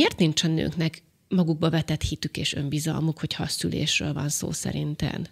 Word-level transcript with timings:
Miért 0.00 0.18
nincs 0.18 0.44
a 0.44 0.46
nőknek 0.46 1.02
magukba 1.28 1.70
vetett 1.70 2.02
hitük 2.02 2.36
és 2.36 2.54
önbizalmuk, 2.54 3.18
hogyha 3.18 3.42
a 3.42 3.46
szülésről 3.46 4.12
van 4.12 4.28
szó 4.28 4.52
szerinten? 4.52 5.26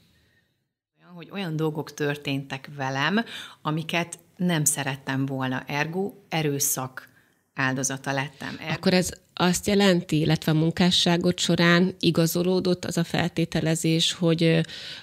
Hogy 1.14 1.28
olyan 1.30 1.56
dolgok 1.56 1.94
történtek 1.94 2.70
velem, 2.76 3.24
amiket 3.62 4.18
nem 4.36 4.64
szerettem 4.64 5.26
volna, 5.26 5.64
ergo 5.66 6.12
erőszak 6.28 7.08
áldozata 7.54 8.12
lettem. 8.12 8.56
Ergo... 8.60 8.72
Akkor 8.72 8.94
ez 8.94 9.10
azt 9.34 9.66
jelenti, 9.66 10.18
illetve 10.18 10.52
a 10.52 10.54
munkásságot 10.54 11.38
során 11.38 11.94
igazolódott 11.98 12.84
az 12.84 12.96
a 12.96 13.04
feltételezés, 13.04 14.12
hogy 14.12 14.60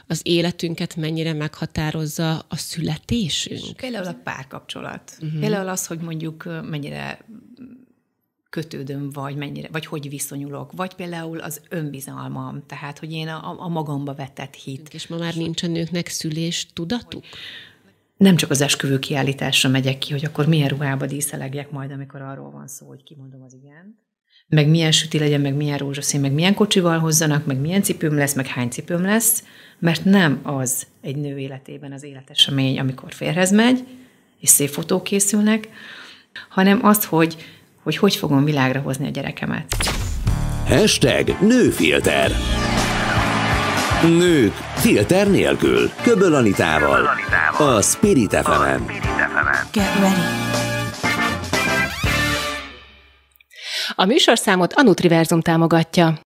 az 0.07 0.21
életünket 0.23 0.95
mennyire 0.95 1.33
meghatározza 1.33 2.45
a 2.49 2.55
születésünk? 2.55 3.77
Például 3.77 4.07
a 4.07 4.19
párkapcsolat. 4.23 5.17
Uh-huh. 5.21 5.39
Például 5.39 5.67
az, 5.67 5.87
hogy 5.87 5.99
mondjuk 5.99 6.43
mennyire 6.69 7.25
kötődöm, 8.55 9.09
vagy 9.09 9.35
mennyire, 9.35 9.69
vagy 9.71 9.85
hogy 9.85 10.09
viszonyulok, 10.09 10.71
vagy 10.71 10.93
például 10.93 11.39
az 11.39 11.61
önbizalmam, 11.69 12.63
tehát, 12.67 12.99
hogy 12.99 13.11
én 13.11 13.27
a, 13.27 13.55
a 13.59 13.67
magamba 13.67 14.13
vetett 14.13 14.53
hit. 14.53 14.93
És 14.93 15.07
ma 15.07 15.17
már 15.17 15.35
nincs 15.35 15.63
a 15.63 15.67
nőknek 15.67 16.07
szülés 16.07 16.67
tudatuk? 16.73 17.23
Nem 18.17 18.35
csak 18.35 18.49
az 18.49 18.61
esküvő 18.61 18.99
kiállításra 18.99 19.69
megyek 19.69 19.97
ki, 19.97 20.11
hogy 20.11 20.25
akkor 20.25 20.47
milyen 20.47 20.67
ruhába 20.67 21.05
díszelegjek 21.05 21.71
majd, 21.71 21.91
amikor 21.91 22.21
arról 22.21 22.51
van 22.51 22.67
szó, 22.67 22.87
hogy 22.87 23.03
kimondom 23.03 23.41
az 23.41 23.53
igen. 23.53 23.99
Meg 24.47 24.69
milyen 24.69 24.91
süti 24.91 25.19
legyen, 25.19 25.41
meg 25.41 25.55
milyen 25.55 25.77
rózsaszín, 25.77 26.21
meg 26.21 26.31
milyen 26.31 26.53
kocsival 26.53 26.99
hozzanak, 26.99 27.45
meg 27.45 27.59
milyen 27.59 27.83
cipőm 27.83 28.15
lesz, 28.15 28.33
meg 28.33 28.47
hány 28.47 28.69
cipőm 28.69 29.01
lesz, 29.01 29.43
mert 29.79 30.05
nem 30.05 30.39
az 30.43 30.87
egy 31.01 31.15
nő 31.15 31.37
életében 31.37 31.91
az 31.91 32.03
életesemény, 32.03 32.79
amikor 32.79 33.13
férhez 33.13 33.51
megy, 33.51 33.87
és 34.39 34.49
szép 34.49 34.69
fotók 34.69 35.03
készülnek, 35.03 35.69
hanem 36.49 36.85
az, 36.85 37.05
hogy 37.05 37.35
hogy 37.85 37.97
hogy 37.97 38.15
fogom 38.15 38.43
világra 38.43 38.79
hozni 38.79 39.07
a 39.07 39.09
gyerekemet. 39.09 39.65
Hashtag 40.67 41.35
nőfilter. 41.41 42.31
Nők 44.01 44.53
filter 44.75 45.29
nélkül. 45.29 45.89
Köböl 46.01 46.35
Anitával. 46.35 47.09
A 47.57 47.81
Spirit 47.81 48.35
fm 48.35 48.85
Get 49.71 49.99
ready. 49.99 50.21
A 53.95 54.05
műsorszámot 54.05 54.73
a 54.73 54.81
Nutriverzum 54.81 55.41
támogatja. 55.41 56.24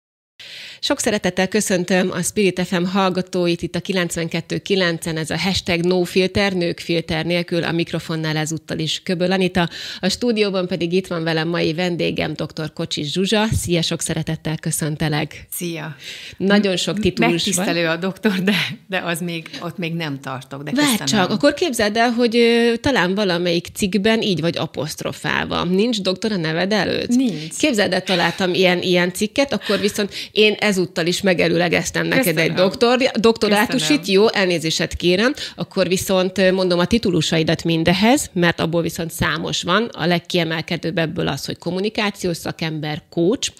Sok 0.85 0.99
szeretettel 0.99 1.47
köszöntöm 1.47 2.11
a 2.11 2.21
Spirit 2.21 2.61
FM 2.65 2.83
hallgatóit 2.83 3.61
itt 3.61 3.75
a 3.75 3.79
92.9-en, 3.79 5.17
ez 5.17 5.29
a 5.29 5.37
hashtag 5.39 5.83
NoFilter, 5.83 6.53
nők 6.53 6.79
filter 6.79 7.25
nélkül, 7.25 7.63
a 7.63 7.71
mikrofonnál 7.71 8.37
ezúttal 8.37 8.79
is 8.79 9.01
Köböl 9.03 9.31
Anita. 9.31 9.69
A 9.99 10.09
stúdióban 10.09 10.67
pedig 10.67 10.93
itt 10.93 11.07
van 11.07 11.23
velem 11.23 11.47
mai 11.47 11.73
vendégem, 11.73 12.33
dr. 12.33 12.73
Kocsis 12.73 13.11
Zsuzsa. 13.11 13.45
Szia, 13.61 13.81
sok 13.81 14.01
szeretettel 14.01 14.57
köszöntelek. 14.57 15.47
Szia. 15.51 15.95
Nagyon 16.37 16.77
sok 16.77 16.99
titulus 16.99 17.31
Megtisztelő 17.31 17.83
van. 17.83 17.91
a 17.91 17.95
doktor, 17.95 18.31
de, 18.31 18.55
de 18.87 18.97
az 18.97 19.21
még, 19.21 19.49
ott 19.61 19.77
még 19.77 19.93
nem 19.93 20.19
tartok. 20.19 20.63
De 20.63 20.71
Várj 20.71 21.03
csak, 21.03 21.29
akkor 21.29 21.53
képzeld 21.53 21.97
el, 21.97 22.09
hogy 22.09 22.39
talán 22.81 23.15
valamelyik 23.15 23.67
cikkben 23.73 24.21
így 24.21 24.41
vagy 24.41 24.57
apostrofálva. 24.57 25.63
Nincs 25.63 26.01
doktor 26.01 26.31
a 26.31 26.37
neved 26.37 26.73
előtt? 26.73 27.07
Nincs. 27.07 27.57
Képzeld 27.57 27.93
el, 27.93 28.03
találtam 28.03 28.53
ilyen, 28.53 28.81
ilyen 28.81 29.13
cikket, 29.13 29.53
akkor 29.53 29.79
viszont 29.79 30.13
én 30.31 30.53
ez 30.53 30.72
ezúttal 30.73 31.05
is 31.05 31.21
megelőlegeztem 31.21 32.07
neked 32.07 32.23
Köszönöm. 32.23 32.43
egy 32.43 32.53
doktor, 32.53 32.97
doktorátusit, 33.19 34.05
jó, 34.05 34.29
elnézéset 34.29 34.95
kérem, 34.95 35.33
akkor 35.55 35.87
viszont 35.87 36.51
mondom 36.51 36.79
a 36.79 36.85
titulusaidat 36.85 37.63
mindehez, 37.63 38.29
mert 38.33 38.59
abból 38.59 38.81
viszont 38.81 39.11
számos 39.11 39.63
van. 39.63 39.89
A 39.91 40.05
legkiemelkedőbb 40.05 40.97
ebből 40.97 41.27
az, 41.27 41.45
hogy 41.45 41.57
kommunikációs 41.57 42.37
szakember, 42.37 43.01
coach, 43.09 43.51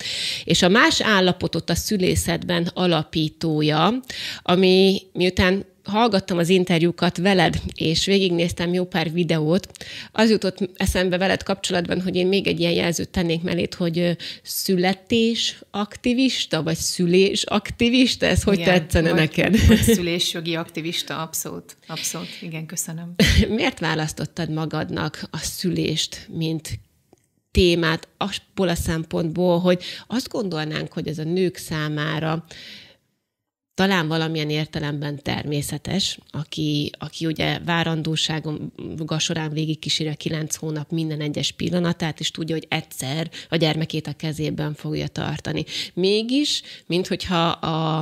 és 0.43 0.61
a 0.61 0.69
más 0.69 1.01
állapotot 1.01 1.69
a 1.69 1.75
szülészetben 1.75 2.71
alapítója, 2.73 3.99
ami 4.43 5.01
miután 5.13 5.65
hallgattam 5.83 6.37
az 6.37 6.49
interjúkat 6.49 7.17
veled, 7.17 7.61
és 7.75 8.05
végignéztem 8.05 8.73
jó 8.73 8.85
pár 8.85 9.11
videót, 9.11 9.67
az 10.11 10.29
jutott 10.29 10.69
eszembe 10.75 11.17
veled 11.17 11.43
kapcsolatban, 11.43 12.01
hogy 12.01 12.15
én 12.15 12.27
még 12.27 12.47
egy 12.47 12.59
ilyen 12.59 12.71
jelzőt 12.71 13.09
tennék 13.09 13.41
mellét, 13.41 13.73
hogy 13.73 14.17
születés 14.43 15.55
aktivista, 15.71 16.63
vagy 16.63 16.75
szülés 16.75 17.43
aktivista, 17.43 18.25
ez 18.25 18.43
hogy 18.43 18.59
igen, 18.59 18.73
tetszene 18.73 19.09
vagy, 19.09 19.19
neked? 19.19 19.67
Vagy 19.67 19.81
szülésjogi 19.95 20.55
aktivista, 20.55 21.21
abszolút, 21.21 21.77
abszolút, 21.87 22.27
igen, 22.41 22.65
köszönöm. 22.65 23.13
Miért 23.49 23.79
választottad 23.79 24.49
magadnak 24.49 25.27
a 25.31 25.37
szülést, 25.37 26.27
mint 26.31 26.79
témát 27.51 28.07
abból 28.17 28.67
a 28.67 28.75
szempontból, 28.75 29.59
hogy 29.59 29.83
azt 30.07 30.29
gondolnánk, 30.29 30.93
hogy 30.93 31.07
ez 31.07 31.17
a 31.17 31.23
nők 31.23 31.57
számára 31.57 32.45
talán 33.73 34.07
valamilyen 34.07 34.49
értelemben 34.49 35.23
természetes, 35.23 36.19
aki, 36.31 36.91
aki 36.97 37.25
ugye 37.25 37.59
várandóságon 37.59 38.73
során 39.17 39.51
végig 39.51 39.79
kísérje 39.79 40.13
kilenc 40.13 40.55
hónap 40.55 40.91
minden 40.91 41.21
egyes 41.21 41.51
pillanatát, 41.51 42.19
és 42.19 42.31
tudja, 42.31 42.55
hogy 42.55 42.67
egyszer 42.69 43.29
a 43.49 43.55
gyermekét 43.55 44.07
a 44.07 44.13
kezében 44.13 44.73
fogja 44.73 45.07
tartani. 45.07 45.65
Mégis, 45.93 46.61
minthogyha 46.85 47.47
a, 47.49 47.99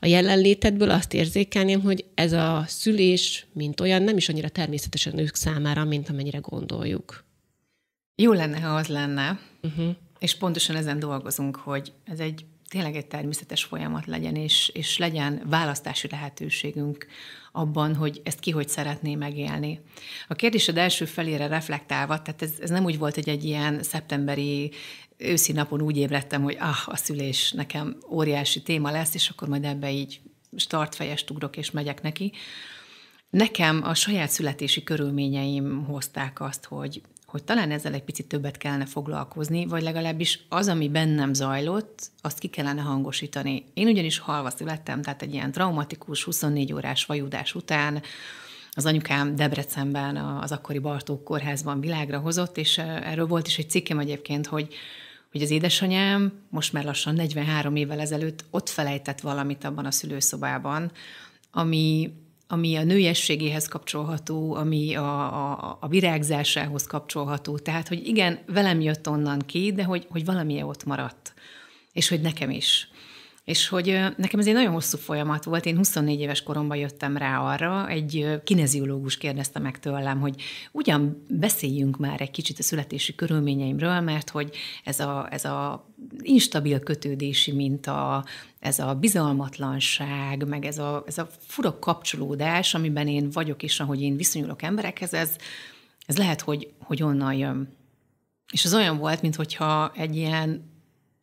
a 0.00 0.06
jelenlétedből 0.06 0.90
azt 0.90 1.14
érzékelném, 1.14 1.80
hogy 1.80 2.04
ez 2.14 2.32
a 2.32 2.64
szülés, 2.66 3.46
mint 3.52 3.80
olyan, 3.80 4.02
nem 4.02 4.16
is 4.16 4.28
annyira 4.28 4.48
természetes 4.48 5.06
a 5.06 5.10
nők 5.10 5.34
számára, 5.34 5.84
mint 5.84 6.08
amennyire 6.08 6.38
gondoljuk. 6.38 7.24
Jó 8.14 8.32
lenne, 8.32 8.60
ha 8.60 8.74
az 8.74 8.86
lenne, 8.86 9.40
uh-huh. 9.62 9.94
és 10.18 10.36
pontosan 10.36 10.76
ezen 10.76 10.98
dolgozunk, 10.98 11.56
hogy 11.56 11.92
ez 12.04 12.18
egy 12.18 12.44
tényleg 12.72 12.96
egy 12.96 13.06
természetes 13.06 13.64
folyamat 13.64 14.06
legyen, 14.06 14.36
és, 14.36 14.70
és 14.74 14.98
legyen 14.98 15.42
választási 15.46 16.08
lehetőségünk 16.10 17.06
abban, 17.52 17.94
hogy 17.94 18.20
ezt 18.24 18.40
ki 18.40 18.50
hogy 18.50 18.68
szeretné 18.68 19.14
megélni. 19.14 19.80
A 20.28 20.34
kérdésed 20.34 20.76
első 20.76 21.04
felére 21.04 21.46
reflektálva, 21.46 22.22
tehát 22.22 22.42
ez, 22.42 22.52
ez 22.60 22.70
nem 22.70 22.84
úgy 22.84 22.98
volt, 22.98 23.14
hogy 23.14 23.28
egy 23.28 23.44
ilyen 23.44 23.82
szeptemberi 23.82 24.70
őszi 25.16 25.52
napon 25.52 25.82
úgy 25.82 25.96
ébredtem, 25.96 26.42
hogy 26.42 26.56
ah, 26.60 26.88
a 26.88 26.96
szülés 26.96 27.52
nekem 27.52 27.96
óriási 28.10 28.62
téma 28.62 28.90
lesz, 28.90 29.14
és 29.14 29.28
akkor 29.28 29.48
majd 29.48 29.64
ebbe 29.64 29.90
így 29.90 30.20
startfejest 30.56 31.30
ugrok, 31.30 31.56
és 31.56 31.70
megyek 31.70 32.02
neki. 32.02 32.32
Nekem 33.30 33.82
a 33.84 33.94
saját 33.94 34.30
születési 34.30 34.82
körülményeim 34.82 35.84
hozták 35.84 36.40
azt, 36.40 36.64
hogy 36.64 37.02
hogy 37.32 37.44
talán 37.44 37.70
ezzel 37.70 37.94
egy 37.94 38.02
picit 38.02 38.26
többet 38.26 38.56
kellene 38.56 38.86
foglalkozni, 38.86 39.66
vagy 39.66 39.82
legalábbis 39.82 40.44
az, 40.48 40.68
ami 40.68 40.88
bennem 40.88 41.34
zajlott, 41.34 42.10
azt 42.20 42.38
ki 42.38 42.48
kellene 42.48 42.80
hangosítani. 42.80 43.64
Én 43.74 43.86
ugyanis 43.86 44.18
halva 44.18 44.50
születtem, 44.50 45.02
tehát 45.02 45.22
egy 45.22 45.32
ilyen 45.32 45.52
traumatikus 45.52 46.24
24 46.24 46.72
órás 46.72 47.04
vajudás 47.04 47.54
után 47.54 48.02
az 48.70 48.86
anyukám 48.86 49.36
Debrecenben, 49.36 50.16
az 50.16 50.52
akkori 50.52 50.78
Bartók 50.78 51.24
kórházban 51.24 51.80
világra 51.80 52.18
hozott, 52.18 52.56
és 52.56 52.78
erről 52.78 53.26
volt 53.26 53.46
is 53.46 53.58
egy 53.58 53.70
cikkem 53.70 53.98
egyébként, 53.98 54.46
hogy 54.46 54.74
hogy 55.30 55.42
az 55.42 55.50
édesanyám 55.50 56.32
most 56.48 56.72
már 56.72 56.84
lassan 56.84 57.14
43 57.14 57.76
évvel 57.76 58.00
ezelőtt 58.00 58.44
ott 58.50 58.68
felejtett 58.68 59.20
valamit 59.20 59.64
abban 59.64 59.84
a 59.84 59.90
szülőszobában, 59.90 60.92
ami 61.50 62.12
ami 62.52 62.76
a 62.76 62.84
nőiességéhez 62.84 63.68
kapcsolható, 63.68 64.54
ami 64.54 64.94
a, 64.94 65.20
a, 65.50 65.78
a 65.80 65.88
virágzásához 65.88 66.86
kapcsolható. 66.86 67.58
Tehát, 67.58 67.88
hogy 67.88 68.06
igen, 68.06 68.38
velem 68.46 68.80
jött 68.80 69.08
onnan 69.08 69.38
ki, 69.38 69.72
de 69.72 69.84
hogy, 69.84 70.06
hogy 70.10 70.24
valamilyen 70.24 70.66
ott 70.66 70.84
maradt. 70.84 71.34
És 71.92 72.08
hogy 72.08 72.20
nekem 72.20 72.50
is. 72.50 72.88
És 73.44 73.68
hogy 73.68 73.86
nekem 74.16 74.40
ez 74.40 74.46
egy 74.46 74.54
nagyon 74.54 74.72
hosszú 74.72 74.98
folyamat 74.98 75.44
volt. 75.44 75.66
Én 75.66 75.76
24 75.76 76.20
éves 76.20 76.42
koromban 76.42 76.76
jöttem 76.76 77.16
rá 77.16 77.38
arra, 77.38 77.88
egy 77.88 78.40
kineziológus 78.44 79.16
kérdezte 79.16 79.58
meg 79.58 79.78
tőlem, 79.78 80.20
hogy 80.20 80.42
ugyan 80.72 81.24
beszéljünk 81.28 81.98
már 81.98 82.20
egy 82.20 82.30
kicsit 82.30 82.58
a 82.58 82.62
születési 82.62 83.14
körülményeimről, 83.14 84.00
mert 84.00 84.30
hogy 84.30 84.56
ez 84.84 85.00
a, 85.00 85.28
ez 85.30 85.44
a 85.44 85.88
instabil 86.18 86.80
kötődési 86.80 87.52
minta, 87.52 88.24
ez 88.60 88.78
a 88.78 88.94
bizalmatlanság, 88.94 90.48
meg 90.48 90.64
ez 90.64 90.78
a, 90.78 91.02
ez 91.06 91.18
a 91.18 91.28
fura 91.46 91.78
kapcsolódás, 91.78 92.74
amiben 92.74 93.08
én 93.08 93.30
vagyok, 93.30 93.62
és 93.62 93.80
ahogy 93.80 94.02
én 94.02 94.16
viszonyulok 94.16 94.62
emberekhez, 94.62 95.14
ez, 95.14 95.36
ez 96.06 96.16
lehet, 96.16 96.40
hogy, 96.40 96.72
hogy 96.78 97.02
onnan 97.02 97.34
jön. 97.34 97.68
És 98.52 98.64
az 98.64 98.74
olyan 98.74 98.98
volt, 98.98 99.22
mintha 99.22 99.92
egy 99.94 100.16
ilyen 100.16 100.71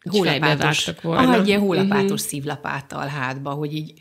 hólapátos, 0.10 0.90
volna. 1.02 1.30
Ah, 1.30 1.36
egy 1.36 1.48
ilyen 1.48 1.60
hólapátos 1.60 2.04
uh-huh. 2.04 2.18
szívlapáttal 2.18 3.08
hátba, 3.08 3.50
hogy 3.50 3.76
így, 3.76 3.94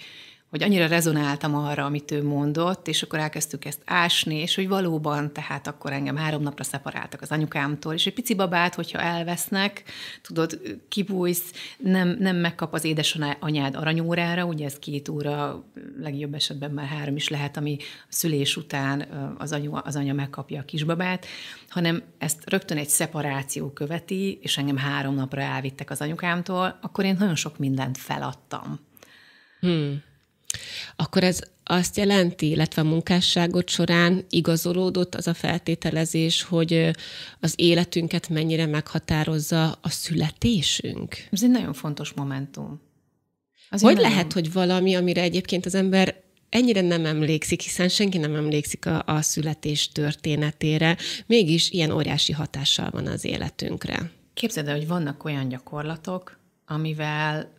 hogy 0.50 0.62
annyira 0.62 0.86
rezonáltam 0.86 1.54
arra, 1.54 1.84
amit 1.84 2.10
ő 2.10 2.24
mondott, 2.24 2.88
és 2.88 3.02
akkor 3.02 3.18
elkezdtük 3.18 3.64
ezt 3.64 3.82
ásni, 3.84 4.34
és 4.34 4.54
hogy 4.54 4.68
valóban, 4.68 5.32
tehát 5.32 5.66
akkor 5.66 5.92
engem 5.92 6.16
három 6.16 6.42
napra 6.42 6.64
szeparáltak 6.64 7.22
az 7.22 7.30
anyukámtól, 7.30 7.94
és 7.94 8.06
egy 8.06 8.14
pici 8.14 8.34
babát, 8.34 8.74
hogyha 8.74 9.00
elvesznek, 9.00 9.82
tudod, 10.22 10.60
kibújsz, 10.88 11.52
nem, 11.78 12.16
nem 12.18 12.36
megkap 12.36 12.74
az 12.74 12.84
édesanyád 12.84 13.74
aranyórára, 13.74 14.44
ugye 14.44 14.64
ez 14.64 14.78
két 14.78 15.08
óra, 15.08 15.64
legjobb 16.00 16.34
esetben 16.34 16.70
már 16.70 16.86
három 16.86 17.16
is 17.16 17.28
lehet, 17.28 17.56
ami 17.56 17.76
szülés 18.08 18.56
után 18.56 19.00
az, 19.38 19.52
anyu, 19.52 19.72
az 19.84 19.96
anya 19.96 20.12
megkapja 20.12 20.60
a 20.60 20.64
kisbabát, 20.64 21.26
hanem 21.68 22.02
ezt 22.18 22.50
rögtön 22.50 22.76
egy 22.76 22.88
szeparáció 22.88 23.70
követi, 23.70 24.38
és 24.42 24.58
engem 24.58 24.76
három 24.76 25.14
napra 25.14 25.40
elvittek 25.40 25.90
az 25.90 26.00
anyukámtól, 26.00 26.78
akkor 26.80 27.04
én 27.04 27.16
nagyon 27.18 27.36
sok 27.36 27.58
mindent 27.58 27.98
feladtam. 27.98 28.80
Hmm 29.60 30.07
akkor 30.96 31.24
ez 31.24 31.40
azt 31.64 31.96
jelenti, 31.96 32.48
illetve 32.48 32.82
a 32.82 32.84
munkásságot 32.84 33.68
során 33.68 34.24
igazolódott 34.30 35.14
az 35.14 35.26
a 35.26 35.34
feltételezés, 35.34 36.42
hogy 36.42 36.90
az 37.40 37.54
életünket 37.56 38.28
mennyire 38.28 38.66
meghatározza 38.66 39.78
a 39.82 39.88
születésünk? 39.88 41.16
Ez 41.30 41.42
egy 41.42 41.50
nagyon 41.50 41.72
fontos 41.72 42.12
momentum. 42.12 42.80
Az 43.70 43.80
hogy 43.80 43.94
nagyon... 43.94 44.10
lehet, 44.10 44.32
hogy 44.32 44.52
valami, 44.52 44.94
amire 44.94 45.20
egyébként 45.20 45.66
az 45.66 45.74
ember 45.74 46.22
ennyire 46.48 46.80
nem 46.80 47.06
emlékszik, 47.06 47.60
hiszen 47.60 47.88
senki 47.88 48.18
nem 48.18 48.34
emlékszik 48.34 48.86
a, 48.86 49.02
a 49.06 49.22
születés 49.22 49.88
történetére, 49.88 50.96
mégis 51.26 51.70
ilyen 51.70 51.90
óriási 51.90 52.32
hatással 52.32 52.90
van 52.90 53.06
az 53.06 53.24
életünkre. 53.24 54.10
Képzeld 54.34 54.68
el, 54.68 54.76
hogy 54.76 54.86
vannak 54.86 55.24
olyan 55.24 55.48
gyakorlatok, 55.48 56.38
amivel 56.66 57.57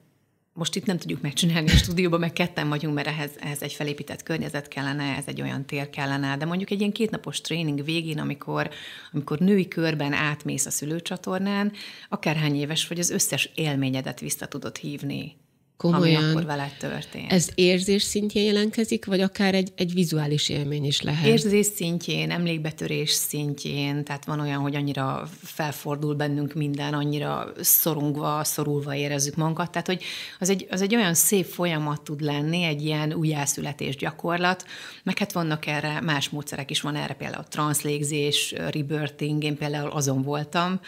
most 0.60 0.76
itt 0.76 0.86
nem 0.86 0.98
tudjuk 0.98 1.22
megcsinálni 1.22 1.70
a 1.70 1.76
stúdióban, 1.76 2.20
meg 2.20 2.34
ketten 2.34 2.70
vagyunk, 2.70 2.96
mert 2.96 3.08
ehhez, 3.08 3.32
ehhez 3.40 3.62
egy 3.62 3.74
felépített 3.74 4.24
környezet 4.24 4.68
kellene, 4.68 5.16
ez 5.16 5.24
egy 5.26 5.42
olyan 5.42 5.66
tér 5.66 5.90
kellene, 5.90 6.38
de 6.38 6.46
mondjuk 6.46 6.70
egy 6.70 6.80
ilyen 6.80 6.92
kétnapos 6.92 7.42
tréning 7.42 7.84
végén, 7.84 8.20
amikor, 8.20 8.70
amikor 9.12 9.40
női 9.40 9.68
körben 9.68 10.14
átmész 10.14 10.66
a 10.66 10.72
szülőcsatornán, 10.72 11.72
akárhány 12.10 12.56
éves 12.56 12.88
vagy, 12.88 13.00
az 13.00 13.10
összes 13.10 13.52
élményedet 13.56 14.20
vissza 14.20 14.46
tudod 14.46 14.78
hívni 14.78 15.36
Komolyan. 15.80 16.24
ami 16.24 16.32
akkor 16.32 16.46
veled 16.46 16.76
történt. 16.80 17.32
Ez 17.32 17.50
érzés 17.56 18.04
szintjén 18.04 18.46
jelentkezik, 18.46 19.06
vagy 19.06 19.22
akár 19.22 19.54
egy, 19.56 19.72
egy 19.76 19.94
vizuális 19.94 20.50
élmény 20.50 20.86
is 20.86 21.02
lehet? 21.02 21.26
Érzés 21.26 21.66
szintjén, 21.66 22.32
emlékbetörés 22.32 23.10
szintjén, 23.10 24.04
tehát 24.04 24.26
van 24.26 24.40
olyan, 24.40 24.62
hogy 24.62 24.76
annyira 24.76 25.28
felfordul 25.44 26.16
bennünk 26.16 26.54
minden, 26.54 26.94
annyira 26.94 27.52
szorongva, 27.60 28.44
szorulva 28.44 28.96
érezzük 28.96 29.36
magunkat, 29.36 29.72
tehát 29.72 29.88
hogy 29.88 30.04
az 30.40 30.50
egy, 30.50 30.68
az 30.70 30.82
egy 30.82 30.96
olyan 30.96 31.14
szép 31.14 31.46
folyamat 31.46 32.02
tud 32.02 32.22
lenni, 32.22 32.64
egy 32.64 32.86
ilyen 32.86 33.14
újjászületés 33.14 33.96
gyakorlat, 33.96 34.66
meg 35.04 35.18
hát 35.18 35.32
vannak 35.32 35.66
erre 35.66 36.02
más 36.02 36.30
módszerek 36.30 36.70
is, 36.70 36.82
van 36.82 36.96
erre 36.96 37.14
például 37.14 37.44
translégzés, 37.44 38.52
rebirthing, 38.52 39.44
én 39.44 39.58
például 39.58 39.90
azon 39.90 40.22
voltam, 40.22 40.80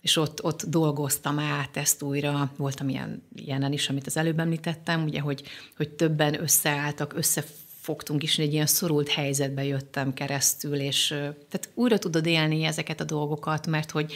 és 0.00 0.16
ott, 0.16 0.44
ott 0.44 0.62
dolgoztam 0.62 1.38
át 1.38 1.76
ezt 1.76 2.02
újra. 2.02 2.52
Voltam 2.56 2.88
ilyen, 2.88 3.22
ilyenen 3.34 3.72
is, 3.72 3.88
amit 3.88 4.06
az 4.06 4.16
előbb 4.16 4.38
említettem, 4.38 5.04
ugye, 5.04 5.20
hogy, 5.20 5.42
hogy 5.76 5.88
többen 5.88 6.42
összeálltak, 6.42 7.12
összefogtunk 7.16 8.22
is, 8.22 8.38
egy 8.38 8.52
ilyen 8.52 8.66
szorult 8.66 9.08
helyzetbe 9.08 9.64
jöttem 9.64 10.14
keresztül, 10.14 10.74
és 10.74 11.06
tehát 11.08 11.68
újra 11.74 11.98
tudod 11.98 12.26
élni 12.26 12.64
ezeket 12.64 13.00
a 13.00 13.04
dolgokat, 13.04 13.66
mert 13.66 13.90
hogy 13.90 14.14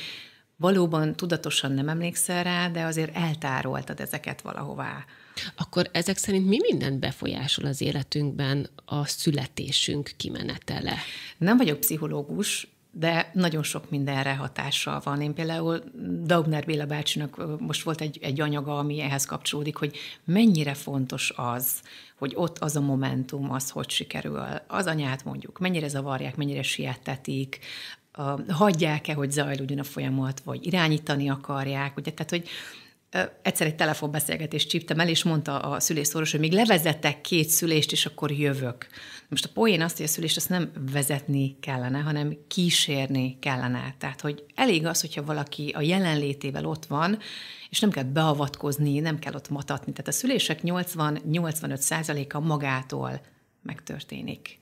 valóban 0.57 1.17
tudatosan 1.17 1.73
nem 1.73 1.89
emlékszel 1.89 2.45
rá, 2.45 2.69
de 2.69 2.83
azért 2.85 3.17
eltároltad 3.17 4.01
ezeket 4.01 4.41
valahová. 4.41 5.05
Akkor 5.57 5.89
ezek 5.93 6.17
szerint 6.17 6.47
mi 6.47 6.59
mindent 6.61 6.99
befolyásol 6.99 7.65
az 7.65 7.81
életünkben 7.81 8.69
a 8.85 9.07
születésünk 9.07 10.11
kimenetele? 10.17 10.97
Nem 11.39 11.57
vagyok 11.57 11.81
pszichológus, 11.81 12.74
de 12.97 13.31
nagyon 13.33 13.63
sok 13.63 13.91
mindenre 13.91 14.35
hatással 14.35 15.01
van. 15.05 15.21
Én 15.21 15.35
például 15.35 15.83
Daubner 16.25 16.65
Béla 16.65 16.87
bácsinak 16.87 17.61
most 17.61 17.83
volt 17.83 18.01
egy, 18.01 18.19
egy 18.23 18.41
anyaga, 18.41 18.79
ami 18.79 19.01
ehhez 19.01 19.25
kapcsolódik, 19.25 19.77
hogy 19.77 19.97
mennyire 20.25 20.75
fontos 20.75 21.33
az, 21.37 21.83
hogy 22.19 22.33
ott 22.37 22.59
az 22.59 22.77
a 22.77 22.81
momentum, 22.81 23.53
az 23.53 23.71
hogy 23.71 23.91
sikerül. 23.91 24.45
Az 24.67 24.87
anyát 24.87 25.25
mondjuk, 25.25 25.59
mennyire 25.59 25.89
zavarják, 25.89 26.37
mennyire 26.37 26.63
siettetik, 26.63 27.59
hagyják-e, 28.49 29.15
hogy 29.15 29.31
zajlódjon 29.31 29.79
a 29.79 29.85
folyamat, 29.85 30.41
vagy 30.41 30.67
irányítani 30.67 31.31
akarják, 31.31 31.97
ugye, 31.97 32.13
tehát, 32.13 32.31
hogy 32.31 32.49
egyszer 33.43 33.67
egy 33.67 33.75
telefonbeszélgetést 33.75 34.69
csíptem 34.69 35.01
el, 35.01 35.09
és 35.09 35.23
mondta 35.23 35.59
a 35.59 35.81
szülész 35.81 36.13
hogy 36.13 36.41
még 36.41 36.53
levezettek 36.53 37.21
két 37.21 37.49
szülést, 37.49 37.93
és 37.93 38.07
akkor 38.07 38.31
jövök. 38.31 38.87
Most 39.29 39.45
a 39.45 39.49
poén 39.53 39.81
azt, 39.81 39.97
hogy 39.97 40.07
a 40.07 40.09
szülést 40.09 40.37
azt 40.37 40.49
nem 40.49 40.71
vezetni 40.93 41.57
kellene, 41.61 41.99
hanem 41.99 42.37
kísérni 42.49 43.39
kellene. 43.41 43.95
Tehát, 43.99 44.21
hogy 44.21 44.45
elég 44.55 44.87
az, 44.87 45.01
hogyha 45.01 45.25
valaki 45.25 45.71
a 45.77 45.81
jelenlétével 45.81 46.65
ott 46.67 46.87
van, 46.87 47.19
és 47.71 47.81
nem 47.81 47.91
kell 47.91 48.05
beavatkozni, 48.05 48.99
nem 48.99 49.19
kell 49.19 49.35
ott 49.35 49.49
matatni. 49.49 49.93
Tehát 49.93 50.09
a 50.09 50.13
szülések 50.13 50.61
80-85 50.63 51.77
százaléka 51.77 52.41
magától 52.41 53.21
megtörténik. 53.63 54.59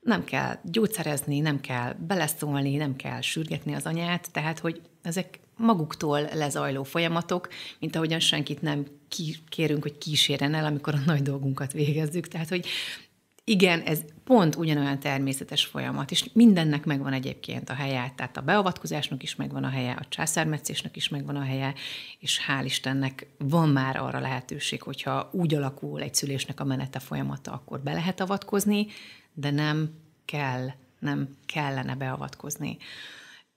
Nem 0.00 0.24
kell 0.24 0.58
gyógyszerezni, 0.62 1.40
nem 1.40 1.60
kell 1.60 1.92
beleszólni, 1.92 2.76
nem 2.76 2.96
kell 2.96 3.20
sürgetni 3.20 3.74
az 3.74 3.86
anyát, 3.86 4.32
tehát, 4.32 4.58
hogy 4.58 4.80
ezek 5.02 5.40
maguktól 5.56 6.20
lezajló 6.20 6.82
folyamatok, 6.82 7.48
mint 7.78 7.96
ahogyan 7.96 8.20
senkit 8.20 8.62
nem 8.62 8.86
kérünk, 9.48 9.82
hogy 9.82 9.98
kísérjen 9.98 10.54
el, 10.54 10.64
amikor 10.64 10.94
a 10.94 11.02
nagy 11.06 11.22
dolgunkat 11.22 11.72
végezzük. 11.72 12.28
Tehát, 12.28 12.48
hogy 12.48 12.66
igen, 13.46 13.80
ez 13.80 14.00
pont 14.24 14.56
ugyanolyan 14.56 14.98
természetes 14.98 15.64
folyamat, 15.64 16.10
és 16.10 16.30
mindennek 16.32 16.84
megvan 16.84 17.12
egyébként 17.12 17.70
a 17.70 17.74
helye, 17.74 18.12
tehát 18.16 18.36
a 18.36 18.40
beavatkozásnak 18.40 19.22
is 19.22 19.36
megvan 19.36 19.64
a 19.64 19.68
helye, 19.68 19.92
a 19.92 20.06
császármetszésnek 20.08 20.96
is 20.96 21.08
megvan 21.08 21.36
a 21.36 21.42
helye, 21.42 21.74
és 22.18 22.40
hál' 22.48 22.64
Istennek 22.64 23.26
van 23.38 23.68
már 23.68 23.96
arra 23.96 24.20
lehetőség, 24.20 24.82
hogyha 24.82 25.28
úgy 25.32 25.54
alakul 25.54 26.02
egy 26.02 26.14
szülésnek 26.14 26.60
a 26.60 26.64
menete 26.64 26.98
folyamata, 26.98 27.52
akkor 27.52 27.80
be 27.80 27.92
lehet 27.92 28.20
avatkozni, 28.20 28.86
de 29.32 29.50
nem 29.50 29.90
kell, 30.24 30.68
nem 30.98 31.36
kellene 31.46 31.94
beavatkozni. 31.94 32.78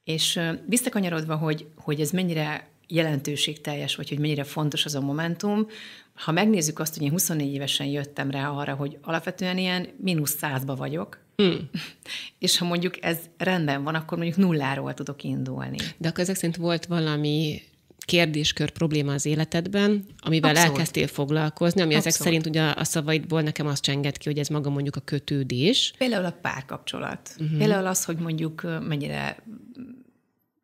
És 0.07 0.39
visszakanyarodva, 0.65 1.35
hogy, 1.35 1.67
hogy 1.75 2.01
ez 2.01 2.11
mennyire 2.11 2.67
jelentőségteljes, 2.87 3.95
vagy 3.95 4.09
hogy 4.09 4.19
mennyire 4.19 4.43
fontos 4.43 4.85
az 4.85 4.95
a 4.95 5.01
momentum, 5.01 5.67
ha 6.13 6.31
megnézzük 6.31 6.79
azt, 6.79 6.93
hogy 6.93 7.03
én 7.03 7.11
24 7.11 7.53
évesen 7.53 7.87
jöttem 7.87 8.31
rá 8.31 8.49
arra, 8.49 8.73
hogy 8.75 8.97
alapvetően 9.01 9.57
ilyen 9.57 9.87
mínusz 9.97 10.37
százba 10.37 10.75
vagyok, 10.75 11.25
Hmm. 11.35 11.69
És 12.39 12.57
ha 12.57 12.65
mondjuk 12.65 13.03
ez 13.03 13.17
rendben 13.37 13.83
van, 13.83 13.95
akkor 13.95 14.17
mondjuk 14.17 14.37
nulláról 14.37 14.93
tudok 14.93 15.23
indulni. 15.23 15.77
De 15.97 16.07
akkor 16.07 16.19
ezek 16.19 16.35
szerint 16.35 16.55
volt 16.55 16.85
valami 16.85 17.61
kérdéskör 18.05 18.69
probléma 18.69 19.13
az 19.13 19.25
életedben, 19.25 20.05
amivel 20.19 20.49
Abszolút. 20.49 20.71
elkezdtél 20.71 21.07
foglalkozni, 21.07 21.81
ami 21.81 21.93
Abszolút. 21.93 22.15
ezek 22.15 22.25
szerint 22.25 22.45
ugye 22.45 22.63
a 22.63 22.83
szavaidból 22.83 23.41
nekem 23.41 23.67
azt 23.67 23.83
csenged 23.83 24.17
ki, 24.17 24.29
hogy 24.29 24.37
ez 24.37 24.47
maga 24.47 24.69
mondjuk 24.69 24.95
a 24.95 24.99
kötődés. 24.99 25.93
Például 25.97 26.25
a 26.25 26.37
párkapcsolat. 26.41 27.29
Uh-huh. 27.39 27.57
Például 27.57 27.85
az, 27.85 28.05
hogy 28.05 28.17
mondjuk 28.17 28.61
mennyire 28.87 29.43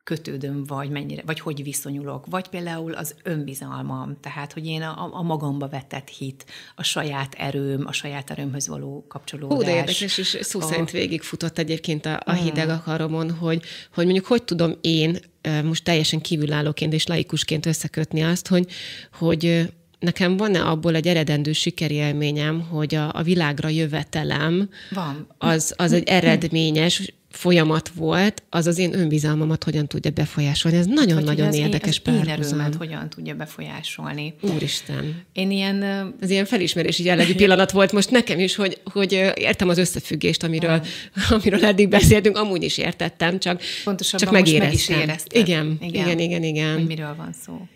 kötődöm, 0.03 0.63
vagy 0.63 0.89
mennyire, 0.89 1.21
vagy 1.25 1.39
hogy 1.39 1.63
viszonyulok, 1.63 2.25
vagy 2.25 2.47
például 2.47 2.93
az 2.93 3.15
önbizalmam, 3.23 4.17
tehát, 4.21 4.53
hogy 4.53 4.65
én 4.65 4.81
a, 4.81 5.09
a 5.13 5.21
magamba 5.21 5.67
vetett 5.67 6.07
hit, 6.07 6.45
a 6.75 6.83
saját 6.83 7.33
erőm, 7.33 7.83
a 7.85 7.91
saját 7.91 8.29
erőmhöz 8.29 8.67
való 8.67 9.05
kapcsolódás. 9.07 9.57
Hú, 9.57 9.63
de 9.63 9.75
érdekes, 9.75 10.17
és 10.17 10.37
szó 10.41 10.59
a... 10.59 10.63
szerint 10.63 10.91
végigfutott 10.91 11.57
egyébként 11.57 12.05
a, 12.05 12.19
a 12.25 12.33
hmm. 12.33 12.43
hideg 12.43 12.69
akaromon, 12.69 13.31
hogy, 13.31 13.63
hogy 13.93 14.03
mondjuk 14.03 14.25
hogy 14.25 14.43
tudom 14.43 14.77
én 14.81 15.19
most 15.63 15.83
teljesen 15.83 16.21
kívülállóként 16.21 16.93
és 16.93 17.07
laikusként 17.07 17.65
összekötni 17.65 18.21
azt, 18.21 18.47
hogy, 18.47 18.67
hogy 19.13 19.71
nekem 19.99 20.37
van-e 20.37 20.65
abból 20.65 20.95
egy 20.95 21.07
eredendő 21.07 21.51
sikerélményem, 21.51 22.61
hogy 22.61 22.95
a, 22.95 23.13
a 23.13 23.21
világra 23.21 23.69
jövetelem 23.69 24.69
van. 24.89 25.27
Az, 25.37 25.73
az 25.77 25.91
egy 25.91 26.07
eredményes, 26.07 27.13
folyamat 27.35 27.89
volt, 27.89 28.43
az 28.49 28.67
az 28.67 28.77
én 28.77 28.93
önbizalmamat 28.93 29.63
hogyan 29.63 29.87
tudja 29.87 30.11
befolyásolni. 30.11 30.77
Ez 30.77 30.85
nagyon-nagyon 30.85 31.47
nagyon 31.47 31.53
érdekes 31.53 32.01
én, 32.05 32.13
az 32.39 32.51
én 32.51 32.73
hogyan 32.77 33.09
tudja 33.09 33.35
befolyásolni. 33.35 34.33
Úristen. 34.41 35.25
Én 35.33 35.51
ilyen... 35.51 35.83
Ez 36.19 36.29
ilyen 36.29 36.45
felismerési 36.45 37.03
jellegű 37.03 37.35
pillanat 37.35 37.71
volt 37.71 37.91
most 37.91 38.11
nekem 38.11 38.39
is, 38.39 38.55
hogy, 38.55 38.81
hogy 38.83 39.11
értem 39.35 39.69
az 39.69 39.77
összefüggést, 39.77 40.43
amiről, 40.43 40.85
amiről 41.29 41.65
eddig 41.65 41.89
beszéltünk, 41.89 42.37
amúgy 42.37 42.63
is 42.63 42.77
értettem, 42.77 43.39
csak, 43.39 43.61
csak 43.97 44.31
megéreztem. 44.31 44.67
Meg 44.67 44.73
is 44.73 44.89
éreztem. 44.89 45.41
Igen, 45.41 45.77
igen, 45.81 46.05
igen, 46.05 46.19
igen, 46.19 46.43
igen. 46.43 46.73
Hogy 46.73 46.85
miről 46.87 47.15
van 47.17 47.35
szó. 47.45 47.67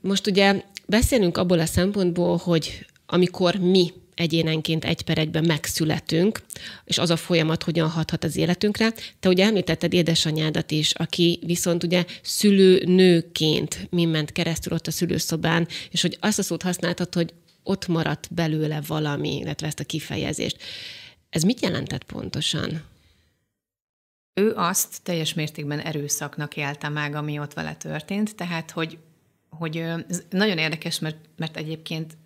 Most 0.00 0.26
ugye 0.26 0.62
beszélünk 0.86 1.36
abból 1.36 1.58
a 1.58 1.66
szempontból, 1.66 2.36
hogy 2.36 2.86
amikor 3.06 3.54
mi 3.54 3.92
egyénenként 4.20 4.84
egy 4.84 5.02
per 5.02 5.18
egyben 5.18 5.44
megszületünk, 5.44 6.40
és 6.84 6.98
az 6.98 7.10
a 7.10 7.16
folyamat 7.16 7.62
hogyan 7.62 7.88
hathat 7.88 8.24
az 8.24 8.36
életünkre. 8.36 8.92
Te 9.20 9.28
ugye 9.28 9.44
említetted 9.44 9.92
édesanyádat 9.92 10.70
is, 10.70 10.92
aki 10.92 11.38
viszont 11.46 11.82
ugye 11.82 12.04
szülőnőként 12.22 13.86
mi 13.90 14.04
ment 14.04 14.32
keresztül 14.32 14.72
ott 14.72 14.86
a 14.86 14.90
szülőszobán, 14.90 15.68
és 15.90 16.00
hogy 16.00 16.16
azt 16.20 16.38
a 16.38 16.42
szót 16.42 16.62
használtad, 16.62 17.14
hogy 17.14 17.34
ott 17.62 17.86
maradt 17.86 18.34
belőle 18.34 18.82
valami, 18.86 19.36
illetve 19.36 19.66
ezt 19.66 19.80
a 19.80 19.84
kifejezést. 19.84 20.56
Ez 21.30 21.42
mit 21.42 21.60
jelentett 21.60 22.04
pontosan? 22.04 22.82
Ő 24.34 24.52
azt 24.54 25.02
teljes 25.02 25.34
mértékben 25.34 25.80
erőszaknak 25.80 26.56
élte 26.56 26.88
meg, 26.88 27.14
ami 27.14 27.38
ott 27.38 27.52
vele 27.52 27.74
történt, 27.74 28.36
tehát 28.36 28.70
hogy, 28.70 28.98
hogy 29.48 29.84
nagyon 30.30 30.58
érdekes, 30.58 30.98
mert, 30.98 31.16
mert 31.36 31.56
egyébként 31.56 32.16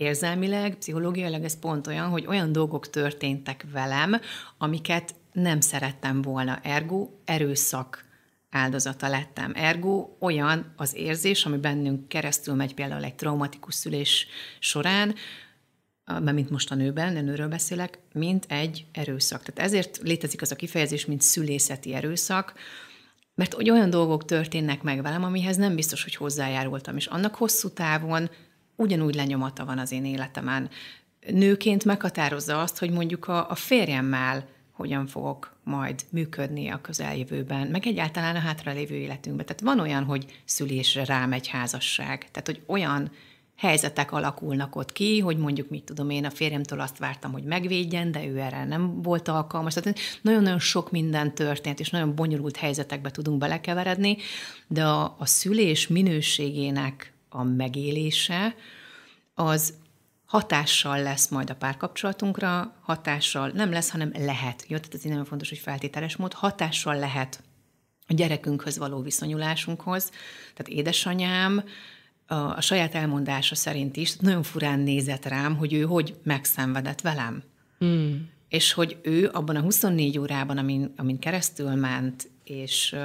érzelmileg, 0.00 0.74
pszichológiailag 0.74 1.44
ez 1.44 1.58
pont 1.58 1.86
olyan, 1.86 2.08
hogy 2.08 2.26
olyan 2.26 2.52
dolgok 2.52 2.90
történtek 2.90 3.66
velem, 3.72 4.20
amiket 4.58 5.14
nem 5.32 5.60
szerettem 5.60 6.22
volna. 6.22 6.58
Ergo 6.62 7.08
erőszak 7.24 8.04
áldozata 8.50 9.08
lettem. 9.08 9.52
Ergo 9.54 10.08
olyan 10.18 10.72
az 10.76 10.94
érzés, 10.94 11.44
ami 11.44 11.56
bennünk 11.56 12.08
keresztül 12.08 12.54
megy 12.54 12.74
például 12.74 13.04
egy 13.04 13.14
traumatikus 13.14 13.74
szülés 13.74 14.26
során, 14.58 15.14
mert 16.04 16.32
mint 16.32 16.50
most 16.50 16.70
a 16.70 16.74
nőben, 16.74 17.16
a 17.16 17.20
nőről 17.20 17.48
beszélek, 17.48 17.98
mint 18.12 18.46
egy 18.48 18.86
erőszak. 18.92 19.42
Tehát 19.42 19.70
ezért 19.70 20.00
létezik 20.02 20.42
az 20.42 20.50
a 20.52 20.56
kifejezés, 20.56 21.06
mint 21.06 21.22
szülészeti 21.22 21.94
erőszak, 21.94 22.54
mert 23.34 23.54
olyan 23.54 23.90
dolgok 23.90 24.24
történnek 24.24 24.82
meg 24.82 25.02
velem, 25.02 25.24
amihez 25.24 25.56
nem 25.56 25.74
biztos, 25.74 26.02
hogy 26.02 26.14
hozzájárultam, 26.14 26.96
és 26.96 27.06
annak 27.06 27.34
hosszú 27.34 27.68
távon 27.68 28.30
ugyanúgy 28.80 29.14
lenyomata 29.14 29.64
van 29.64 29.78
az 29.78 29.92
én 29.92 30.04
életemen. 30.04 30.70
Nőként 31.30 31.84
meghatározza 31.84 32.60
azt, 32.60 32.78
hogy 32.78 32.90
mondjuk 32.90 33.28
a, 33.28 33.50
a 33.50 33.54
férjemmel 33.54 34.48
hogyan 34.72 35.06
fogok 35.06 35.56
majd 35.64 36.00
működni 36.10 36.68
a 36.68 36.80
közeljövőben, 36.80 37.66
meg 37.66 37.86
egyáltalán 37.86 38.36
a 38.36 38.38
hátralévő 38.38 38.94
életünkben. 38.94 39.46
Tehát 39.46 39.62
van 39.76 39.80
olyan, 39.80 40.04
hogy 40.04 40.42
szülésre 40.44 41.04
rámegy 41.04 41.48
házasság. 41.48 42.18
Tehát, 42.18 42.46
hogy 42.46 42.62
olyan 42.66 43.10
helyzetek 43.56 44.12
alakulnak 44.12 44.76
ott 44.76 44.92
ki, 44.92 45.18
hogy 45.18 45.36
mondjuk, 45.36 45.68
mit 45.68 45.84
tudom 45.84 46.10
én, 46.10 46.24
a 46.24 46.30
férjemtől 46.30 46.80
azt 46.80 46.98
vártam, 46.98 47.32
hogy 47.32 47.44
megvédjen, 47.44 48.10
de 48.10 48.26
ő 48.26 48.38
erre 48.38 48.64
nem 48.64 49.02
volt 49.02 49.28
alkalmas. 49.28 49.74
Tehát 49.74 49.98
nagyon-nagyon 50.22 50.58
sok 50.58 50.90
minden 50.90 51.34
történt, 51.34 51.80
és 51.80 51.90
nagyon 51.90 52.14
bonyolult 52.14 52.56
helyzetekbe 52.56 53.10
tudunk 53.10 53.38
belekeveredni, 53.38 54.16
de 54.66 54.84
a, 54.84 55.16
a 55.18 55.26
szülés 55.26 55.88
minőségének 55.88 57.12
a 57.30 57.42
megélése 57.42 58.54
az 59.34 59.74
hatással 60.26 61.02
lesz 61.02 61.28
majd 61.28 61.50
a 61.50 61.54
párkapcsolatunkra, 61.54 62.74
hatással 62.82 63.48
nem 63.48 63.70
lesz, 63.70 63.90
hanem 63.90 64.12
lehet. 64.18 64.64
Jó, 64.68 64.76
tehát 64.76 64.94
ez 64.94 65.02
nagyon 65.02 65.24
fontos, 65.24 65.48
hogy 65.48 65.58
feltételes 65.58 66.16
mód, 66.16 66.32
hatással 66.32 66.98
lehet 66.98 67.42
a 68.06 68.14
gyerekünkhöz 68.14 68.78
való 68.78 69.00
viszonyulásunkhoz. 69.00 70.10
Tehát 70.54 70.68
édesanyám 70.78 71.64
a, 72.26 72.34
a 72.34 72.60
saját 72.60 72.94
elmondása 72.94 73.54
szerint 73.54 73.96
is 73.96 74.16
nagyon 74.16 74.42
furán 74.42 74.80
nézett 74.80 75.24
rám, 75.24 75.56
hogy 75.56 75.72
ő 75.72 75.82
hogy 75.82 76.16
megszenvedett 76.22 77.00
velem. 77.00 77.42
Mm. 77.84 78.12
És 78.48 78.72
hogy 78.72 78.98
ő 79.02 79.30
abban 79.32 79.56
a 79.56 79.60
24 79.60 80.18
órában, 80.18 80.58
amin, 80.58 80.92
amin 80.96 81.18
keresztül 81.18 81.74
ment, 81.74 82.30
és 82.44 82.96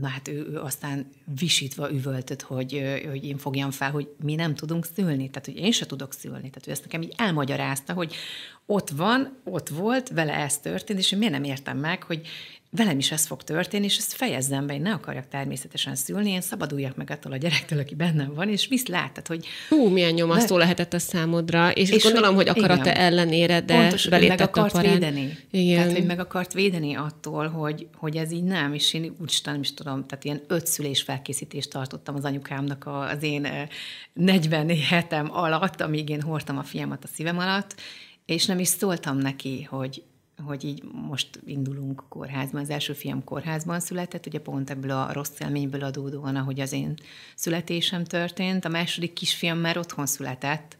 na 0.00 0.08
hát 0.08 0.28
ő, 0.28 0.46
ő 0.50 0.60
aztán 0.60 1.06
visítva 1.38 1.92
üvöltött, 1.92 2.42
hogy, 2.42 3.00
hogy 3.08 3.24
én 3.24 3.38
fogjam 3.38 3.70
fel, 3.70 3.90
hogy 3.90 4.08
mi 4.22 4.34
nem 4.34 4.54
tudunk 4.54 4.86
szülni, 4.94 5.30
tehát 5.30 5.44
hogy 5.44 5.56
én 5.56 5.72
se 5.72 5.86
tudok 5.86 6.12
szülni. 6.12 6.38
Tehát 6.50 6.66
ő 6.66 6.70
ezt 6.70 6.82
nekem 6.82 7.02
így 7.02 7.14
elmagyarázta, 7.16 7.92
hogy 7.92 8.14
ott 8.66 8.90
van, 8.90 9.36
ott 9.44 9.68
volt, 9.68 10.08
vele 10.08 10.34
ez 10.34 10.58
történt, 10.58 10.98
és 10.98 11.12
én 11.12 11.18
miért 11.18 11.32
nem 11.32 11.44
értem 11.44 11.78
meg, 11.78 12.02
hogy 12.02 12.26
velem 12.70 12.98
is 12.98 13.12
ez 13.12 13.26
fog 13.26 13.42
történni, 13.42 13.84
és 13.84 13.96
ezt 13.96 14.12
fejezzem 14.12 14.66
be, 14.66 14.74
én 14.74 14.80
ne 14.80 14.92
akarjak 14.92 15.28
természetesen 15.28 15.94
szülni, 15.94 16.30
én 16.30 16.40
szabaduljak 16.40 16.96
meg 16.96 17.10
attól 17.10 17.32
a 17.32 17.36
gyerektől, 17.36 17.78
aki 17.78 17.94
bennem 17.94 18.34
van, 18.34 18.48
és 18.48 18.66
visz 18.66 18.86
látod, 18.86 19.26
hogy... 19.26 19.46
Hú, 19.68 19.88
milyen 19.88 20.12
nyomasztó 20.12 20.54
de... 20.54 20.60
lehetett 20.60 20.92
a 20.92 20.98
számodra, 20.98 21.70
és, 21.70 21.90
és 21.90 22.02
gondolom, 22.02 22.34
hogy, 22.34 22.48
hogy 22.48 22.58
akarata 22.58 22.90
igen, 22.90 22.96
ellenére, 22.96 23.60
de 23.60 23.76
pontos, 23.76 24.08
meg 24.08 24.40
akart 24.40 24.74
a 24.74 24.80
védeni. 24.80 25.38
Igen. 25.50 25.76
Tehát, 25.76 25.92
hogy 25.92 26.06
meg 26.06 26.18
akart 26.18 26.52
védeni 26.52 26.94
attól, 26.94 27.48
hogy, 27.48 27.88
hogy 27.94 28.16
ez 28.16 28.32
így 28.32 28.44
nem, 28.44 28.74
és 28.74 28.94
én 28.94 29.16
úgy 29.20 29.40
nem 29.44 29.60
is 29.60 29.74
tudom, 29.74 30.06
tehát 30.06 30.24
ilyen 30.24 30.40
öt 30.46 30.66
szülés 30.66 31.02
felkészítést 31.02 31.70
tartottam 31.70 32.14
az 32.14 32.24
anyukámnak 32.24 32.86
az 32.86 33.22
én 33.22 33.48
40 34.12 34.76
hetem 34.76 35.28
alatt, 35.32 35.80
amíg 35.80 36.08
én 36.08 36.22
hordtam 36.22 36.58
a 36.58 36.62
fiamat 36.62 37.04
a 37.04 37.08
szívem 37.14 37.38
alatt, 37.38 37.74
és 38.26 38.46
nem 38.46 38.58
is 38.58 38.68
szóltam 38.68 39.16
neki, 39.16 39.66
hogy 39.70 40.02
hogy 40.44 40.64
így 40.64 40.82
most 40.92 41.40
indulunk 41.46 42.04
kórházban. 42.08 42.60
Az 42.60 42.70
első 42.70 42.92
fiam 42.92 43.24
kórházban 43.24 43.80
született, 43.80 44.26
ugye 44.26 44.40
pont 44.40 44.70
ebből 44.70 44.90
a 44.90 45.12
rossz 45.12 45.40
élményből 45.40 45.84
adódóan, 45.84 46.36
ahogy 46.36 46.60
az 46.60 46.72
én 46.72 46.94
születésem 47.34 48.04
történt. 48.04 48.64
A 48.64 48.68
második 48.68 49.12
kisfiam 49.12 49.58
már 49.58 49.78
otthon 49.78 50.06
született, 50.06 50.76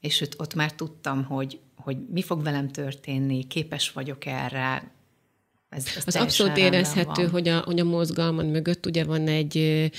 és 0.00 0.20
ott, 0.20 0.40
ott 0.40 0.54
már 0.54 0.72
tudtam, 0.72 1.24
hogy, 1.24 1.60
hogy 1.76 1.96
mi 2.12 2.22
fog 2.22 2.42
velem 2.42 2.68
történni, 2.68 3.46
képes 3.46 3.92
vagyok 3.92 4.26
erre, 4.26 4.92
ez, 5.68 5.86
ez 5.96 6.02
az 6.06 6.16
abszolút 6.16 6.56
érezhető, 6.56 7.22
van. 7.22 7.30
hogy 7.30 7.48
a, 7.48 7.58
hogy 7.58 7.80
a 7.80 7.84
mozgalmad 7.84 8.50
mögött 8.50 8.86
ugye 8.86 9.04
van 9.04 9.28
egy, 9.28 9.90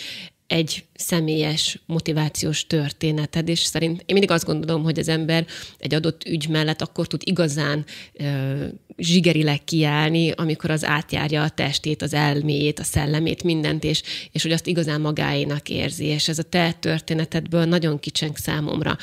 egy 0.47 0.85
személyes 0.93 1.79
motivációs 1.85 2.67
történeted, 2.67 3.49
és 3.49 3.59
szerint 3.59 3.99
én 3.99 4.05
mindig 4.05 4.31
azt 4.31 4.45
gondolom, 4.45 4.83
hogy 4.83 4.99
az 4.99 5.07
ember 5.07 5.45
egy 5.77 5.93
adott 5.93 6.23
ügy 6.23 6.47
mellett 6.49 6.81
akkor 6.81 7.07
tud 7.07 7.21
igazán 7.23 7.85
ö, 8.13 8.65
zsigerileg 8.97 9.63
kiállni, 9.63 10.31
amikor 10.31 10.69
az 10.69 10.83
átjárja 10.83 11.43
a 11.43 11.49
testét, 11.49 12.01
az 12.01 12.13
elméjét, 12.13 12.79
a 12.79 12.83
szellemét, 12.83 13.43
mindent, 13.43 13.83
és, 13.83 14.03
és 14.31 14.41
hogy 14.41 14.51
azt 14.51 14.67
igazán 14.67 15.01
magáénak 15.01 15.69
érzi, 15.69 16.05
és 16.05 16.27
ez 16.27 16.39
a 16.39 16.43
te 16.43 16.71
történetedből 16.71 17.65
nagyon 17.65 17.99
kicseng 17.99 18.37
számomra. 18.37 18.97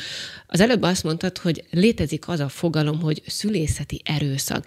Az 0.46 0.60
előbb 0.60 0.82
azt 0.82 1.04
mondtad, 1.04 1.38
hogy 1.38 1.64
létezik 1.70 2.28
az 2.28 2.40
a 2.40 2.48
fogalom, 2.48 3.00
hogy 3.00 3.22
szülészeti 3.26 4.00
erőszak. 4.04 4.66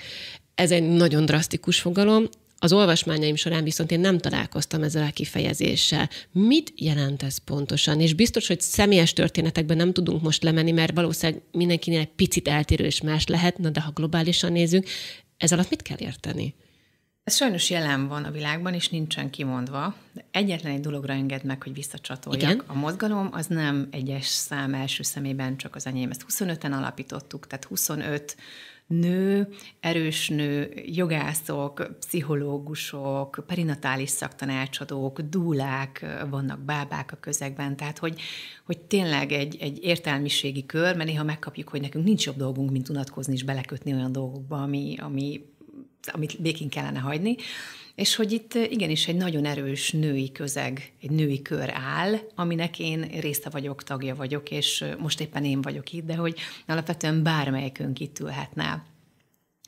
Ez 0.55 0.71
egy 0.71 0.83
nagyon 0.83 1.25
drasztikus 1.25 1.79
fogalom, 1.79 2.29
az 2.65 2.73
olvasmányaim 2.73 3.35
során 3.35 3.63
viszont 3.63 3.91
én 3.91 3.99
nem 3.99 4.17
találkoztam 4.17 4.83
ezzel 4.83 5.07
a 5.07 5.11
kifejezéssel. 5.11 6.09
Mit 6.31 6.73
jelent 6.75 7.23
ez 7.23 7.37
pontosan? 7.37 7.99
És 7.99 8.13
biztos, 8.13 8.47
hogy 8.47 8.61
személyes 8.61 9.13
történetekben 9.13 9.77
nem 9.77 9.93
tudunk 9.93 10.21
most 10.21 10.43
lemenni, 10.43 10.71
mert 10.71 10.95
valószínűleg 10.95 11.41
mindenkinél 11.51 11.99
egy 11.99 12.13
picit 12.15 12.47
eltérő 12.47 12.85
és 12.85 13.01
más 13.01 13.27
lehet, 13.27 13.71
de 13.71 13.81
ha 13.81 13.91
globálisan 13.91 14.51
nézünk, 14.51 14.85
ez 15.37 15.51
alatt 15.51 15.69
mit 15.69 15.81
kell 15.81 15.97
érteni? 15.99 16.53
Ez 17.23 17.35
sajnos 17.35 17.69
jelen 17.69 18.07
van 18.07 18.23
a 18.23 18.31
világban, 18.31 18.73
és 18.73 18.89
nincsen 18.89 19.29
kimondva. 19.29 19.95
De 20.13 20.25
egyetlen 20.31 20.73
egy 20.73 20.79
dologra 20.79 21.13
enged 21.13 21.43
meg, 21.43 21.63
hogy 21.63 21.73
visszacsatoljak. 21.73 22.51
Igen? 22.51 22.63
A 22.67 22.73
mozgalom 22.73 23.29
az 23.31 23.47
nem 23.47 23.87
egyes 23.91 24.25
szám 24.25 24.73
első 24.73 25.03
szemében 25.03 25.57
csak 25.57 25.75
az 25.75 25.85
enyém. 25.85 26.09
Ezt 26.09 26.25
25-en 26.29 26.71
alapítottuk, 26.71 27.47
tehát 27.47 27.65
25 27.65 28.35
nő, 28.87 29.47
erős 29.79 30.29
nő, 30.29 30.73
jogászok, 30.85 31.97
pszichológusok, 31.99 33.43
perinatális 33.47 34.09
szaktanácsadók, 34.09 35.21
dúlák 35.21 36.05
vannak, 36.29 36.59
bábák 36.59 37.11
a 37.11 37.17
közegben, 37.19 37.75
tehát 37.75 37.97
hogy, 37.97 38.21
hogy 38.65 38.79
tényleg 38.79 39.31
egy, 39.31 39.57
egy 39.59 39.83
értelmiségi 39.83 40.65
kör, 40.65 40.95
mert 40.95 41.09
néha 41.09 41.23
megkapjuk, 41.23 41.69
hogy 41.69 41.81
nekünk 41.81 42.05
nincs 42.05 42.25
jobb 42.25 42.37
dolgunk, 42.37 42.71
mint 42.71 42.89
unatkozni 42.89 43.33
és 43.33 43.43
belekötni 43.43 43.93
olyan 43.93 44.11
dolgokba, 44.11 44.61
ami, 44.61 44.95
ami, 44.99 45.45
amit 46.13 46.41
békén 46.41 46.69
kellene 46.69 46.99
hagyni. 46.99 47.35
És 47.95 48.15
hogy 48.15 48.31
itt 48.31 48.53
igenis 48.53 49.07
egy 49.07 49.15
nagyon 49.15 49.45
erős 49.45 49.91
női 49.91 50.31
közeg, 50.31 50.93
egy 51.01 51.11
női 51.11 51.41
kör 51.41 51.69
áll, 51.73 52.15
aminek 52.35 52.79
én 52.79 53.01
része 53.01 53.49
vagyok, 53.49 53.83
tagja 53.83 54.15
vagyok, 54.15 54.51
és 54.51 54.85
most 54.97 55.19
éppen 55.19 55.45
én 55.45 55.61
vagyok 55.61 55.91
itt, 55.91 56.05
de 56.05 56.15
hogy 56.15 56.39
alapvetően 56.67 57.23
bármelyikünk 57.23 57.99
itt 57.99 58.19
ülhetne. 58.19 58.85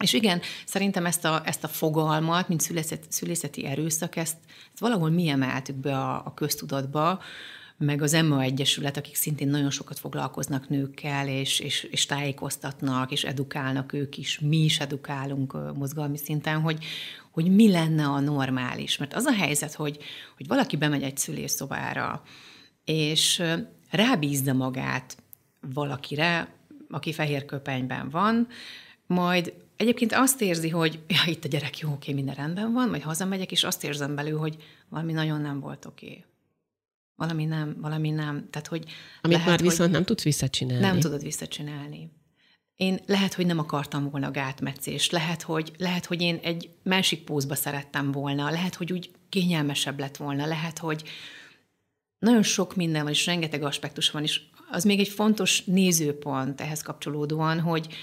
És 0.03 0.13
igen, 0.13 0.41
szerintem 0.65 1.05
ezt 1.05 1.25
a, 1.25 1.41
ezt 1.45 1.63
a 1.63 1.67
fogalmat, 1.67 2.47
mint 2.47 2.61
szülészet, 2.61 3.05
szülészeti 3.09 3.65
erőszak, 3.65 4.15
ezt, 4.15 4.37
ezt 4.71 4.79
valahol 4.79 5.09
mi 5.09 5.27
emeltük 5.27 5.75
be 5.75 5.97
a, 5.97 6.25
a 6.25 6.33
köztudatba, 6.33 7.21
meg 7.77 8.01
az 8.01 8.13
Emma 8.13 8.41
Egyesület, 8.41 8.97
akik 8.97 9.15
szintén 9.15 9.47
nagyon 9.47 9.69
sokat 9.69 9.99
foglalkoznak 9.99 10.69
nőkkel, 10.69 11.27
és, 11.27 11.59
és, 11.59 11.83
és 11.83 12.05
tájékoztatnak, 12.05 13.11
és 13.11 13.23
edukálnak 13.23 13.93
ők 13.93 14.17
is, 14.17 14.39
mi 14.39 14.57
is 14.57 14.79
edukálunk 14.79 15.75
mozgalmi 15.75 16.17
szinten, 16.17 16.61
hogy, 16.61 16.85
hogy 17.31 17.55
mi 17.55 17.71
lenne 17.71 18.05
a 18.05 18.19
normális. 18.19 18.97
Mert 18.97 19.13
az 19.13 19.25
a 19.25 19.33
helyzet, 19.33 19.73
hogy, 19.73 19.97
hogy 20.37 20.47
valaki 20.47 20.77
bemegy 20.77 21.03
egy 21.03 21.17
szülésszobára, 21.17 22.23
és 22.85 23.43
rábízza 23.89 24.53
magát 24.53 25.17
valakire, 25.73 26.55
aki 26.89 27.13
fehér 27.13 27.45
köpenyben 27.45 28.09
van, 28.09 28.47
majd 29.07 29.53
egyébként 29.75 30.13
azt 30.13 30.41
érzi, 30.41 30.69
hogy 30.69 30.99
ja, 31.07 31.31
itt 31.31 31.43
a 31.43 31.47
gyerek 31.47 31.79
jó, 31.79 31.91
oké, 31.91 32.13
minden 32.13 32.35
rendben 32.35 32.73
van, 32.73 32.89
vagy 32.89 33.01
hazamegyek, 33.01 33.51
és 33.51 33.63
azt 33.63 33.83
érzem 33.83 34.15
belül, 34.15 34.37
hogy 34.37 34.57
valami 34.89 35.13
nagyon 35.13 35.41
nem 35.41 35.59
volt 35.59 35.85
oké. 35.85 36.23
Valami 37.17 37.45
nem, 37.45 37.77
valami 37.81 38.09
nem. 38.09 38.47
Tehát, 38.49 38.67
hogy 38.67 38.83
Amit 39.21 39.37
lehet, 39.37 39.51
már 39.51 39.61
viszont 39.61 39.91
nem 39.91 40.03
tudsz 40.03 40.23
visszacsinálni. 40.23 40.85
Nem 40.85 40.99
tudod 40.99 41.21
visszacsinálni. 41.21 42.11
Én 42.75 42.99
lehet, 43.05 43.33
hogy 43.33 43.45
nem 43.45 43.59
akartam 43.59 44.09
volna 44.09 44.31
gátmetszést, 44.31 45.11
lehet 45.11 45.41
hogy, 45.41 45.71
lehet, 45.77 46.05
hogy 46.05 46.21
én 46.21 46.39
egy 46.43 46.69
másik 46.83 47.23
pózba 47.23 47.55
szerettem 47.55 48.11
volna, 48.11 48.49
lehet, 48.49 48.75
hogy 48.75 48.91
úgy 48.91 49.11
kényelmesebb 49.29 49.99
lett 49.99 50.17
volna, 50.17 50.45
lehet, 50.45 50.77
hogy 50.77 51.03
nagyon 52.19 52.43
sok 52.43 52.75
minden 52.75 53.03
van, 53.03 53.11
és 53.11 53.25
rengeteg 53.25 53.63
aspektus 53.63 54.11
van, 54.11 54.23
és 54.23 54.41
az 54.71 54.83
még 54.83 54.99
egy 54.99 55.07
fontos 55.07 55.63
nézőpont 55.63 56.61
ehhez 56.61 56.81
kapcsolódóan, 56.81 57.59
hogy, 57.59 57.93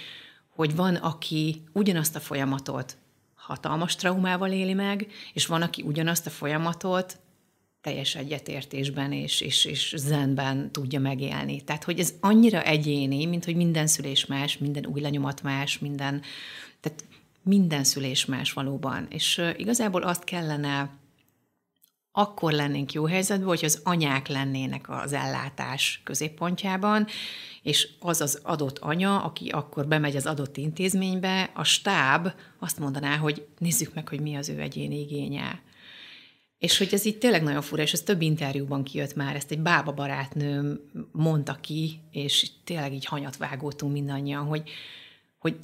hogy 0.49 0.77
van, 0.77 0.95
aki 0.95 1.63
ugyanazt 1.73 2.17
a 2.17 2.21
folyamatot 2.21 2.97
hatalmas 3.35 3.97
traumával 3.97 4.53
éli 4.53 4.75
meg, 4.75 5.07
és 5.33 5.47
van, 5.47 5.63
aki 5.63 5.83
ugyanazt 5.83 6.27
a 6.27 6.31
folyamatot 6.31 7.19
teljes 7.85 8.15
egyetértésben 8.15 9.13
és, 9.13 9.41
és, 9.41 9.65
és 9.65 9.95
zenben 9.97 10.71
tudja 10.73 11.01
megélni. 11.01 11.61
Tehát, 11.61 11.85
hogy 11.85 11.99
ez 11.99 12.15
annyira 12.21 12.63
egyéni, 12.63 13.27
mint 13.27 13.45
hogy 13.45 13.57
minden 13.57 13.87
szülés 13.87 14.27
más, 14.27 14.59
minden 14.59 14.87
új 14.87 15.01
lenyomat 15.01 15.43
más, 15.43 15.79
minden, 15.79 16.23
tehát 16.81 17.05
minden 17.43 17.85
szülés 17.85 18.25
más 18.25 18.53
valóban. 18.53 19.07
És 19.11 19.43
igazából 19.57 20.03
azt 20.03 20.25
kellene 20.25 20.91
akkor 22.13 22.53
lennénk 22.53 22.93
jó 22.93 23.07
helyzetben, 23.07 23.49
hogy 23.49 23.65
az 23.65 23.81
anyák 23.85 24.29
lennének 24.29 24.91
az 24.91 25.13
ellátás 25.13 26.01
középpontjában, 26.05 27.07
és 27.63 27.89
az 28.01 28.21
az 28.21 28.41
adott 28.43 28.79
anya, 28.79 29.23
aki 29.23 29.49
akkor 29.49 29.87
bemegy 29.87 30.17
az 30.17 30.27
adott 30.27 30.57
intézménybe, 30.57 31.51
a 31.55 31.65
stáb 31.65 32.33
azt 32.59 32.79
mondaná, 32.79 33.17
hogy 33.17 33.47
nézzük 33.59 33.95
meg, 33.95 34.09
hogy 34.09 34.21
mi 34.21 34.35
az 34.35 34.49
ő 34.49 34.61
egyéni 34.61 35.01
igénye. 35.01 35.63
És 36.65 36.79
hogy 36.79 36.95
ez 36.95 37.05
így 37.05 37.19
tényleg 37.19 37.43
nagyon 37.43 37.63
fura, 37.63 37.83
és 37.83 37.93
ez 37.93 38.01
több 38.01 38.21
interjúban 38.21 38.85
kijött 38.85 39.15
már, 39.15 39.37
ezt 39.37 39.51
egy 39.51 39.59
bába 39.59 39.93
barátnőm 39.93 40.81
mondta 41.13 41.59
ki, 41.61 42.01
és 42.11 42.51
tényleg 42.65 42.93
így 42.93 43.05
hanyat 43.05 43.37
vágótunk 43.37 43.93
mindannyian, 43.93 44.45
hogy, 44.45 44.71
hogy 45.39 45.59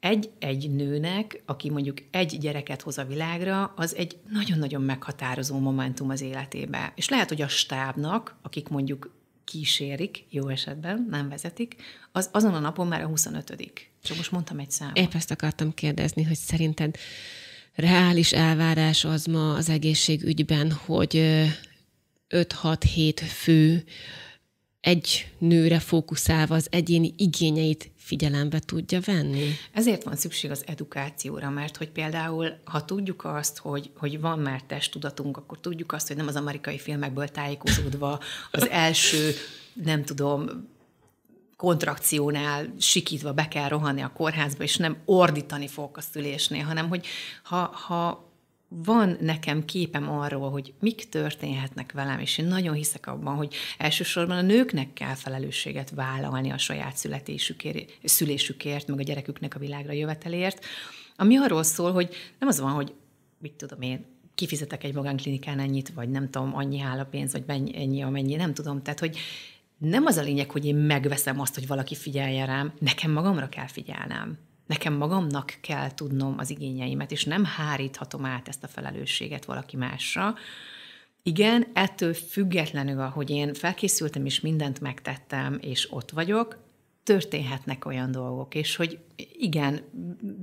egy, 0.00 0.30
egy 0.38 0.70
nőnek, 0.70 1.42
aki 1.46 1.70
mondjuk 1.70 1.98
egy 2.10 2.38
gyereket 2.40 2.82
hoz 2.82 2.98
a 2.98 3.04
világra, 3.04 3.72
az 3.76 3.94
egy 3.96 4.16
nagyon-nagyon 4.28 4.82
meghatározó 4.82 5.58
momentum 5.58 6.10
az 6.10 6.20
életébe. 6.20 6.92
És 6.96 7.08
lehet, 7.08 7.28
hogy 7.28 7.42
a 7.42 7.48
stábnak, 7.48 8.36
akik 8.42 8.68
mondjuk 8.68 9.14
kísérik, 9.44 10.24
jó 10.30 10.48
esetben, 10.48 11.06
nem 11.10 11.28
vezetik, 11.28 11.76
az 12.12 12.28
azon 12.32 12.54
a 12.54 12.60
napon 12.60 12.86
már 12.86 13.02
a 13.02 13.06
25 13.06 13.72
Csak 14.02 14.16
most 14.16 14.30
mondtam 14.30 14.58
egy 14.58 14.70
számot. 14.70 14.98
Épp 14.98 15.14
ezt 15.14 15.30
akartam 15.30 15.74
kérdezni, 15.74 16.22
hogy 16.22 16.36
szerinted 16.36 16.96
reális 17.74 18.32
elvárás 18.32 19.04
az 19.04 19.24
ma 19.24 19.54
az 19.54 19.68
egészségügyben, 19.68 20.72
hogy 20.72 21.44
5-6-7 22.28 23.22
fő 23.28 23.84
egy 24.80 25.32
nőre 25.38 25.78
fókuszálva 25.78 26.54
az 26.54 26.66
egyéni 26.70 27.14
igényeit 27.16 27.90
figyelembe 27.96 28.58
tudja 28.58 29.00
venni. 29.00 29.48
Ezért 29.72 30.02
van 30.02 30.16
szükség 30.16 30.50
az 30.50 30.64
edukációra, 30.66 31.50
mert 31.50 31.76
hogy 31.76 31.90
például, 31.90 32.60
ha 32.64 32.84
tudjuk 32.84 33.24
azt, 33.24 33.58
hogy, 33.58 33.90
hogy 33.96 34.20
van 34.20 34.38
már 34.38 34.62
testtudatunk, 34.62 35.36
akkor 35.36 35.60
tudjuk 35.60 35.92
azt, 35.92 36.06
hogy 36.06 36.16
nem 36.16 36.26
az 36.26 36.36
amerikai 36.36 36.78
filmekből 36.78 37.28
tájékozódva 37.28 38.20
az 38.50 38.68
első, 38.68 39.32
nem 39.72 40.04
tudom, 40.04 40.68
kontrakciónál 41.60 42.74
sikítva 42.78 43.32
be 43.32 43.48
kell 43.48 43.68
rohanni 43.68 44.02
a 44.02 44.12
kórházba, 44.12 44.62
és 44.62 44.76
nem 44.76 44.96
ordítani 45.04 45.68
fogok 45.68 45.96
a 45.96 46.00
szülésnél, 46.00 46.64
hanem 46.64 46.88
hogy 46.88 47.06
ha, 47.42 47.56
ha 47.56 48.28
van 48.68 49.16
nekem 49.20 49.64
képem 49.64 50.10
arról, 50.10 50.50
hogy 50.50 50.72
mik 50.80 51.08
történhetnek 51.08 51.92
velem, 51.92 52.18
és 52.18 52.38
én 52.38 52.46
nagyon 52.46 52.74
hiszek 52.74 53.06
abban, 53.06 53.36
hogy 53.36 53.54
elsősorban 53.78 54.36
a 54.36 54.42
nőknek 54.42 54.92
kell 54.92 55.14
felelősséget 55.14 55.90
vállalni 55.90 56.50
a 56.50 56.58
saját 56.58 56.96
születésükért, 56.96 57.98
szülésükért, 58.04 58.86
meg 58.86 58.98
a 58.98 59.02
gyereküknek 59.02 59.54
a 59.54 59.58
világra 59.58 59.92
jövetelért, 59.92 60.64
ami 61.16 61.36
arról 61.36 61.62
szól, 61.62 61.92
hogy 61.92 62.14
nem 62.38 62.48
az 62.48 62.60
van, 62.60 62.72
hogy 62.72 62.94
mit 63.38 63.52
tudom 63.52 63.80
én, 63.80 64.04
kifizetek 64.34 64.84
egy 64.84 64.94
magánklinikán 64.94 65.58
ennyit, 65.58 65.88
vagy 65.88 66.08
nem 66.08 66.30
tudom, 66.30 66.54
annyi 66.54 66.80
áll 66.80 66.98
a 66.98 67.04
pénz, 67.04 67.32
vagy 67.32 67.74
ennyi, 67.74 68.02
amennyi, 68.02 68.34
nem 68.34 68.54
tudom. 68.54 68.82
Tehát, 68.82 69.00
hogy 69.00 69.18
nem 69.80 70.06
az 70.06 70.16
a 70.16 70.22
lényeg, 70.22 70.50
hogy 70.50 70.64
én 70.64 70.76
megveszem 70.76 71.40
azt, 71.40 71.54
hogy 71.54 71.66
valaki 71.66 71.94
figyeljen 71.94 72.46
rám, 72.46 72.72
nekem 72.78 73.10
magamra 73.10 73.48
kell 73.48 73.66
figyelnem. 73.66 74.38
Nekem 74.66 74.94
magamnak 74.94 75.58
kell 75.60 75.94
tudnom 75.94 76.34
az 76.38 76.50
igényeimet, 76.50 77.10
és 77.10 77.24
nem 77.24 77.44
háríthatom 77.44 78.24
át 78.24 78.48
ezt 78.48 78.64
a 78.64 78.68
felelősséget 78.68 79.44
valaki 79.44 79.76
másra. 79.76 80.34
Igen, 81.22 81.66
ettől 81.72 82.14
függetlenül, 82.14 83.00
ahogy 83.00 83.30
én 83.30 83.54
felkészültem, 83.54 84.24
és 84.24 84.40
mindent 84.40 84.80
megtettem, 84.80 85.58
és 85.60 85.92
ott 85.92 86.10
vagyok, 86.10 86.58
történhetnek 87.02 87.84
olyan 87.84 88.10
dolgok, 88.10 88.54
és 88.54 88.76
hogy 88.76 88.98
igen, 89.38 89.80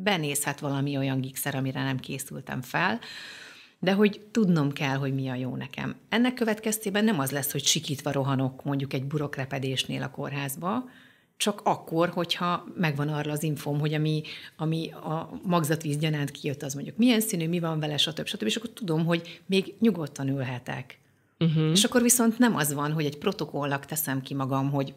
benézhet 0.03 0.59
valami 0.59 0.97
olyan 0.97 1.21
gigszer, 1.21 1.55
amire 1.55 1.83
nem 1.83 1.99
készültem 1.99 2.61
fel, 2.61 2.99
de 3.79 3.93
hogy 3.93 4.21
tudnom 4.31 4.71
kell, 4.71 4.95
hogy 4.95 5.13
mi 5.13 5.29
a 5.29 5.35
jó 5.35 5.55
nekem. 5.55 5.95
Ennek 6.09 6.33
következtében 6.33 7.03
nem 7.03 7.19
az 7.19 7.31
lesz, 7.31 7.51
hogy 7.51 7.63
sikítva 7.63 8.11
rohanok 8.11 8.63
mondjuk 8.63 8.93
egy 8.93 9.03
burokrepedésnél 9.03 10.03
a 10.03 10.09
kórházba, 10.09 10.89
csak 11.37 11.61
akkor, 11.63 12.09
hogyha 12.09 12.65
megvan 12.75 13.07
arra 13.07 13.31
az 13.31 13.43
infom, 13.43 13.79
hogy 13.79 13.93
ami, 13.93 14.21
ami 14.55 14.91
a 14.91 15.39
magzatvíz 15.43 15.97
gyanánt 15.97 16.31
kijött, 16.31 16.63
az 16.63 16.73
mondjuk 16.73 16.97
milyen 16.97 17.19
színű, 17.19 17.47
mi 17.47 17.59
van 17.59 17.79
vele, 17.79 17.97
stb. 17.97 18.25
stb. 18.25 18.45
És 18.45 18.55
akkor 18.55 18.69
tudom, 18.69 19.05
hogy 19.05 19.41
még 19.45 19.73
nyugodtan 19.79 20.27
ülhetek. 20.27 20.99
Uh-huh. 21.39 21.71
És 21.71 21.83
akkor 21.83 22.01
viszont 22.01 22.37
nem 22.37 22.55
az 22.55 22.73
van, 22.73 22.91
hogy 22.91 23.05
egy 23.05 23.17
protokollak 23.17 23.85
teszem 23.85 24.21
ki 24.21 24.33
magam, 24.33 24.71
hogy 24.71 24.93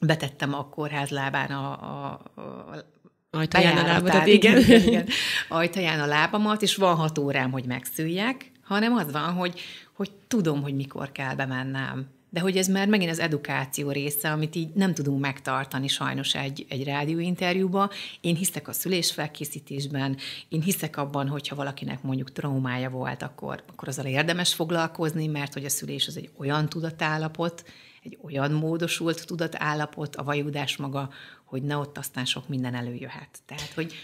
betettem 0.00 0.54
a 0.54 0.68
kórház 0.68 1.08
lábán 1.08 1.50
a, 1.50 1.72
a, 1.72 2.12
a 2.12 2.84
Ajtaján 3.34 3.76
a 3.76 3.82
lábadat, 3.82 4.26
igen. 4.26 4.58
igen, 4.58 4.80
igen. 4.80 5.06
Ajtaján 5.48 6.00
a 6.00 6.06
lábamat, 6.06 6.62
és 6.62 6.76
van 6.76 6.96
hat 6.96 7.18
órám, 7.18 7.50
hogy 7.50 7.64
megszüljek, 7.64 8.50
hanem 8.62 8.94
az 8.94 9.12
van, 9.12 9.32
hogy, 9.32 9.60
hogy 9.92 10.10
tudom, 10.28 10.62
hogy 10.62 10.74
mikor 10.74 11.12
kell 11.12 11.34
bemennem. 11.34 12.06
De 12.30 12.40
hogy 12.40 12.56
ez 12.56 12.68
már 12.68 12.88
megint 12.88 13.10
az 13.10 13.18
edukáció 13.18 13.90
része, 13.90 14.30
amit 14.30 14.54
így 14.54 14.68
nem 14.74 14.94
tudunk 14.94 15.20
megtartani 15.20 15.88
sajnos 15.88 16.34
egy, 16.34 16.66
egy 16.68 16.84
rádióinterjúba. 16.84 17.90
Én 18.20 18.34
hiszek 18.34 18.68
a 18.68 18.72
szülésfelkészítésben, 18.72 20.16
én 20.48 20.62
hiszek 20.62 20.96
abban, 20.96 21.28
hogyha 21.28 21.56
valakinek 21.56 22.02
mondjuk 22.02 22.32
traumája 22.32 22.90
volt, 22.90 23.22
akkor, 23.22 23.62
akkor 23.68 23.88
azzal 23.88 24.06
érdemes 24.06 24.54
foglalkozni, 24.54 25.26
mert 25.26 25.52
hogy 25.52 25.64
a 25.64 25.68
szülés 25.68 26.06
az 26.06 26.16
egy 26.16 26.30
olyan 26.38 26.68
tudatállapot, 26.68 27.64
egy 28.02 28.18
olyan 28.22 28.52
módosult 28.52 29.26
tudatállapot, 29.26 30.16
a 30.16 30.22
vajudás 30.22 30.76
maga, 30.76 31.10
hogy 31.44 31.62
ne 31.62 31.76
ott 31.76 31.98
aztán 31.98 32.24
sok 32.24 32.48
minden 32.48 32.74
előjöhet. 32.74 33.38
Tehát, 33.46 33.72
hogy 33.72 33.94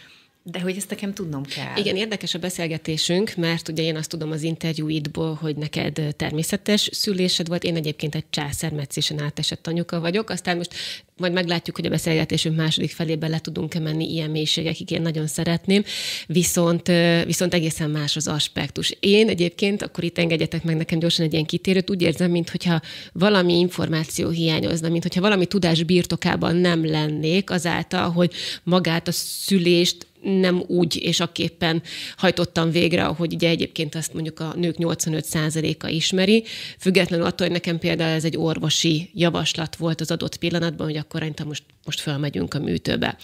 de 0.51 0.61
hogy 0.61 0.77
ezt 0.77 0.91
nekem 0.91 1.15
tudnom 1.15 1.43
kell. 1.43 1.77
Igen, 1.77 1.97
érdekes 1.97 2.35
a 2.35 2.39
beszélgetésünk, 2.39 3.35
mert 3.37 3.69
ugye 3.69 3.83
én 3.83 3.97
azt 3.97 4.09
tudom 4.09 4.31
az 4.31 4.43
interjúidból, 4.43 5.35
hogy 5.35 5.57
neked 5.57 6.15
természetes 6.17 6.89
szülésed 6.93 7.49
volt, 7.49 7.65
én 7.65 7.77
egyébként 7.77 8.15
egy 8.15 8.25
császármetszésen 8.31 9.23
átesett 9.23 9.67
anyuka 9.67 10.01
vagyok, 10.01 10.31
aztán 10.31 10.57
most 10.57 10.75
majd 11.17 11.33
meglátjuk, 11.33 11.77
hogy 11.77 11.87
a 11.87 11.91
beszélgetésünk 11.91 12.57
második 12.57 12.91
felébe 12.91 13.29
le 13.29 13.39
tudunk-e 13.39 13.79
menni 13.79 14.13
ilyen 14.13 14.31
mélységekig, 14.31 14.91
én 14.91 15.03
nagyon 15.03 15.27
szeretném, 15.27 15.85
viszont, 16.27 16.91
viszont 17.25 17.55
egészen 17.55 17.91
más 17.91 18.17
az 18.17 18.29
aspektus. 18.29 18.97
Én 19.01 19.29
egyébként, 19.29 19.83
akkor 19.83 20.05
itt 20.05 20.19
engedjetek 20.19 20.65
meg 20.65 20.77
nekem 20.77 20.99
gyorsan 20.99 21.25
egy 21.25 21.33
ilyen 21.33 21.45
kitérőt, 21.45 21.91
úgy 21.91 22.03
érzem, 22.03 22.31
mintha 22.31 22.81
valami 23.13 23.59
információ 23.59 24.29
hiányozna, 24.29 24.89
mintha 24.89 25.21
valami 25.21 25.47
tudás 25.47 25.83
birtokában 25.83 26.57
nem 26.57 26.87
lennék 26.87 27.51
azáltal, 27.51 28.11
hogy 28.11 28.33
magát 28.63 29.09
a 29.09 29.13
szülést 29.13 30.07
nem 30.23 30.63
úgy 30.67 30.97
és 31.03 31.21
aképpen 31.21 31.83
hajtottam 32.17 32.71
végre, 32.71 33.05
ahogy 33.05 33.35
ugye 33.35 33.49
egyébként 33.49 33.95
azt 33.95 34.13
mondjuk 34.13 34.41
a 34.41 34.55
nők 34.57 34.77
85%-a 34.79 35.89
ismeri, 35.89 36.45
függetlenül 36.79 37.27
attól, 37.27 37.47
hogy 37.47 37.57
nekem 37.57 37.79
például 37.79 38.15
ez 38.15 38.25
egy 38.25 38.37
orvosi 38.37 39.11
javaslat 39.15 39.77
volt 39.77 40.01
az 40.01 40.11
adott 40.11 40.37
pillanatban, 40.37 40.87
hogy 40.87 40.97
akkor 40.97 41.21
szerintem 41.21 41.47
most, 41.47 41.63
most 41.85 42.01
felmegyünk 42.01 42.55
a 42.55 42.59
műtőbe. 42.59 43.17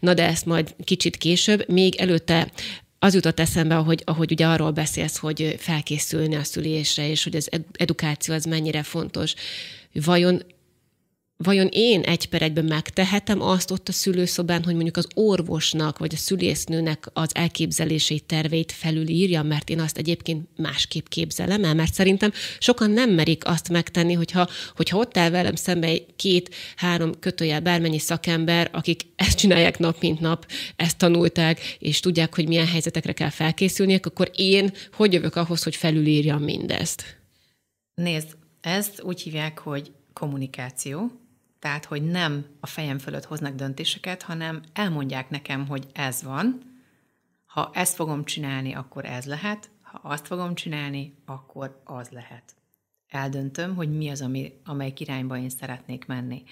Na 0.00 0.14
de 0.14 0.26
ezt 0.26 0.46
majd 0.46 0.74
kicsit 0.84 1.16
később, 1.16 1.68
még 1.68 1.94
előtte 1.94 2.52
az 2.98 3.14
jutott 3.14 3.40
eszembe, 3.40 3.76
ahogy, 3.76 4.02
ahogy 4.04 4.32
ugye 4.32 4.46
arról 4.46 4.70
beszélsz, 4.70 5.16
hogy 5.16 5.54
felkészülni 5.58 6.34
a 6.34 6.44
szülésre, 6.44 7.10
és 7.10 7.24
hogy 7.24 7.36
az 7.36 7.48
edukáció 7.72 8.34
az 8.34 8.44
mennyire 8.44 8.82
fontos. 8.82 9.34
Vajon 9.92 10.42
vajon 11.44 11.68
én 11.70 12.00
egy 12.00 12.28
per 12.28 12.42
egyben 12.42 12.64
megtehetem 12.64 13.40
azt 13.40 13.70
ott 13.70 13.88
a 13.88 13.92
szülőszobán, 13.92 14.64
hogy 14.64 14.74
mondjuk 14.74 14.96
az 14.96 15.08
orvosnak 15.14 15.98
vagy 15.98 16.14
a 16.14 16.16
szülésznőnek 16.16 17.10
az 17.12 17.34
elképzelését, 17.34 18.24
terveit 18.24 18.72
felülírja, 18.72 19.42
mert 19.42 19.70
én 19.70 19.80
azt 19.80 19.98
egyébként 19.98 20.48
másképp 20.56 21.06
képzelem 21.08 21.64
el, 21.64 21.74
mert 21.74 21.94
szerintem 21.94 22.32
sokan 22.58 22.90
nem 22.90 23.10
merik 23.10 23.46
azt 23.46 23.68
megtenni, 23.68 24.12
hogyha, 24.12 24.48
hogyha 24.76 24.98
ott 24.98 25.16
áll 25.16 25.30
velem 25.30 25.54
szembe 25.54 25.96
két-három 26.16 27.18
kötőjel 27.20 27.60
bármennyi 27.60 27.98
szakember, 27.98 28.70
akik 28.72 29.02
ezt 29.16 29.38
csinálják 29.38 29.78
nap 29.78 30.00
mint 30.00 30.20
nap, 30.20 30.46
ezt 30.76 30.98
tanulták, 30.98 31.76
és 31.78 32.00
tudják, 32.00 32.34
hogy 32.34 32.48
milyen 32.48 32.66
helyzetekre 32.66 33.12
kell 33.12 33.30
felkészülniük, 33.30 34.06
akkor 34.06 34.30
én 34.34 34.72
hogy 34.92 35.12
jövök 35.12 35.36
ahhoz, 35.36 35.62
hogy 35.62 35.76
felülírjam 35.76 36.42
mindezt? 36.42 37.16
Nézd, 37.94 38.36
ezt 38.60 39.02
úgy 39.02 39.20
hívják, 39.20 39.58
hogy 39.58 39.92
kommunikáció, 40.12 41.10
tehát, 41.58 41.84
hogy 41.84 42.02
nem 42.02 42.46
a 42.60 42.66
fejem 42.66 42.98
fölött 42.98 43.24
hoznak 43.24 43.54
döntéseket, 43.54 44.22
hanem 44.22 44.62
elmondják 44.72 45.30
nekem, 45.30 45.66
hogy 45.66 45.86
ez 45.92 46.22
van, 46.22 46.62
ha 47.46 47.70
ezt 47.74 47.94
fogom 47.94 48.24
csinálni, 48.24 48.74
akkor 48.74 49.04
ez 49.04 49.24
lehet, 49.24 49.70
ha 49.82 50.00
azt 50.02 50.26
fogom 50.26 50.54
csinálni, 50.54 51.14
akkor 51.26 51.80
az 51.84 52.08
lehet. 52.08 52.56
eldöntöm, 53.08 53.74
hogy 53.74 53.96
mi 53.96 54.08
az, 54.08 54.20
ami, 54.20 54.52
amelyik 54.64 55.00
irányba 55.00 55.38
én 55.38 55.48
szeretnék 55.48 56.06
menni. 56.06 56.42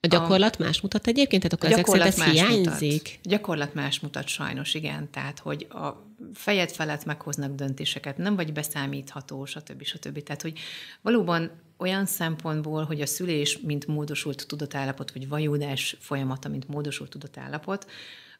A 0.00 0.06
gyakorlat 0.06 0.56
a, 0.56 0.62
más 0.62 0.80
mutat 0.80 1.06
egyébként? 1.06 1.42
Tehát 1.42 1.52
akkor 1.62 1.72
ezek 1.72 1.86
szerint 1.86 2.06
ez 2.06 2.24
hiányzik? 2.24 3.02
Mutat. 3.02 3.18
A 3.24 3.28
gyakorlat 3.28 3.74
más 3.74 4.00
mutat 4.00 4.26
sajnos, 4.26 4.74
igen. 4.74 5.10
Tehát, 5.10 5.38
hogy 5.38 5.66
a 5.70 6.12
fejed 6.34 6.70
felett 6.70 7.04
meghoznak 7.04 7.54
döntéseket, 7.54 8.16
nem 8.16 8.36
vagy 8.36 8.52
beszámítható, 8.52 9.44
stb. 9.44 9.84
stb. 9.84 10.22
Tehát, 10.22 10.42
hogy 10.42 10.58
valóban 11.00 11.50
olyan 11.78 12.06
szempontból, 12.06 12.84
hogy 12.84 13.00
a 13.00 13.06
szülés, 13.06 13.58
mint 13.58 13.86
módosult 13.86 14.46
tudatállapot, 14.46 15.12
vagy 15.12 15.28
vajúdás 15.28 15.96
folyamata, 16.00 16.48
mint 16.48 16.68
módosult 16.68 17.10
tudatállapot, 17.10 17.86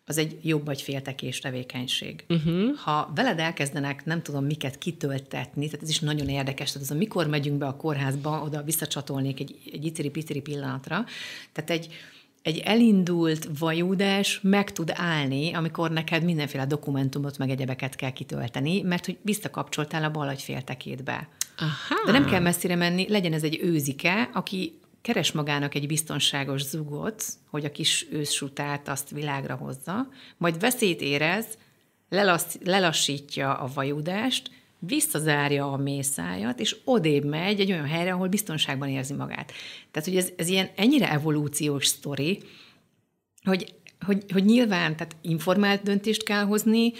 az 0.08 0.18
egy 0.18 0.38
jobb 0.42 0.64
vagy 0.64 0.82
féltekés 0.82 1.38
tevékenység. 1.38 2.24
Uh-huh. 2.28 2.76
Ha 2.76 3.12
veled 3.14 3.38
elkezdenek, 3.38 4.04
nem 4.04 4.22
tudom, 4.22 4.44
miket 4.44 4.78
kitöltetni, 4.78 5.66
tehát 5.66 5.82
ez 5.82 5.88
is 5.88 6.00
nagyon 6.00 6.28
érdekes, 6.28 6.72
tehát 6.72 6.88
az, 6.88 6.94
amikor 6.94 7.26
megyünk 7.26 7.58
be 7.58 7.66
a 7.66 7.76
kórházba, 7.76 8.42
oda 8.42 8.62
visszacsatolnék 8.62 9.40
egy, 9.40 9.56
egy 9.72 9.84
iciri-piciri 9.84 10.40
pillanatra, 10.40 11.04
tehát 11.52 11.70
egy, 11.70 11.88
egy 12.42 12.58
elindult 12.58 13.48
vajúdás 13.58 14.40
meg 14.42 14.72
tud 14.72 14.92
állni, 14.94 15.52
amikor 15.52 15.90
neked 15.90 16.24
mindenféle 16.24 16.66
dokumentumot, 16.66 17.38
meg 17.38 17.50
egyebeket 17.50 17.96
kell 17.96 18.12
kitölteni, 18.12 18.82
mert 18.82 19.04
hogy 19.04 19.18
visszakapcsoltál 19.22 20.04
a 20.04 20.10
bal 20.10 20.34
féltekétbe. 20.36 21.28
Aha. 21.56 22.04
De 22.04 22.12
nem 22.12 22.26
kell 22.26 22.40
messzire 22.40 22.74
menni, 22.74 23.08
legyen 23.08 23.32
ez 23.32 23.42
egy 23.42 23.58
őzike, 23.62 24.30
aki 24.32 24.78
keres 25.00 25.32
magának 25.32 25.74
egy 25.74 25.86
biztonságos 25.86 26.62
zugot, 26.62 27.24
hogy 27.50 27.64
a 27.64 27.70
kis 27.70 28.06
őszsutát 28.10 28.88
azt 28.88 29.10
világra 29.10 29.54
hozza, 29.54 30.08
majd 30.36 30.60
veszélyt 30.60 31.00
érez, 31.00 31.46
lelasz, 32.08 32.58
lelassítja 32.64 33.54
a 33.54 33.70
vajudást, 33.74 34.50
visszazárja 34.78 35.72
a 35.72 35.76
mészájat, 35.76 36.60
és 36.60 36.76
odébb 36.84 37.24
megy 37.24 37.60
egy 37.60 37.72
olyan 37.72 37.86
helyre, 37.86 38.12
ahol 38.12 38.28
biztonságban 38.28 38.88
érzi 38.88 39.14
magát. 39.14 39.52
Tehát, 39.90 40.08
hogy 40.08 40.16
ez, 40.16 40.28
ez 40.36 40.48
ilyen 40.48 40.70
ennyire 40.76 41.10
evolúciós 41.10 41.86
sztori, 41.86 42.42
hogy, 43.44 43.74
hogy, 44.06 44.24
hogy 44.32 44.44
nyilván 44.44 44.96
tehát 44.96 45.16
informált 45.22 45.82
döntést 45.82 46.22
kell 46.22 46.44
hozni, 46.44 46.92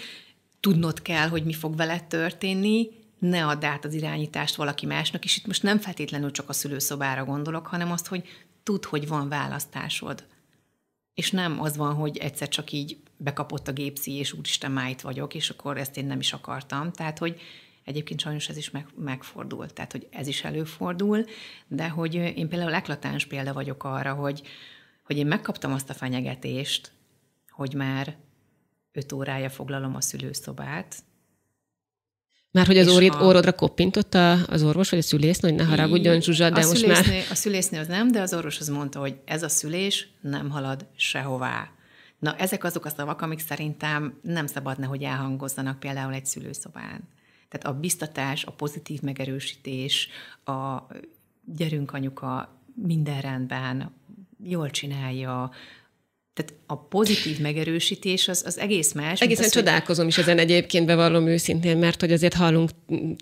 tudnod 0.59 1.01
kell, 1.01 1.27
hogy 1.27 1.43
mi 1.43 1.53
fog 1.53 1.75
veled 1.75 2.03
történni, 2.03 2.87
ne 3.19 3.45
add 3.45 3.65
át 3.65 3.85
az 3.85 3.93
irányítást 3.93 4.55
valaki 4.55 4.85
másnak, 4.85 5.23
és 5.23 5.37
itt 5.37 5.45
most 5.45 5.63
nem 5.63 5.79
feltétlenül 5.79 6.31
csak 6.31 6.49
a 6.49 6.53
szülőszobára 6.53 7.25
gondolok, 7.25 7.67
hanem 7.67 7.91
azt, 7.91 8.07
hogy 8.07 8.27
tudd, 8.63 8.85
hogy 8.87 9.07
van 9.07 9.29
választásod. 9.29 10.25
És 11.13 11.31
nem 11.31 11.61
az 11.61 11.77
van, 11.77 11.93
hogy 11.93 12.17
egyszer 12.17 12.47
csak 12.47 12.71
így 12.71 12.97
bekapott 13.17 13.67
a 13.67 13.73
gépszi, 13.73 14.11
és 14.11 14.33
úristen, 14.33 14.71
már 14.71 14.89
itt 14.89 15.01
vagyok, 15.01 15.33
és 15.33 15.49
akkor 15.49 15.77
ezt 15.77 15.97
én 15.97 16.05
nem 16.05 16.19
is 16.19 16.33
akartam. 16.33 16.91
Tehát, 16.91 17.17
hogy 17.17 17.41
egyébként 17.83 18.19
sajnos 18.19 18.49
ez 18.49 18.57
is 18.57 18.71
meg, 18.71 18.87
megfordul, 18.95 19.67
tehát, 19.67 19.91
hogy 19.91 20.07
ez 20.11 20.27
is 20.27 20.43
előfordul, 20.43 21.25
de 21.67 21.89
hogy 21.89 22.13
én 22.13 22.49
például 22.49 22.73
eklatáns 22.73 23.25
példa 23.25 23.53
vagyok 23.53 23.83
arra, 23.83 24.13
hogy, 24.13 24.41
hogy 25.03 25.17
én 25.17 25.27
megkaptam 25.27 25.73
azt 25.73 25.89
a 25.89 25.93
fenyegetést, 25.93 26.91
hogy 27.49 27.73
már 27.73 28.15
öt 28.91 29.11
órája 29.11 29.49
foglalom 29.49 29.95
a 29.95 30.01
szülőszobát, 30.01 31.03
már 32.57 32.65
hogy 32.65 32.77
az 32.77 32.87
órid, 32.87 33.13
a... 33.13 33.25
órodra 33.25 33.53
koppintott 33.53 34.13
a, 34.13 34.37
az 34.47 34.63
orvos, 34.63 34.89
vagy 34.89 34.99
a 34.99 35.01
szülésznő, 35.01 35.49
hogy 35.49 35.57
ne 35.57 35.63
haragudjon 35.63 36.21
Zsuzsa, 36.21 36.49
de 36.49 36.61
a 36.61 36.67
most 36.67 36.87
már... 36.87 37.05
A 37.29 37.35
szülésznő 37.35 37.79
az 37.79 37.87
nem, 37.87 38.11
de 38.11 38.21
az 38.21 38.33
orvos 38.33 38.59
az 38.59 38.67
mondta, 38.67 38.99
hogy 38.99 39.15
ez 39.25 39.43
a 39.43 39.49
szülés 39.49 40.07
nem 40.21 40.49
halad 40.49 40.85
sehová. 40.95 41.69
Na, 42.19 42.35
ezek 42.35 42.63
azok 42.63 42.85
a 42.85 42.89
szavak, 42.89 43.21
amik 43.21 43.39
szerintem 43.39 44.19
nem 44.21 44.47
szabadna, 44.47 44.87
hogy 44.87 45.03
elhangozzanak 45.03 45.79
például 45.79 46.13
egy 46.13 46.25
szülőszobán. 46.25 47.09
Tehát 47.49 47.77
a 47.77 47.79
biztatás, 47.79 48.45
a 48.45 48.51
pozitív 48.51 49.01
megerősítés, 49.01 50.09
a 50.45 50.77
gyerünk 51.45 51.93
anyuka, 51.93 52.61
minden 52.75 53.21
rendben, 53.21 53.91
jól 54.43 54.69
csinálja, 54.69 55.51
tehát 56.37 56.53
a 56.65 56.77
pozitív 56.77 57.39
megerősítés 57.39 58.27
az, 58.27 58.43
az 58.45 58.59
egész 58.59 58.93
más. 58.93 59.21
Egészen 59.21 59.45
az, 59.45 59.51
csodálkozom 59.51 60.03
hogy... 60.03 60.13
is 60.13 60.19
ezen 60.19 60.37
egyébként, 60.37 60.85
bevallom 60.85 61.27
őszintén, 61.27 61.77
mert 61.77 61.99
hogy 61.99 62.11
azért 62.11 62.33
hallunk 62.33 62.69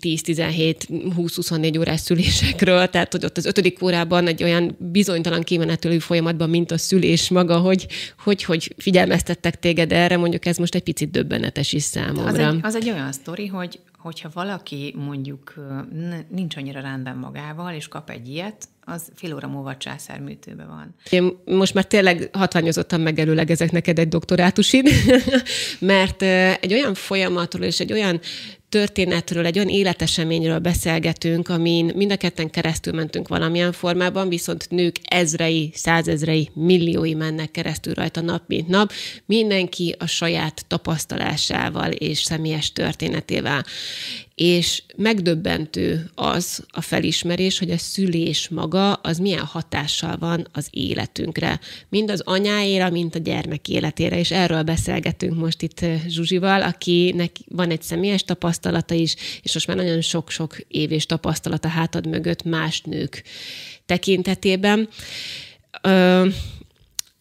10-17-20-24 0.02 1.78
órás 1.78 2.00
szülésekről, 2.00 2.88
tehát 2.88 3.12
hogy 3.12 3.24
ott 3.24 3.36
az 3.36 3.44
ötödik 3.44 3.82
órában 3.82 4.26
egy 4.26 4.42
olyan 4.42 4.76
bizonytalan 4.78 5.42
kimenetelő 5.42 5.98
folyamatban, 5.98 6.50
mint 6.50 6.70
a 6.70 6.78
szülés 6.78 7.30
maga, 7.30 7.58
hogy, 7.58 7.86
hogy, 8.18 8.42
hogy 8.42 8.74
figyelmeztettek 8.78 9.58
téged 9.58 9.92
erre, 9.92 10.16
mondjuk 10.16 10.46
ez 10.46 10.56
most 10.56 10.74
egy 10.74 10.82
picit 10.82 11.10
döbbenetes 11.10 11.72
is 11.72 11.82
számomra. 11.82 12.26
Az 12.26 12.38
egy, 12.38 12.58
az 12.62 12.74
egy 12.74 12.90
olyan 12.90 13.12
sztori, 13.12 13.46
hogy 13.46 13.80
hogyha 13.98 14.30
valaki 14.32 14.94
mondjuk 14.96 15.54
nincs 16.28 16.56
annyira 16.56 16.80
rendben 16.80 17.16
magával, 17.16 17.74
és 17.74 17.88
kap 17.88 18.10
egy 18.10 18.28
ilyet, 18.28 18.68
az 18.88 19.10
fél 19.14 19.34
óra 19.34 19.48
múlva 19.48 19.76
császárműtőbe 19.76 20.64
van. 20.64 20.94
Én 21.10 21.38
most 21.44 21.74
már 21.74 21.84
tényleg 21.84 22.28
hatványozottan 22.32 23.00
megelőlegezek 23.00 23.70
neked 23.70 23.98
egy 23.98 24.08
doktorátusid, 24.08 24.88
mert 25.78 26.22
egy 26.60 26.72
olyan 26.72 26.94
folyamatról 26.94 27.64
és 27.64 27.80
egy 27.80 27.92
olyan 27.92 28.20
történetről, 28.68 29.46
egy 29.46 29.56
olyan 29.58 29.68
életeseményről 29.68 30.58
beszélgetünk, 30.58 31.48
amin 31.48 31.92
mind 31.94 32.10
a 32.10 32.16
ketten 32.16 32.50
keresztül 32.50 32.92
mentünk 32.92 33.28
valamilyen 33.28 33.72
formában, 33.72 34.28
viszont 34.28 34.70
nők 34.70 34.96
ezrei, 35.02 35.70
százezrei, 35.74 36.50
milliói 36.54 37.14
mennek 37.14 37.50
keresztül 37.50 37.94
rajta 37.94 38.20
nap, 38.20 38.42
mint 38.46 38.68
nap, 38.68 38.92
mindenki 39.24 39.94
a 39.98 40.06
saját 40.06 40.64
tapasztalásával 40.66 41.90
és 41.90 42.18
személyes 42.22 42.72
történetével. 42.72 43.64
És 44.36 44.82
megdöbbentő 44.96 46.10
az 46.14 46.64
a 46.68 46.80
felismerés, 46.80 47.58
hogy 47.58 47.70
a 47.70 47.78
szülés 47.78 48.48
maga 48.48 48.92
az 48.92 49.18
milyen 49.18 49.44
hatással 49.44 50.16
van 50.16 50.48
az 50.52 50.68
életünkre. 50.70 51.60
Mind 51.88 52.10
az 52.10 52.20
anyáéra, 52.24 52.90
mind 52.90 53.14
a 53.14 53.18
gyermek 53.18 53.68
életére. 53.68 54.18
És 54.18 54.30
erről 54.30 54.62
beszélgetünk 54.62 55.38
most 55.38 55.62
itt 55.62 55.80
eh, 55.80 56.02
Zsuzsival, 56.08 56.62
akinek 56.62 57.36
van 57.48 57.70
egy 57.70 57.82
személyes 57.82 58.24
tapasztalata 58.24 58.94
is, 58.94 59.14
és 59.42 59.54
most 59.54 59.66
már 59.66 59.76
nagyon 59.76 60.00
sok-sok 60.00 60.56
év 60.68 60.92
és 60.92 61.06
tapasztalata 61.06 61.68
hátad 61.68 62.06
mögött 62.06 62.42
más 62.42 62.80
nők 62.80 63.22
tekintetében. 63.86 64.88
Ö, 65.82 66.28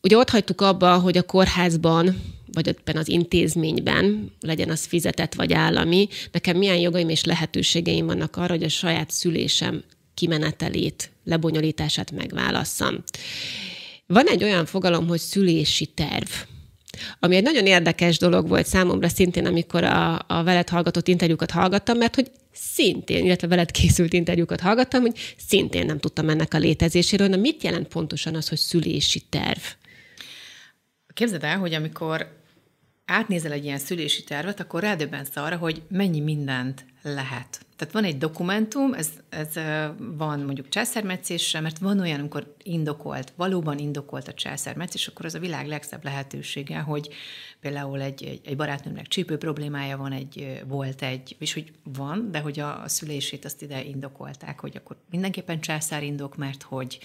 ugye 0.02 0.18
ott 0.18 0.30
hagytuk 0.30 0.62
abba, 0.62 0.98
hogy 0.98 1.18
a 1.18 1.24
kórházban 1.24 2.35
vagy 2.56 2.68
ebben 2.68 2.98
az 2.98 3.08
intézményben, 3.08 4.32
legyen 4.40 4.70
az 4.70 4.86
fizetett 4.86 5.34
vagy 5.34 5.54
állami, 5.54 6.08
nekem 6.32 6.58
milyen 6.58 6.78
jogaim 6.78 7.10
és 7.10 7.24
lehetőségeim 7.24 8.06
vannak 8.06 8.36
arra, 8.36 8.54
hogy 8.54 8.64
a 8.64 8.70
saját 8.70 9.12
szülésem 9.12 9.84
kimenetelét, 10.14 11.12
lebonyolítását 11.24 12.12
megválasszam. 12.12 13.04
Van 14.08 14.28
egy 14.28 14.44
olyan 14.44 14.66
fogalom, 14.66 15.08
hogy 15.08 15.20
szülési 15.20 15.86
terv. 15.86 16.30
Ami 17.20 17.36
egy 17.36 17.44
nagyon 17.44 17.66
érdekes 17.66 18.18
dolog 18.18 18.48
volt 18.48 18.68
számomra 18.68 19.08
szintén, 19.08 19.46
amikor 19.46 19.84
a, 19.84 20.26
a 20.28 20.44
veled 20.44 20.70
hallgatott 20.70 21.08
interjúkat 21.08 21.52
hallgattam, 21.52 21.98
mert 21.98 22.16
hogy 22.16 22.32
szintén, 22.54 23.26
illetve 23.26 23.48
veled 23.48 23.72
készült 23.72 24.14
interjúkat 24.14 24.60
hallgattam, 24.60 25.02
hogy 25.02 25.36
szintén 25.48 25.86
nem 25.86 26.00
tudtam 26.00 26.30
ennek 26.30 26.54
a 26.54 26.58
létezéséről. 26.58 27.28
Na 27.28 27.36
mit 27.36 27.64
jelent 27.64 27.88
pontosan 27.88 28.36
az, 28.36 28.50
hogy 28.50 28.58
szülési 28.58 29.22
terv? 29.30 29.62
Képzeld 31.14 31.44
el, 31.44 31.58
hogy 31.58 31.74
amikor 31.74 32.44
átnézel 33.06 33.52
egy 33.52 33.64
ilyen 33.64 33.78
szülési 33.78 34.24
tervet, 34.24 34.60
akkor 34.60 34.82
rádöbbensz 34.82 35.36
arra, 35.36 35.58
hogy 35.58 35.84
mennyi 35.90 36.20
mindent 36.20 36.86
lehet. 37.02 37.66
Tehát 37.76 37.94
van 37.94 38.04
egy 38.04 38.18
dokumentum, 38.18 38.94
ez, 38.94 39.10
ez 39.30 39.54
van 39.98 40.40
mondjuk 40.40 40.70
császármetszésre, 40.70 41.60
mert 41.60 41.78
van 41.78 42.00
olyan, 42.00 42.20
amikor 42.20 42.56
indokolt, 42.64 43.34
valóban 43.36 43.78
indokolt 43.78 44.28
a 44.28 44.34
császármetszés, 44.34 45.08
akkor 45.08 45.26
az 45.26 45.36
a 45.36 45.40
világ 45.40 45.68
legszebb 45.68 46.04
lehetősége, 46.04 46.80
hogy 46.80 47.10
például 47.60 48.02
egy, 48.02 48.24
egy, 48.24 48.42
egy 48.46 48.56
barátnőmnek 48.56 49.08
csípő 49.08 49.38
problémája 49.38 49.98
van, 49.98 50.12
egy, 50.12 50.62
volt 50.68 51.02
egy, 51.02 51.36
és 51.40 51.54
hogy 51.54 51.72
van, 51.84 52.32
de 52.32 52.40
hogy 52.40 52.60
a, 52.60 52.84
a 52.84 52.88
szülését 52.88 53.46
azt 53.46 53.62
ide 53.62 53.84
indokolták, 53.84 54.60
hogy 54.60 54.78
akkor 54.78 54.98
mindenképpen 55.10 55.62
császárindok, 55.62 56.36
mert 56.36 56.64
hogy 56.64 57.00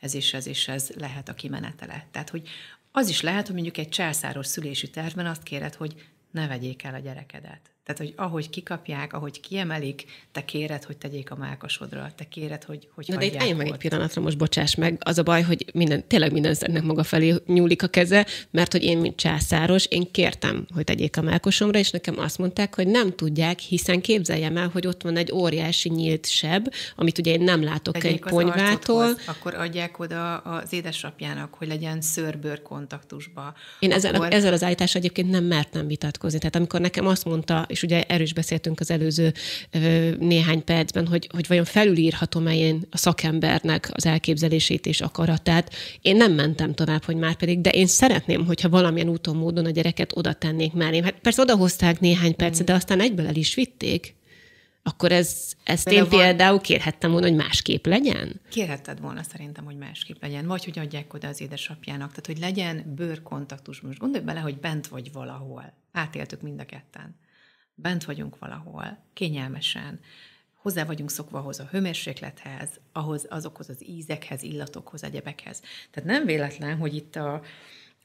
ez 0.00 0.14
és 0.14 0.34
ez 0.34 0.46
és 0.46 0.68
ez 0.68 0.90
lehet 0.98 1.28
a 1.28 1.34
kimenetele. 1.34 2.06
Tehát, 2.10 2.30
hogy 2.30 2.48
az 2.92 3.08
is 3.08 3.20
lehet, 3.20 3.44
hogy 3.46 3.54
mondjuk 3.54 3.76
egy 3.76 3.88
császáros 3.88 4.46
szülési 4.46 4.90
tervben 4.90 5.26
azt 5.26 5.42
kéred, 5.42 5.74
hogy 5.74 6.10
ne 6.30 6.46
vegyék 6.46 6.82
el 6.82 6.94
a 6.94 6.98
gyerekedet. 6.98 7.71
Tehát, 7.84 8.00
hogy 8.00 8.12
ahogy 8.16 8.50
kikapják, 8.50 9.12
ahogy 9.12 9.40
kiemelik, 9.40 10.04
te 10.32 10.44
kéred, 10.44 10.84
hogy 10.84 10.96
tegyék 10.96 11.30
a 11.30 11.36
mákasodra, 11.36 12.12
te 12.16 12.24
kéred, 12.24 12.64
hogy 12.64 12.88
hogy 12.94 13.04
Na, 13.08 13.16
de 13.16 13.24
itt 13.24 13.36
álljunk 13.36 13.58
meg 13.58 13.66
egy 13.66 13.76
pillanatra, 13.76 14.22
most 14.22 14.38
bocsáss 14.38 14.74
meg. 14.74 15.00
Az 15.04 15.18
a 15.18 15.22
baj, 15.22 15.42
hogy 15.42 15.64
minden, 15.74 16.06
tényleg 16.06 16.32
minden 16.32 16.56
ennek 16.60 16.82
maga 16.82 17.02
felé 17.02 17.34
nyúlik 17.46 17.82
a 17.82 17.86
keze, 17.86 18.26
mert 18.50 18.72
hogy 18.72 18.82
én, 18.82 18.98
mint 18.98 19.16
császáros, 19.16 19.86
én 19.86 20.10
kértem, 20.10 20.66
hogy 20.74 20.84
tegyék 20.84 21.16
a 21.16 21.22
mákosomra, 21.22 21.78
és 21.78 21.90
nekem 21.90 22.18
azt 22.18 22.38
mondták, 22.38 22.74
hogy 22.74 22.86
nem 22.86 23.14
tudják, 23.14 23.58
hiszen 23.58 24.00
képzeljem 24.00 24.56
el, 24.56 24.68
hogy 24.68 24.86
ott 24.86 25.02
van 25.02 25.16
egy 25.16 25.32
óriási 25.32 25.88
nyílt 25.88 26.26
seb, 26.26 26.74
amit 26.96 27.18
ugye 27.18 27.32
én 27.32 27.40
nem 27.40 27.62
látok 27.62 27.94
Tegyék 27.94 28.24
egy 28.24 28.32
ponyvától. 28.32 29.16
Akkor 29.26 29.54
adják 29.54 29.98
oda 29.98 30.36
az 30.36 30.72
édesapjának, 30.72 31.54
hogy 31.54 31.68
legyen 31.68 32.00
szőrbőr 32.00 32.62
kontaktusba. 32.62 33.54
Én 33.78 33.92
akkor... 33.92 34.04
ezzel, 34.04 34.28
ezzel 34.28 34.52
az 34.52 34.62
állítással 34.62 35.00
egyébként 35.00 35.30
nem 35.30 35.44
mertem 35.44 35.86
vitatkozni. 35.86 36.38
Tehát 36.38 36.56
amikor 36.56 36.80
nekem 36.80 37.06
azt 37.06 37.24
mondta 37.24 37.66
és 37.72 37.82
ugye 37.82 38.02
erről 38.02 38.22
is 38.22 38.34
beszéltünk 38.34 38.80
az 38.80 38.90
előző 38.90 39.32
néhány 40.18 40.64
percben, 40.64 41.06
hogy, 41.06 41.28
hogy 41.32 41.46
vajon 41.46 41.64
felülírhatom-e 41.64 42.54
én 42.54 42.86
a 42.90 42.96
szakembernek 42.96 43.90
az 43.92 44.06
elképzelését 44.06 44.86
és 44.86 45.00
akaratát. 45.00 45.74
Én 46.00 46.16
nem 46.16 46.32
mentem 46.32 46.74
tovább, 46.74 47.04
hogy 47.04 47.16
már 47.16 47.34
pedig, 47.34 47.60
de 47.60 47.70
én 47.70 47.86
szeretném, 47.86 48.46
hogyha 48.46 48.68
valamilyen 48.68 49.08
úton, 49.08 49.36
módon 49.36 49.64
a 49.64 49.70
gyereket 49.70 50.16
oda 50.16 50.32
tennék 50.32 50.72
mellém. 50.72 51.04
Hát 51.04 51.14
persze 51.22 51.42
odahozták 51.42 52.00
néhány 52.00 52.36
percet, 52.36 52.66
de 52.66 52.72
aztán 52.72 53.00
egyből 53.00 53.26
el 53.26 53.36
is 53.36 53.54
vitték 53.54 54.14
akkor 54.82 55.12
ez, 55.12 55.52
ezt 55.64 55.88
én 55.88 56.00
van... 56.00 56.08
például 56.08 56.60
kérhettem 56.60 57.10
volna, 57.10 57.26
hogy 57.26 57.36
másképp 57.36 57.86
legyen? 57.86 58.40
Kérhetted 58.48 59.00
volna 59.00 59.22
szerintem, 59.22 59.64
hogy 59.64 59.76
másképp 59.76 60.22
legyen, 60.22 60.46
vagy 60.46 60.64
hogy 60.64 60.78
adják 60.78 61.14
oda 61.14 61.28
az 61.28 61.40
édesapjának, 61.40 62.08
tehát 62.08 62.26
hogy 62.26 62.38
legyen 62.38 62.92
bőrkontaktus. 62.96 63.80
Most 63.80 63.98
gondolj 63.98 64.24
bele, 64.24 64.40
hogy 64.40 64.58
bent 64.58 64.86
vagy 64.86 65.12
valahol. 65.12 65.72
Átéltük 65.92 66.40
mind 66.40 66.60
a 66.60 66.64
ketten. 66.64 67.16
Bent 67.82 68.04
vagyunk 68.04 68.38
valahol, 68.38 68.98
kényelmesen, 69.12 70.00
hozzá 70.62 70.84
vagyunk 70.84 71.10
szokva 71.10 71.38
ahhoz 71.38 71.60
a 71.60 71.68
hőmérséklethez, 71.70 72.68
ahhoz, 72.92 73.26
azokhoz 73.28 73.68
az 73.68 73.88
ízekhez, 73.88 74.42
illatokhoz, 74.42 75.04
egyebekhez. 75.04 75.62
Tehát 75.90 76.10
nem 76.10 76.24
véletlen, 76.24 76.76
hogy 76.76 76.94
itt 76.94 77.16
a, 77.16 77.42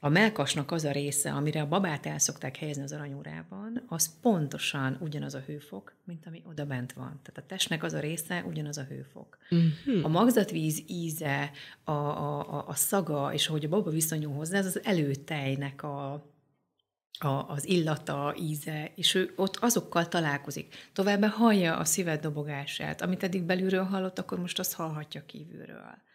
a 0.00 0.08
melkasnak 0.08 0.70
az 0.70 0.84
a 0.84 0.90
része, 0.90 1.32
amire 1.32 1.60
a 1.60 1.68
babát 1.68 2.06
el 2.06 2.18
szokták 2.18 2.56
helyezni 2.56 2.82
az 2.82 2.92
aranyórában, 2.92 3.82
az 3.88 4.20
pontosan 4.20 4.96
ugyanaz 5.00 5.34
a 5.34 5.42
hőfok, 5.46 5.94
mint 6.04 6.26
ami 6.26 6.42
oda 6.46 6.66
bent 6.66 6.92
van. 6.92 7.20
Tehát 7.22 7.38
a 7.42 7.46
testnek 7.46 7.82
az 7.82 7.92
a 7.92 8.00
része 8.00 8.44
ugyanaz 8.46 8.78
a 8.78 8.86
hőfok. 8.88 9.38
Uh-huh. 9.50 10.04
A 10.04 10.08
magzatvíz 10.08 10.82
íze, 10.86 11.50
a, 11.84 11.90
a, 11.90 12.54
a, 12.54 12.68
a 12.68 12.74
szaga, 12.74 13.32
és 13.32 13.48
ahogy 13.48 13.64
a 13.64 13.68
baba 13.68 13.90
viszonyul 13.90 14.32
hozzá, 14.32 14.58
ez 14.58 14.66
az 14.66 14.84
előtejnek 14.84 15.82
a, 15.82 16.26
a, 17.18 17.28
az 17.28 17.68
illata, 17.68 18.34
íze, 18.40 18.92
és 18.94 19.14
ő 19.14 19.32
ott 19.36 19.56
azokkal 19.56 20.08
találkozik. 20.08 20.74
Továbbá 20.92 21.28
hallja 21.28 21.76
a 21.76 21.84
szíved 21.84 22.20
dobogását. 22.20 23.02
Amit 23.02 23.22
eddig 23.22 23.42
belülről 23.42 23.84
hallott, 23.84 24.18
akkor 24.18 24.40
most 24.40 24.58
azt 24.58 24.74
hallhatja 24.74 25.26
kívülről. 25.26 26.06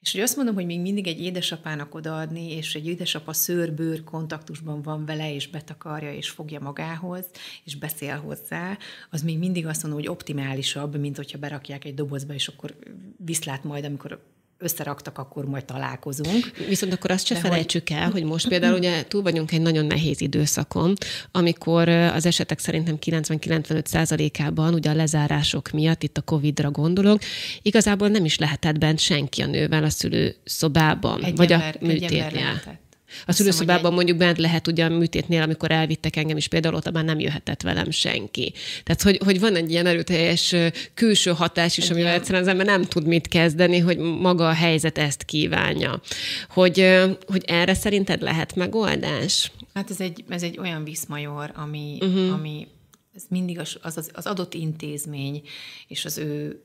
És 0.00 0.12
hogy 0.12 0.20
azt 0.20 0.36
mondom, 0.36 0.54
hogy 0.54 0.66
még 0.66 0.80
mindig 0.80 1.06
egy 1.06 1.20
édesapának 1.20 1.94
odaadni, 1.94 2.52
és 2.52 2.74
egy 2.74 2.86
édesapa 2.86 3.32
szőrbőr 3.32 4.04
kontaktusban 4.04 4.82
van 4.82 5.04
vele, 5.04 5.34
és 5.34 5.48
betakarja, 5.48 6.12
és 6.12 6.30
fogja 6.30 6.60
magához, 6.60 7.26
és 7.64 7.76
beszél 7.76 8.16
hozzá, 8.16 8.78
az 9.10 9.22
még 9.22 9.38
mindig 9.38 9.66
azt 9.66 9.82
mondom, 9.82 10.00
hogy 10.00 10.08
optimálisabb, 10.08 10.96
mint 10.96 11.16
hogyha 11.16 11.38
berakják 11.38 11.84
egy 11.84 11.94
dobozba, 11.94 12.34
és 12.34 12.48
akkor 12.48 12.76
viszlát 13.16 13.64
majd, 13.64 13.84
amikor 13.84 14.22
összeraktak, 14.58 15.18
akkor 15.18 15.44
majd 15.44 15.64
találkozunk. 15.64 16.50
Viszont 16.68 16.92
akkor 16.92 17.10
azt 17.10 17.26
se 17.26 17.34
De 17.34 17.40
felejtsük 17.40 17.88
hogy... 17.88 17.96
el, 17.96 18.10
hogy 18.10 18.24
most 18.24 18.48
például 18.48 18.76
ugye 18.76 19.04
túl 19.04 19.22
vagyunk 19.22 19.52
egy 19.52 19.60
nagyon 19.60 19.86
nehéz 19.86 20.20
időszakon, 20.20 20.94
amikor 21.32 21.88
az 21.88 22.26
esetek 22.26 22.58
szerintem 22.58 22.98
90-95 23.00 23.84
százalékában 23.84 24.74
ugye 24.74 24.90
a 24.90 24.94
lezárások 24.94 25.70
miatt, 25.70 26.02
itt 26.02 26.16
a 26.16 26.22
Covid-ra 26.22 26.70
gondolok, 26.70 27.20
igazából 27.62 28.08
nem 28.08 28.24
is 28.24 28.38
lehetett 28.38 28.78
bent 28.78 28.98
senki 28.98 29.42
a 29.42 29.46
nővel 29.46 29.84
a 29.84 29.90
szülőszobában, 29.90 31.24
egy 31.24 31.36
vagy 31.36 31.52
ember, 31.52 31.78
a 31.80 31.86
műtétnél. 31.86 32.78
A 33.26 33.32
szülőszobában 33.32 33.92
mondjuk 33.92 34.16
bent 34.16 34.38
lehet 34.38 34.66
ugye 34.66 34.84
a 34.84 34.88
műtétnél, 34.88 35.42
amikor 35.42 35.70
elvittek 35.70 36.16
engem 36.16 36.36
is, 36.36 36.48
például 36.48 36.74
ott 36.74 36.92
már 36.92 37.04
nem 37.04 37.20
jöhetett 37.20 37.62
velem 37.62 37.90
senki. 37.90 38.52
Tehát, 38.82 39.02
hogy, 39.02 39.20
hogy 39.24 39.40
van 39.40 39.56
egy 39.56 39.70
ilyen 39.70 39.86
erőteljes 39.86 40.54
külső 40.94 41.30
hatás 41.30 41.78
is, 41.78 41.90
amivel 41.90 42.12
egyszerűen 42.12 42.42
az 42.42 42.48
ember 42.48 42.66
nem 42.66 42.82
tud 42.82 43.06
mit 43.06 43.28
kezdeni, 43.28 43.78
hogy 43.78 43.98
maga 43.98 44.48
a 44.48 44.52
helyzet 44.52 44.98
ezt 44.98 45.24
kívánja. 45.24 46.00
Hogy, 46.48 46.98
hogy 47.26 47.44
erre 47.46 47.74
szerinted 47.74 48.22
lehet 48.22 48.54
megoldás? 48.54 49.52
Hát 49.74 49.90
ez 49.90 50.00
egy, 50.00 50.24
ez 50.28 50.42
egy 50.42 50.58
olyan 50.58 50.84
viszmajor, 50.84 51.52
ami, 51.54 51.98
uh-huh. 52.00 52.32
ami 52.32 52.66
ez 53.14 53.22
mindig 53.28 53.58
az, 53.58 53.76
az, 53.82 54.10
az 54.12 54.26
adott 54.26 54.54
intézmény 54.54 55.42
és 55.88 56.04
az 56.04 56.18
ő 56.18 56.62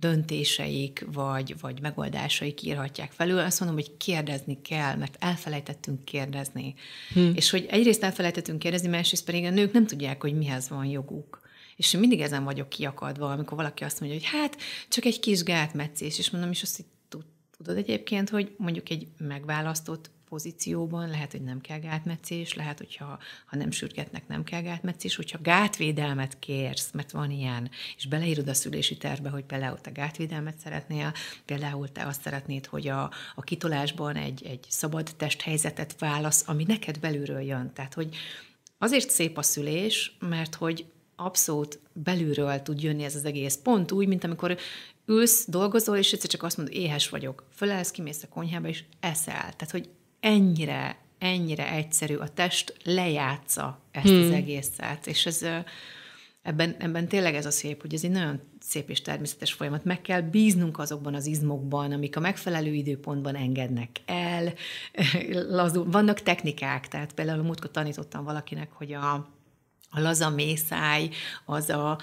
döntéseik 0.00 1.06
vagy, 1.12 1.54
vagy 1.60 1.80
megoldásaik 1.80 2.62
írhatják 2.62 3.12
felül, 3.12 3.38
azt 3.38 3.60
mondom, 3.60 3.78
hogy 3.78 3.96
kérdezni 3.96 4.60
kell, 4.62 4.96
mert 4.96 5.16
elfelejtettünk 5.18 6.04
kérdezni. 6.04 6.74
Hm. 7.12 7.30
És 7.34 7.50
hogy 7.50 7.66
egyrészt 7.70 8.02
elfelejtettünk 8.02 8.58
kérdezni, 8.58 8.88
másrészt 8.88 9.24
pedig 9.24 9.44
a 9.44 9.50
nők 9.50 9.72
nem 9.72 9.86
tudják, 9.86 10.20
hogy 10.22 10.34
mihez 10.34 10.68
van 10.68 10.84
joguk. 10.84 11.40
És 11.76 11.94
én 11.94 12.00
mindig 12.00 12.20
ezen 12.20 12.44
vagyok 12.44 12.68
kiakadva, 12.68 13.30
amikor 13.30 13.56
valaki 13.56 13.84
azt 13.84 14.00
mondja, 14.00 14.18
hogy 14.18 14.28
hát 14.28 14.56
csak 14.88 15.04
egy 15.04 15.20
kis 15.20 15.42
gátmetszés, 15.42 16.18
és 16.18 16.30
mondom, 16.30 16.50
és 16.50 16.62
azt, 16.62 16.76
hogy 16.76 16.84
tudod 17.58 17.76
egyébként, 17.76 18.30
hogy 18.30 18.54
mondjuk 18.56 18.90
egy 18.90 19.06
megválasztott 19.18 20.10
pozícióban, 20.28 21.08
lehet, 21.08 21.32
hogy 21.32 21.42
nem 21.42 21.60
kell 21.60 21.78
gátmetszés, 21.78 22.54
lehet, 22.54 22.78
hogyha 22.78 23.18
ha 23.46 23.56
nem 23.56 23.70
sürgetnek, 23.70 24.28
nem 24.28 24.44
kell 24.44 24.62
gátmetszés, 24.62 25.16
hogyha 25.16 25.38
gátvédelmet 25.42 26.38
kérsz, 26.38 26.90
mert 26.92 27.10
van 27.10 27.30
ilyen, 27.30 27.70
és 27.96 28.06
beleírod 28.06 28.48
a 28.48 28.54
szülési 28.54 28.96
tervbe, 28.96 29.28
hogy 29.28 29.44
például 29.44 29.80
te 29.80 29.90
gátvédelmet 29.90 30.58
szeretnél, 30.58 31.12
például 31.44 31.92
te 31.92 32.06
azt 32.06 32.22
szeretnéd, 32.22 32.66
hogy 32.66 32.88
a, 32.88 33.10
a 33.34 33.42
kitolásban 33.42 34.16
egy, 34.16 34.46
egy 34.46 34.66
szabad 34.68 35.10
testhelyzetet 35.16 35.98
válasz, 35.98 36.44
ami 36.46 36.64
neked 36.64 36.98
belülről 36.98 37.40
jön. 37.40 37.72
Tehát, 37.74 37.94
hogy 37.94 38.16
azért 38.78 39.10
szép 39.10 39.38
a 39.38 39.42
szülés, 39.42 40.16
mert 40.18 40.54
hogy 40.54 40.86
abszolút 41.16 41.80
belülről 41.92 42.62
tud 42.62 42.82
jönni 42.82 43.04
ez 43.04 43.14
az 43.14 43.24
egész. 43.24 43.58
Pont 43.62 43.92
úgy, 43.92 44.06
mint 44.06 44.24
amikor 44.24 44.58
ülsz, 45.06 45.44
dolgozol, 45.48 45.96
és 45.96 46.12
egyszer 46.12 46.30
csak 46.30 46.42
azt 46.42 46.56
mondod, 46.56 46.74
éhes 46.74 47.08
vagyok. 47.08 47.44
Fölelsz, 47.54 47.90
kimész 47.90 48.22
a 48.22 48.28
konyhába, 48.28 48.68
és 48.68 48.84
eszel. 49.00 49.34
Tehát, 49.34 49.70
hogy 49.70 49.88
ennyire, 50.20 50.96
ennyire 51.18 51.72
egyszerű, 51.72 52.14
a 52.14 52.28
test 52.28 52.74
lejátsza 52.84 53.80
ezt 53.90 54.06
hmm. 54.06 54.22
az 54.22 54.30
egészet, 54.30 55.06
és 55.06 55.26
ez 55.26 55.46
ebben, 56.42 56.76
ebben 56.78 57.08
tényleg 57.08 57.34
ez 57.34 57.46
a 57.46 57.50
szép, 57.50 57.80
hogy 57.80 57.94
ez 57.94 58.04
egy 58.04 58.10
nagyon 58.10 58.40
szép 58.60 58.90
és 58.90 59.02
természetes 59.02 59.52
folyamat. 59.52 59.84
Meg 59.84 60.00
kell 60.00 60.20
bíznunk 60.20 60.78
azokban 60.78 61.14
az 61.14 61.26
izmokban, 61.26 61.92
amik 61.92 62.16
a 62.16 62.20
megfelelő 62.20 62.72
időpontban 62.72 63.34
engednek 63.34 63.90
el. 64.06 64.52
Lazul. 65.56 65.90
Vannak 65.90 66.20
technikák, 66.20 66.88
tehát 66.88 67.12
például 67.12 67.42
múltkor 67.42 67.70
tanítottam 67.70 68.24
valakinek, 68.24 68.72
hogy 68.72 68.92
a, 68.92 69.12
a 69.90 70.00
laza 70.00 70.30
mészáj, 70.30 71.08
az 71.44 71.70
a, 71.70 71.98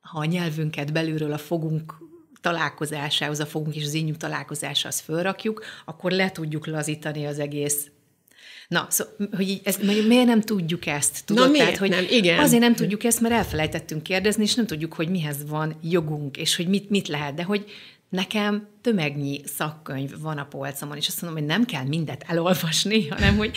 ha 0.00 0.18
a 0.18 0.24
nyelvünket 0.24 0.92
belülről 0.92 1.32
a 1.32 1.38
fogunk 1.38 1.94
találkozásához, 2.40 3.40
a 3.40 3.46
fogunk 3.46 3.74
és 3.74 3.84
az 3.84 3.94
ínyunk 3.94 4.16
találkozásához 4.16 5.00
fölrakjuk, 5.00 5.64
akkor 5.84 6.10
le 6.10 6.30
tudjuk 6.30 6.66
lazítani 6.66 7.26
az 7.26 7.38
egész 7.38 7.90
Na, 8.70 8.86
szóval, 8.88 9.14
hogy 9.36 9.48
így, 9.48 9.60
ez, 9.64 9.76
miért 10.06 10.26
nem 10.26 10.40
tudjuk 10.40 10.86
ezt? 10.86 11.24
Tudod? 11.24 11.44
Na, 11.44 11.50
miért 11.50 11.64
Tehát, 11.64 11.80
hogy 11.80 11.90
nem? 11.90 12.04
Igen. 12.10 12.38
Azért 12.38 12.62
nem 12.62 12.74
tudjuk 12.74 13.04
ezt, 13.04 13.20
mert 13.20 13.34
elfelejtettünk 13.34 14.02
kérdezni, 14.02 14.42
és 14.42 14.54
nem 14.54 14.66
tudjuk, 14.66 14.94
hogy 14.94 15.08
mihez 15.08 15.48
van 15.48 15.74
jogunk, 15.82 16.36
és 16.36 16.56
hogy 16.56 16.68
mit, 16.68 16.90
mit 16.90 17.08
lehet. 17.08 17.34
De 17.34 17.42
hogy 17.42 17.64
nekem 18.08 18.68
tömegnyi 18.80 19.40
szakkönyv 19.44 20.20
van 20.20 20.38
a 20.38 20.44
polcomon, 20.44 20.96
és 20.96 21.08
azt 21.08 21.22
mondom, 21.22 21.40
hogy 21.40 21.48
nem 21.48 21.64
kell 21.64 21.84
mindet 21.84 22.24
elolvasni, 22.26 23.08
hanem 23.08 23.36
hogy 23.36 23.56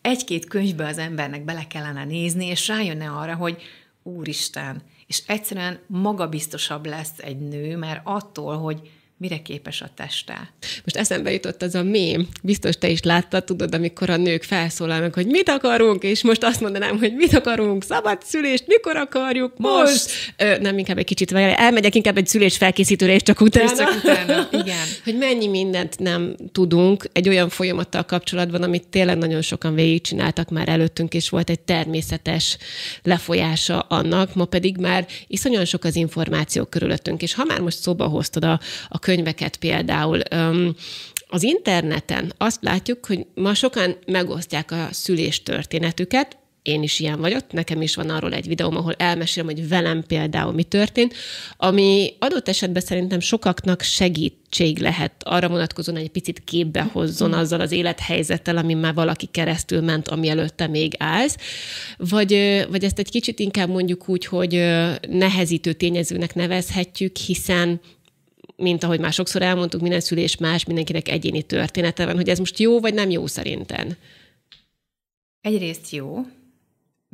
egy-két 0.00 0.44
könyvbe 0.44 0.86
az 0.86 0.98
embernek 0.98 1.44
bele 1.44 1.66
kellene 1.66 2.04
nézni, 2.04 2.46
és 2.46 2.68
rájönne 2.68 3.10
arra, 3.10 3.34
hogy 3.34 3.62
úristen, 4.02 4.82
és 5.14 5.22
egyszerűen 5.26 5.78
magabiztosabb 5.86 6.86
lesz 6.86 7.18
egy 7.18 7.38
nő, 7.38 7.76
mert 7.76 8.00
attól, 8.04 8.56
hogy 8.56 8.90
mire 9.16 9.42
képes 9.42 9.80
a 9.80 9.90
teste. 9.94 10.52
Most 10.84 10.96
eszembe 10.96 11.32
jutott 11.32 11.62
az 11.62 11.74
a 11.74 11.82
mém, 11.82 12.28
biztos 12.42 12.78
te 12.78 12.88
is 12.88 13.02
láttad, 13.02 13.44
tudod, 13.44 13.74
amikor 13.74 14.10
a 14.10 14.16
nők 14.16 14.42
felszólalnak, 14.42 15.14
hogy 15.14 15.26
mit 15.26 15.48
akarunk, 15.48 16.02
és 16.02 16.22
most 16.22 16.44
azt 16.44 16.60
mondanám, 16.60 16.98
hogy 16.98 17.14
mit 17.14 17.34
akarunk, 17.34 17.84
szabad 17.84 18.18
szülést, 18.22 18.66
mikor 18.66 18.96
akarjuk, 18.96 19.52
most. 19.56 19.92
most. 19.92 20.34
Ö, 20.36 20.58
nem, 20.58 20.78
inkább 20.78 20.98
egy 20.98 21.04
kicsit, 21.04 21.32
elmegyek 21.32 21.94
inkább 21.94 22.16
egy 22.16 22.26
szülés 22.26 22.56
felkészítőre, 22.56 23.14
és 23.14 23.22
csak 23.22 23.40
utána. 23.40 23.70
És 23.70 23.78
csak 23.78 23.94
utána, 24.02 24.48
igen. 24.62 24.86
hogy 25.04 25.16
mennyi 25.16 25.46
mindent 25.48 25.98
nem 25.98 26.34
tudunk 26.52 27.08
egy 27.12 27.28
olyan 27.28 27.48
folyamattal 27.48 28.02
kapcsolatban, 28.02 28.62
amit 28.62 28.88
tényleg 28.88 29.18
nagyon 29.18 29.42
sokan 29.42 29.74
végigcsináltak 29.74 30.50
már 30.50 30.68
előttünk, 30.68 31.14
és 31.14 31.28
volt 31.28 31.50
egy 31.50 31.60
természetes 31.60 32.56
lefolyása 33.02 33.78
annak, 33.78 34.34
ma 34.34 34.44
pedig 34.44 34.76
már 34.76 35.06
iszonyan 35.26 35.64
sok 35.64 35.84
az 35.84 35.96
információ 35.96 36.64
körülöttünk, 36.64 37.22
és 37.22 37.34
ha 37.34 37.44
már 37.44 37.60
most 37.60 37.78
szóba 37.78 38.06
hoztad 38.06 38.44
a, 38.44 38.60
a 38.88 38.98
könyveket 39.04 39.56
például. 39.56 40.20
Az 41.26 41.42
interneten 41.42 42.32
azt 42.38 42.62
látjuk, 42.62 43.06
hogy 43.06 43.26
ma 43.34 43.54
sokan 43.54 43.96
megosztják 44.06 44.70
a 44.70 44.88
szülés 44.90 45.42
történetüket, 45.42 46.36
én 46.62 46.82
is 46.82 47.00
ilyen 47.00 47.20
vagyok, 47.20 47.52
nekem 47.52 47.82
is 47.82 47.94
van 47.94 48.10
arról 48.10 48.32
egy 48.32 48.46
videóm, 48.46 48.76
ahol 48.76 48.94
elmesélem, 48.96 49.48
hogy 49.48 49.68
velem 49.68 50.04
például 50.06 50.52
mi 50.52 50.62
történt, 50.62 51.14
ami 51.56 52.14
adott 52.18 52.48
esetben 52.48 52.82
szerintem 52.82 53.20
sokaknak 53.20 53.82
segítség 53.82 54.78
lehet 54.78 55.12
arra 55.18 55.48
vonatkozóan, 55.48 55.96
hogy 55.96 56.06
egy 56.06 56.12
picit 56.12 56.44
képbe 56.44 56.82
hozzon 56.92 57.32
azzal 57.32 57.60
az 57.60 57.72
élethelyzettel, 57.72 58.56
ami 58.56 58.74
már 58.74 58.94
valaki 58.94 59.26
keresztül 59.26 59.80
ment, 59.80 60.08
ami 60.08 60.28
előtte 60.28 60.66
még 60.66 60.94
állsz, 60.98 61.36
vagy, 61.96 62.64
vagy 62.70 62.84
ezt 62.84 62.98
egy 62.98 63.10
kicsit 63.10 63.38
inkább 63.38 63.68
mondjuk 63.68 64.08
úgy, 64.08 64.26
hogy 64.26 64.52
nehezítő 65.08 65.72
tényezőnek 65.72 66.34
nevezhetjük, 66.34 67.16
hiszen 67.16 67.80
mint 68.56 68.82
ahogy 68.82 69.00
már 69.00 69.12
sokszor 69.12 69.42
elmondtuk, 69.42 69.80
minden 69.80 70.00
szülés 70.00 70.36
más, 70.36 70.64
mindenkinek 70.64 71.08
egyéni 71.08 71.42
története 71.42 72.06
van, 72.06 72.14
hogy 72.14 72.28
ez 72.28 72.38
most 72.38 72.58
jó 72.58 72.80
vagy 72.80 72.94
nem 72.94 73.10
jó 73.10 73.26
szerinten? 73.26 73.96
Egyrészt 75.40 75.90
jó, 75.90 76.24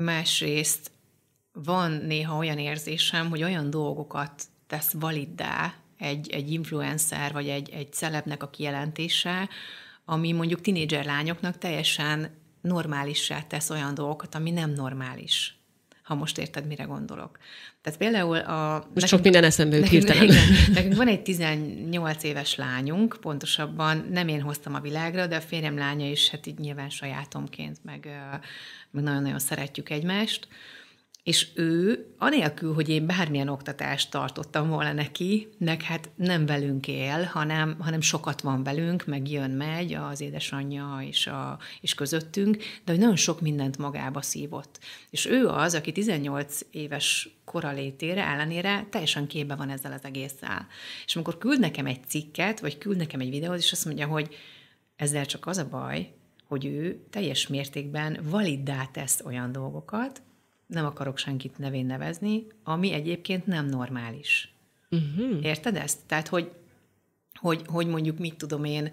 Másrészt 0.01 0.91
van 1.53 1.93
néha 1.93 2.37
olyan 2.37 2.59
érzésem, 2.59 3.29
hogy 3.29 3.43
olyan 3.43 3.71
dolgokat 3.71 4.43
tesz 4.67 4.93
validdá 4.93 5.75
egy, 5.99 6.31
egy 6.31 6.53
influencer 6.53 7.33
vagy 7.33 7.49
egy, 7.49 7.71
egy 7.71 7.93
celebnek 7.93 8.43
a 8.43 8.51
kijelentése, 8.51 9.49
ami 10.05 10.33
mondjuk 10.33 10.61
tinédzser 10.61 11.05
lányoknak 11.05 11.59
teljesen 11.59 12.39
normálissá 12.61 13.43
tesz 13.43 13.71
olyan 13.71 13.95
dolgokat, 13.95 14.35
ami 14.35 14.51
nem 14.51 14.71
normális 14.71 15.61
ha 16.11 16.17
most 16.17 16.39
érted, 16.39 16.67
mire 16.67 16.85
gondolok. 16.85 17.39
Tehát 17.83 17.99
például 17.99 18.37
a... 18.37 18.73
Most 18.73 18.89
nekünk, 18.95 19.07
sok 19.07 19.23
minden 19.23 19.45
eszembe 19.45 19.77
jut 19.77 19.89
hirtelen. 19.95 20.23
Igen, 20.23 20.45
nekünk 20.75 20.97
van 20.97 21.09
egy 21.09 21.23
18 21.23 22.23
éves 22.23 22.55
lányunk, 22.55 23.17
pontosabban 23.21 24.07
nem 24.11 24.29
én 24.29 24.41
hoztam 24.41 24.75
a 24.75 24.81
világra, 24.81 25.27
de 25.27 25.37
a 25.37 25.41
férjem 25.41 25.79
lánya 25.79 26.11
is, 26.11 26.29
hát 26.29 26.47
így 26.47 26.59
nyilván 26.59 26.91
sajátomként, 26.91 27.79
meg, 27.85 28.09
meg 28.91 29.05
nagyon-nagyon 29.05 29.39
szeretjük 29.39 29.91
egymást, 29.91 30.49
és 31.23 31.49
ő, 31.55 32.07
anélkül, 32.19 32.75
hogy 32.75 32.89
én 32.89 33.07
bármilyen 33.07 33.49
oktatást 33.49 34.11
tartottam 34.11 34.69
volna 34.69 34.93
neki, 34.93 35.49
meg 35.59 35.83
hát 35.83 36.11
nem 36.17 36.47
velünk 36.47 36.89
él, 36.89 37.25
hanem, 37.25 37.77
hanem 37.79 38.01
sokat 38.01 38.41
van 38.41 38.63
velünk, 38.63 39.07
meg 39.07 39.31
jön, 39.31 39.51
megy 39.51 39.95
az 39.95 40.21
édesanyja 40.21 40.99
és, 41.03 41.27
a, 41.27 41.59
és 41.81 41.95
közöttünk, 41.95 42.57
de 42.57 42.93
hogy 42.93 43.01
nagyon 43.01 43.17
sok 43.17 43.41
mindent 43.41 43.79
magába 43.79 44.23
szívott. 44.23 44.79
És 45.11 45.27
ő 45.27 45.47
az, 45.47 45.75
aki 45.75 45.93
18 45.93 46.61
éves 46.71 47.29
koralétére 47.45 48.27
ellenére 48.27 48.87
teljesen 48.91 49.27
képbe 49.27 49.55
van 49.55 49.71
ezzel 49.71 49.93
az 49.93 50.05
egésszel. 50.05 50.67
És 51.07 51.15
amikor 51.15 51.39
küld 51.39 51.61
nekem 51.61 51.87
egy 51.87 52.01
cikket, 52.07 52.61
vagy 52.61 52.79
küld 52.79 52.97
nekem 52.97 53.21
egy 53.21 53.31
videót, 53.31 53.59
és 53.59 53.73
azt 53.73 53.85
mondja, 53.85 54.07
hogy 54.07 54.37
ezzel 54.97 55.27
csak 55.27 55.47
az 55.47 55.59
a 55.59 55.69
baj, 55.69 56.13
hogy 56.49 56.67
ő 56.67 57.07
teljes 57.11 57.47
mértékben 57.47 58.19
validdá 58.23 58.89
tesz 58.93 59.21
olyan 59.25 59.53
dolgokat, 59.53 60.23
nem 60.71 60.85
akarok 60.85 61.19
senkit 61.19 61.59
nevén 61.59 61.87
nevezni, 61.87 62.47
ami 62.65 62.93
egyébként 62.93 63.47
nem 63.47 63.67
normális. 63.67 64.55
Uh-huh. 64.91 65.45
Érted 65.45 65.77
ezt? 65.77 65.99
Tehát, 66.07 66.29
hogy, 66.29 66.51
hogy, 67.35 67.63
hogy 67.67 67.87
mondjuk 67.87 68.19
mit 68.19 68.37
tudom 68.37 68.65
én, 68.65 68.91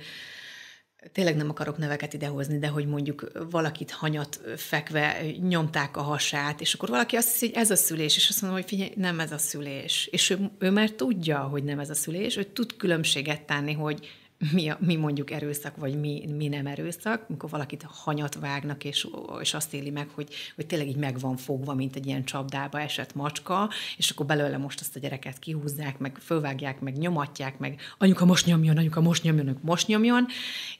tényleg 1.12 1.36
nem 1.36 1.50
akarok 1.50 1.78
neveket 1.78 2.14
idehozni, 2.14 2.58
de 2.58 2.68
hogy 2.68 2.88
mondjuk 2.88 3.32
valakit 3.50 3.92
hanyat 3.92 4.42
fekve 4.56 5.22
nyomták 5.48 5.98
a 5.98 6.02
hasát, 6.02 6.62
és 6.62 6.74
akkor 6.74 6.90
valaki 6.90 7.16
azt 7.16 7.32
hiszi, 7.32 7.46
hogy 7.46 7.56
ez 7.56 7.72
a 7.72 7.76
szülés, 7.76 8.16
és 8.16 8.30
azt 8.30 8.42
mondom, 8.42 8.60
hogy 8.60 8.70
figyelj, 8.70 8.92
nem 8.96 9.20
ez 9.20 9.32
a 9.32 9.38
szülés. 9.38 10.08
És 10.12 10.30
ő, 10.30 10.52
ő 10.60 10.70
már 10.70 10.90
tudja, 10.90 11.40
hogy 11.40 11.64
nem 11.64 11.80
ez 11.80 11.90
a 11.90 11.96
szülés, 11.96 12.38
ő 12.38 12.44
tud 12.44 12.76
különbséget 12.78 13.42
tenni, 13.42 13.74
hogy 13.74 14.08
mi, 14.52 14.70
a, 14.70 14.78
mi 14.80 14.96
mondjuk 14.96 15.32
erőszak, 15.32 15.76
vagy 15.76 16.00
mi, 16.00 16.26
mi 16.36 16.48
nem 16.48 16.68
erőszak, 16.68 17.26
amikor 17.30 17.50
valakit 17.50 17.84
hanyat 17.84 18.36
vágnak, 18.36 18.84
és, 18.84 19.08
és 19.42 19.54
azt 19.54 19.74
éli 19.74 19.90
meg, 19.90 20.10
hogy, 20.10 20.34
hogy 20.56 20.68
tényleg 20.68 20.88
így 20.88 20.96
meg 20.96 21.20
van 21.20 21.38
fogva, 21.38 21.74
mint 21.74 21.96
egy 21.96 22.06
ilyen 22.06 22.24
csapdába 22.24 22.80
esett 22.80 23.16
macska, 23.16 23.70
és 23.98 24.10
akkor 24.10 24.26
belőle 24.26 24.58
most 24.58 24.80
azt 24.80 24.96
a 24.96 25.00
gyereket 25.00 25.40
kihúzzák, 25.40 25.98
meg 25.98 26.18
fölvágják, 26.18 26.80
meg 26.80 26.98
nyomatják, 26.98 27.58
meg 27.58 27.82
anyuka 27.98 28.26
most 28.26 28.46
nyomjon, 28.46 28.78
anyuka 28.78 29.02
most 29.02 29.24
nyomjon, 29.24 29.58
most 29.62 29.88
nyomjon, 29.88 30.26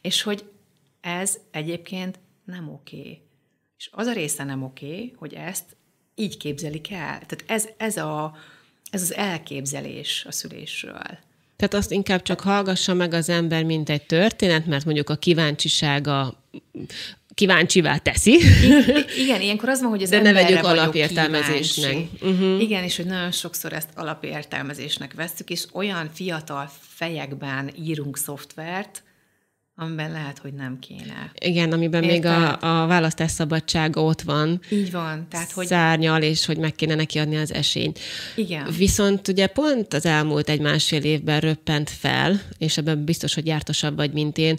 és 0.02 0.22
hogy 0.22 0.50
ez 1.02 1.38
egyébként 1.52 2.20
nem 2.46 2.70
oké. 2.70 3.22
És 3.78 3.90
az 3.92 4.08
a 4.08 4.14
része 4.14 4.44
nem 4.44 4.64
oké, 4.64 5.14
hogy 5.16 5.34
ezt 5.34 5.76
így 6.16 6.38
képzelik 6.38 6.92
el. 6.92 7.20
Tehát 7.26 7.44
ez, 7.48 7.68
ez, 7.78 7.98
a, 7.98 8.36
ez 8.90 9.02
az 9.02 9.14
elképzelés 9.14 10.26
a 10.28 10.32
szülésről. 10.32 11.20
Tehát 11.58 11.74
azt 11.74 11.92
inkább 11.92 12.22
csak 12.22 12.40
hallgassa 12.40 12.94
meg 12.94 13.14
az 13.14 13.30
ember, 13.30 13.64
mint 13.64 13.90
egy 13.90 14.06
történet, 14.06 14.66
mert 14.66 14.86
mondjuk 14.86 15.10
a 15.10 15.16
kíváncsisága 15.16 16.44
kíváncsivá 17.34 17.98
teszi. 17.98 18.32
Igen, 18.64 19.04
igen, 19.18 19.42
ilyenkor 19.42 19.70
az 19.70 19.82
van, 19.82 19.90
hogy 19.90 20.04
az 20.04 20.10
De 20.10 20.22
ne 20.22 20.34
vegyük 20.34 20.64
alapértelmezésnek. 20.64 21.96
Uh-huh. 22.22 22.62
Igen, 22.62 22.84
és 22.84 22.96
hogy 22.96 23.06
nagyon 23.06 23.32
sokszor 23.32 23.74
ezt 23.74 23.90
alapértelmezésnek 23.96 25.14
veszük, 25.14 25.50
és 25.50 25.66
olyan 25.74 26.10
fiatal 26.14 26.72
fejekben 26.80 27.72
írunk 27.84 28.18
szoftvert, 28.18 29.04
amiben 29.80 30.12
lehet, 30.12 30.38
hogy 30.38 30.54
nem 30.54 30.80
kéne. 30.80 31.32
Igen, 31.40 31.72
amiben 31.72 32.04
Érted? 32.04 32.18
még 32.18 32.26
a, 32.26 32.84
a 32.84 32.88
választás 32.88 33.32
szabadsága 33.32 34.04
ott 34.04 34.22
van. 34.22 34.62
Így 34.70 34.92
van. 34.92 35.28
Tehát, 35.30 35.52
hogy... 35.52 35.66
Szárnyal, 35.66 36.22
és 36.22 36.46
hogy 36.46 36.58
meg 36.58 36.76
kéne 36.76 36.96
neki 36.96 37.20
adni 37.20 37.38
az 37.38 37.54
esélyt. 37.54 38.00
Igen. 38.36 38.68
Viszont 38.78 39.28
ugye 39.28 39.48
pont 39.48 39.94
az 39.94 40.06
elmúlt 40.06 40.50
egy-másfél 40.50 41.04
évben 41.04 41.40
röppent 41.40 41.90
fel, 41.90 42.42
és 42.58 42.78
ebben 42.78 43.04
biztos, 43.04 43.34
hogy 43.34 43.46
jártosabb 43.46 43.96
vagy, 43.96 44.12
mint 44.12 44.38
én, 44.38 44.58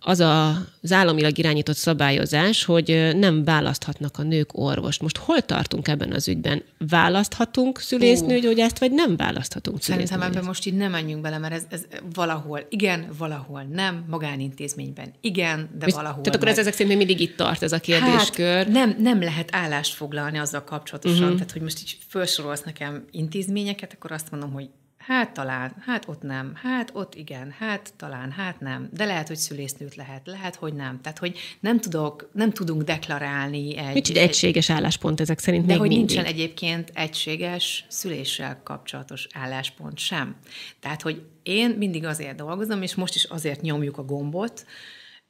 az 0.00 0.20
a, 0.20 0.48
az 0.82 0.92
államilag 0.92 1.38
irányított 1.38 1.76
szabályozás, 1.76 2.64
hogy 2.64 3.10
nem 3.16 3.44
választhatnak 3.44 4.18
a 4.18 4.22
nők 4.22 4.58
orvost. 4.58 5.02
Most 5.02 5.16
hol 5.16 5.40
tartunk 5.40 5.88
ebben 5.88 6.12
az 6.12 6.28
ügyben? 6.28 6.62
Választhatunk 6.88 7.78
szülésznőgyógyászt, 7.78 8.78
vagy 8.78 8.92
nem 8.92 9.16
választhatunk 9.16 9.82
szülésznőgyógyászt? 9.82 10.12
Szerintem 10.12 10.22
ebben 10.22 10.44
most 10.44 10.66
így 10.66 10.74
nem 10.74 10.90
menjünk 10.90 11.22
bele, 11.22 11.38
mert 11.38 11.52
ez, 11.52 11.62
ez 11.68 11.86
valahol 12.14 12.66
igen, 12.68 13.08
valahol 13.18 13.62
nem, 13.62 14.04
magánintézményben 14.10 15.12
igen, 15.20 15.70
de 15.78 15.84
Visz, 15.84 15.94
valahol 15.94 16.22
Tehát 16.22 16.36
akkor 16.36 16.48
ez 16.48 16.58
ezek 16.58 16.72
szerint 16.72 16.88
még 16.88 17.06
mindig 17.06 17.28
itt 17.28 17.36
tart 17.36 17.62
ez 17.62 17.72
a 17.72 17.78
kérdéskör. 17.78 18.56
Hát 18.56 18.68
nem, 18.68 18.96
nem 18.98 19.20
lehet 19.22 19.48
állást 19.52 19.94
foglalni 19.94 20.38
azzal 20.38 20.64
kapcsolatosan, 20.64 21.22
uh-huh. 21.22 21.34
tehát 21.34 21.52
hogy 21.52 21.62
most 21.62 21.80
így 21.80 21.98
felsorolsz 22.08 22.62
nekem 22.62 23.04
intézményeket, 23.10 23.92
akkor 23.92 24.12
azt 24.12 24.30
mondom, 24.30 24.52
hogy 24.52 24.68
Hát 25.06 25.32
talán, 25.32 25.74
hát 25.80 26.08
ott 26.08 26.22
nem, 26.22 26.52
hát 26.54 26.90
ott 26.92 27.14
igen, 27.14 27.54
hát 27.58 27.92
talán, 27.96 28.30
hát 28.30 28.60
nem, 28.60 28.88
de 28.92 29.04
lehet, 29.04 29.28
hogy 29.28 29.36
szülésznőt 29.36 29.94
lehet, 29.94 30.26
lehet, 30.26 30.54
hogy 30.54 30.74
nem. 30.74 31.00
Tehát, 31.00 31.18
hogy 31.18 31.38
nem, 31.60 31.80
tudok, 31.80 32.30
nem 32.32 32.52
tudunk 32.52 32.82
deklarálni 32.82 33.76
egy... 33.76 33.96
Egy 33.96 34.16
egységes 34.16 34.70
álláspont 34.70 35.20
ezek 35.20 35.38
szerint 35.38 35.66
De 35.66 35.76
hogy 35.76 35.88
mindig. 35.88 35.98
nincsen 35.98 36.24
egyébként 36.24 36.90
egységes 36.94 37.84
szüléssel 37.88 38.60
kapcsolatos 38.62 39.26
álláspont 39.32 39.98
sem. 39.98 40.36
Tehát, 40.80 41.02
hogy 41.02 41.22
én 41.42 41.70
mindig 41.70 42.04
azért 42.04 42.36
dolgozom, 42.36 42.82
és 42.82 42.94
most 42.94 43.14
is 43.14 43.24
azért 43.24 43.60
nyomjuk 43.60 43.98
a 43.98 44.04
gombot, 44.04 44.66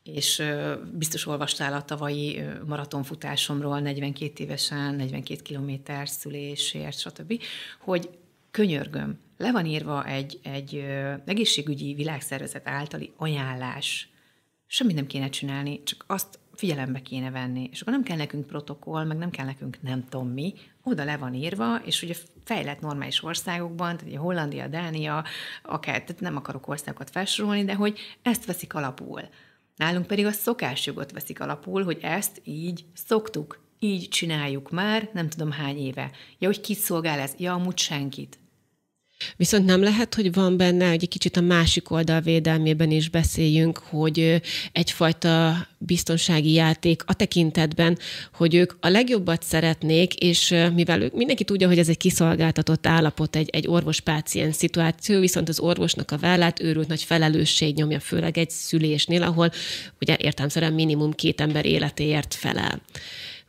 és 0.02 0.42
biztos 0.92 1.26
olvastál 1.26 1.72
a 1.72 1.83
tavalyi 1.83 2.42
maratonfutásomról 2.66 3.80
42 3.80 4.44
évesen, 4.44 4.94
42 4.94 5.42
kilométer 5.42 6.09
szülésért, 6.09 6.98
stb., 6.98 7.42
hogy 7.80 8.09
könyörgöm, 8.50 9.18
le 9.40 9.53
van 9.53 9.66
írva 9.66 10.05
egy, 10.05 10.40
egy 10.42 10.85
egészségügyi 11.24 11.94
világszervezet 11.94 12.68
általi 12.68 13.12
ajánlás. 13.16 14.09
Semmit 14.66 14.94
nem 14.94 15.07
kéne 15.07 15.29
csinálni, 15.29 15.83
csak 15.83 16.05
azt 16.07 16.38
figyelembe 16.55 17.03
kéne 17.03 17.31
venni. 17.31 17.68
És 17.72 17.81
akkor 17.81 17.92
nem 17.92 18.03
kell 18.03 18.16
nekünk 18.16 18.46
protokoll, 18.46 19.05
meg 19.05 19.16
nem 19.16 19.31
kell 19.31 19.44
nekünk 19.44 19.83
nem 19.83 20.05
tudom 20.09 20.29
mi, 20.29 20.55
oda 20.83 21.05
le 21.05 21.16
van 21.16 21.35
írva, 21.35 21.76
és 21.76 22.03
ugye 22.03 22.14
fejlett 22.44 22.81
normális 22.81 23.22
országokban, 23.22 23.96
tehát 23.96 24.12
ugye 24.12 24.18
Hollandia, 24.18 24.68
Dánia, 24.68 25.24
akár, 25.62 26.03
tehát 26.03 26.20
nem 26.20 26.37
akarok 26.37 26.68
országokat 26.68 27.11
felsorolni, 27.11 27.64
de 27.64 27.74
hogy 27.74 27.98
ezt 28.22 28.44
veszik 28.44 28.74
alapul. 28.74 29.29
Nálunk 29.76 30.07
pedig 30.07 30.26
a 30.26 30.33
szokásjogot 30.33 31.12
veszik 31.12 31.40
alapul, 31.40 31.85
hogy 31.85 31.98
ezt 32.03 32.40
így 32.44 32.85
szoktuk, 32.94 33.61
így 33.79 34.09
csináljuk 34.09 34.70
már, 34.70 35.11
nem 35.12 35.29
tudom 35.29 35.50
hány 35.50 35.79
éve. 35.79 36.11
Ja, 36.38 36.46
hogy 36.46 36.61
kit 36.61 36.79
szolgál 36.79 37.18
ez? 37.18 37.35
Ja, 37.38 37.53
amúgy 37.53 37.79
senkit. 37.79 38.39
Viszont 39.37 39.64
nem 39.64 39.83
lehet, 39.83 40.14
hogy 40.14 40.33
van 40.33 40.56
benne, 40.56 40.88
hogy 40.88 41.02
egy 41.02 41.09
kicsit 41.09 41.37
a 41.37 41.40
másik 41.40 41.90
oldal 41.90 42.20
védelmében 42.20 42.90
is 42.90 43.09
beszéljünk, 43.09 43.78
hogy 43.78 44.40
egyfajta 44.72 45.66
biztonsági 45.78 46.52
játék 46.52 47.02
a 47.06 47.14
tekintetben, 47.14 47.98
hogy 48.35 48.54
ők 48.54 48.72
a 48.80 48.88
legjobbat 48.88 49.42
szeretnék, 49.42 50.14
és 50.14 50.54
mivel 50.74 51.02
ők, 51.02 51.14
mindenki 51.14 51.44
tudja, 51.44 51.68
hogy 51.68 51.78
ez 51.78 51.88
egy 51.88 51.96
kiszolgáltatott 51.96 52.87
állapot, 52.87 53.37
egy, 53.37 53.48
egy 53.52 53.68
orvos-páciens 53.68 54.56
szituáció, 54.56 55.20
viszont 55.20 55.48
az 55.48 55.61
orvosnak 55.61 56.11
a 56.11 56.18
vállát 56.18 56.61
őrült 56.61 56.88
nagy 56.88 57.02
felelősség 57.02 57.74
nyomja, 57.74 58.00
főleg 58.00 58.38
egy 58.38 58.50
szülésnél, 58.50 59.22
ahol 59.22 59.50
ugye 60.00 60.16
értelmszerűen 60.20 60.72
minimum 60.72 61.12
két 61.12 61.40
ember 61.40 61.66
életéért 61.66 62.35
felel 62.35 62.80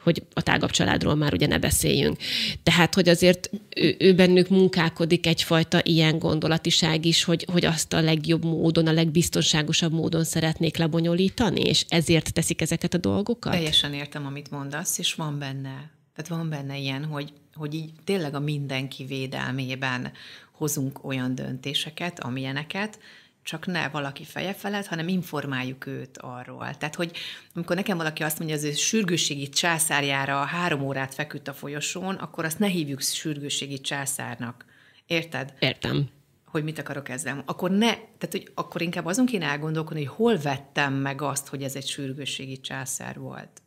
hogy 0.04 0.24
a 0.34 0.42
tágabb 0.42 0.70
családról 0.70 1.16
már 1.16 1.34
ugye 1.34 1.48
ne 1.48 1.60
beszéljünk. 1.60 2.18
Tehát, 2.64 2.96
hogy 2.96 3.10
azért 3.10 3.50
ő, 3.76 3.96
ő 4.00 4.14
bennük 4.14 4.50
munkálkodik 4.50 5.28
egyfajta 5.28 5.80
ilyen 5.84 6.20
gondolatiság 6.20 7.06
is, 7.06 7.24
hogy, 7.24 7.46
hogy 7.52 7.66
azt 7.66 7.94
a 7.94 8.02
legjobb 8.02 8.46
módon, 8.46 8.88
a 8.88 8.92
legbiztonságosabb 8.92 9.94
módon 9.94 10.24
szeretnék 10.24 10.78
lebonyolítani, 10.78 11.62
és 11.62 11.86
ezért 11.90 12.34
teszik 12.34 12.62
ezeket 12.62 12.94
a 12.94 12.98
dolgokat? 12.98 13.54
Teljesen 13.54 13.94
értem, 13.94 14.26
amit 14.26 14.52
mondasz, 14.52 14.98
és 14.98 15.14
van 15.14 15.40
benne, 15.40 15.90
tehát 16.16 16.30
van 16.30 16.50
benne 16.50 16.78
ilyen, 16.78 17.06
hogy, 17.06 17.34
hogy 17.54 17.74
így 17.74 17.92
tényleg 18.04 18.36
a 18.36 18.40
mindenki 18.40 19.06
védelmében 19.06 20.12
hozunk 20.52 21.06
olyan 21.06 21.36
döntéseket, 21.36 22.20
amilyeneket, 22.20 23.00
csak 23.44 23.66
ne 23.66 23.90
valaki 23.90 24.24
feje 24.24 24.54
felett, 24.54 24.86
hanem 24.86 25.08
informáljuk 25.08 25.86
őt 25.86 26.18
arról. 26.18 26.78
Tehát, 26.78 26.96
hogy 26.96 27.18
amikor 27.54 27.76
nekem 27.76 27.98
valaki 27.98 28.24
azt 28.24 28.40
mondja, 28.40 28.58
hogy 28.58 28.66
az 28.66 28.72
ő 28.72 28.76
sürgősségi 28.78 29.50
császárjára 29.50 30.44
három 30.44 30.82
órát 30.82 31.14
feküdt 31.14 31.48
a 31.48 31.54
folyosón, 31.54 32.16
akkor 32.16 32.46
azt 32.46 32.60
ne 32.60 32.68
hívjuk 32.68 33.02
sürgősségi 33.02 33.82
császárnak. 33.82 34.66
Érted? 35.06 35.54
Értem. 35.60 36.10
Hogy 36.46 36.64
mit 36.64 36.80
akarok 36.80 37.10
ezzel. 37.10 37.44
Akkor 37.46 37.72
ne, 37.72 37.94
tehát 37.94 38.30
hogy 38.32 38.52
akkor 38.54 38.82
inkább 38.82 39.06
azon 39.06 39.26
kéne 39.26 39.46
elgondolkodni, 39.46 40.04
hogy 40.04 40.16
hol 40.16 40.38
vettem 40.38 40.94
meg 40.94 41.22
azt, 41.22 41.48
hogy 41.48 41.64
ez 41.64 41.76
egy 41.76 41.88
sürgősségi 41.88 42.60
császár 42.60 43.20
volt. 43.20 43.62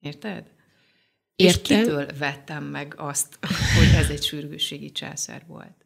Érted? 0.00 0.50
Értem. 1.36 1.62
És 1.62 1.62
kitől 1.62 2.06
vettem 2.18 2.64
meg 2.64 2.94
azt, 2.96 3.38
hogy 3.78 3.94
ez 3.94 4.10
egy 4.10 4.22
sürgősségi 4.22 4.92
császár 4.92 5.42
volt? 5.46 5.85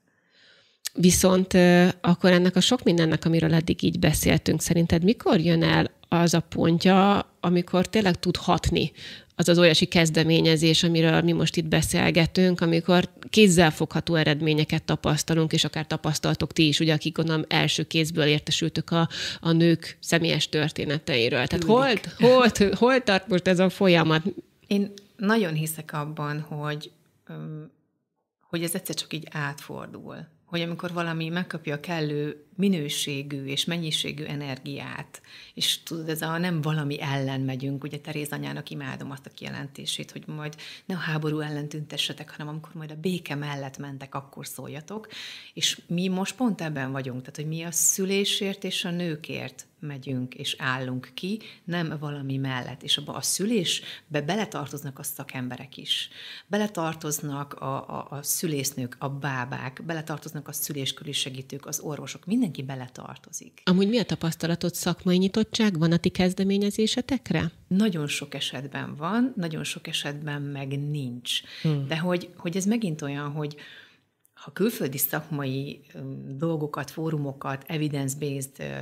Viszont 0.92 1.54
akkor 2.00 2.32
ennek 2.32 2.56
a 2.56 2.60
sok 2.60 2.82
mindennek, 2.82 3.24
amiről 3.24 3.54
eddig 3.54 3.82
így 3.82 3.98
beszéltünk, 3.98 4.60
szerinted 4.60 5.04
mikor 5.04 5.40
jön 5.40 5.62
el 5.62 5.90
az 6.08 6.34
a 6.34 6.40
pontja, 6.40 7.28
amikor 7.40 7.88
tényleg 7.88 8.18
tud 8.18 8.36
hatni 8.36 8.92
az 9.40 9.48
az 9.48 9.58
olyasi 9.58 9.84
kezdeményezés, 9.84 10.82
amiről 10.82 11.20
mi 11.20 11.32
most 11.32 11.56
itt 11.56 11.64
beszélgetünk, 11.64 12.60
amikor 12.60 13.08
kézzelfogható 13.30 14.14
eredményeket 14.14 14.82
tapasztalunk, 14.82 15.52
és 15.52 15.64
akár 15.64 15.86
tapasztaltok 15.86 16.52
ti 16.52 16.66
is, 16.66 16.80
ugye, 16.80 16.92
akik 16.92 17.16
gondolom 17.16 17.44
első 17.48 17.82
kézből 17.82 18.24
értesültök 18.26 18.90
a, 18.90 19.08
a 19.40 19.52
nők 19.52 19.96
személyes 20.00 20.48
történeteiről. 20.48 21.46
Tehát 21.46 21.64
hol, 21.64 21.88
hol, 22.18 22.46
hol 22.74 23.02
tart 23.02 23.28
most 23.28 23.48
ez 23.48 23.58
a 23.58 23.68
folyamat? 23.68 24.22
Én 24.66 24.92
nagyon 25.16 25.54
hiszek 25.54 25.92
abban, 25.92 26.40
hogy, 26.40 26.90
hogy 28.40 28.62
ez 28.62 28.74
egyszer 28.74 28.94
csak 28.94 29.12
így 29.12 29.26
átfordul 29.30 30.26
hogy 30.50 30.60
amikor 30.60 30.92
valami 30.92 31.28
megkapja 31.28 31.74
a 31.74 31.80
kellő 31.80 32.44
minőségű 32.54 33.44
és 33.44 33.64
mennyiségű 33.64 34.24
energiát, 34.24 35.22
és 35.54 35.82
tudod, 35.82 36.08
ez 36.08 36.22
a 36.22 36.38
nem 36.38 36.60
valami 36.60 37.00
ellen 37.02 37.40
megyünk, 37.40 37.84
ugye 37.84 37.98
Teréz 37.98 38.28
anyának 38.28 38.70
imádom 38.70 39.10
azt 39.10 39.26
a 39.26 39.30
kijelentését, 39.30 40.10
hogy 40.10 40.22
majd 40.26 40.56
ne 40.86 40.94
a 40.94 40.98
háború 40.98 41.40
ellen 41.40 41.68
tüntessetek, 41.68 42.30
hanem 42.30 42.48
amikor 42.48 42.74
majd 42.74 42.90
a 42.90 43.00
béke 43.00 43.34
mellett 43.34 43.78
mentek, 43.78 44.14
akkor 44.14 44.46
szóljatok, 44.46 45.08
és 45.54 45.80
mi 45.86 46.08
most 46.08 46.36
pont 46.36 46.60
ebben 46.60 46.92
vagyunk, 46.92 47.20
tehát 47.20 47.36
hogy 47.36 47.48
mi 47.48 47.62
a 47.62 47.70
szülésért 47.70 48.64
és 48.64 48.84
a 48.84 48.90
nőkért 48.90 49.68
megyünk 49.80 50.34
és 50.34 50.56
állunk 50.58 51.10
ki, 51.14 51.40
nem 51.64 51.96
valami 52.00 52.36
mellett. 52.36 52.82
És 52.82 52.96
abba 52.96 53.14
a 53.14 53.22
szülésbe 53.22 54.20
beletartoznak 54.26 54.98
a 54.98 55.02
szakemberek 55.02 55.76
is. 55.76 56.08
Beletartoznak 56.46 57.54
a, 57.54 57.88
a, 57.88 58.06
a 58.10 58.22
szülésznők, 58.22 58.96
a 58.98 59.08
bábák, 59.08 59.82
beletartoznak 59.84 60.48
a 60.48 60.52
szülésköri 60.52 61.12
segítők, 61.12 61.66
az 61.66 61.80
orvosok, 61.80 62.26
mindenki 62.50 62.62
beletartozik. 62.62 63.62
Amúgy 63.64 63.88
mi 63.88 63.98
a 63.98 64.04
tapasztalatod 64.04 64.74
szakmai 64.74 65.16
nyitottság? 65.16 65.78
Van 65.78 65.92
a 65.92 65.96
ti 65.96 66.08
kezdeményezésetekre? 66.08 67.50
Nagyon 67.68 68.06
sok 68.06 68.34
esetben 68.34 68.94
van, 68.96 69.32
nagyon 69.36 69.64
sok 69.64 69.86
esetben 69.86 70.42
meg 70.42 70.90
nincs. 70.90 71.40
Hmm. 71.62 71.86
De 71.86 71.98
hogy, 71.98 72.30
hogy 72.36 72.56
ez 72.56 72.64
megint 72.64 73.02
olyan, 73.02 73.30
hogy 73.30 73.56
ha 74.34 74.52
külföldi 74.52 74.98
szakmai 74.98 75.80
dolgokat, 76.36 76.90
fórumokat, 76.90 77.64
evidence-based 77.66 78.72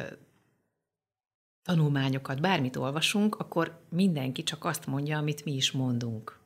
tanulmányokat, 1.63 2.41
bármit 2.41 2.77
olvasunk, 2.77 3.35
akkor 3.35 3.81
mindenki 3.89 4.43
csak 4.43 4.65
azt 4.65 4.87
mondja, 4.87 5.19
amit 5.19 5.45
mi 5.45 5.55
is 5.55 5.73
mondunk. 5.73 6.38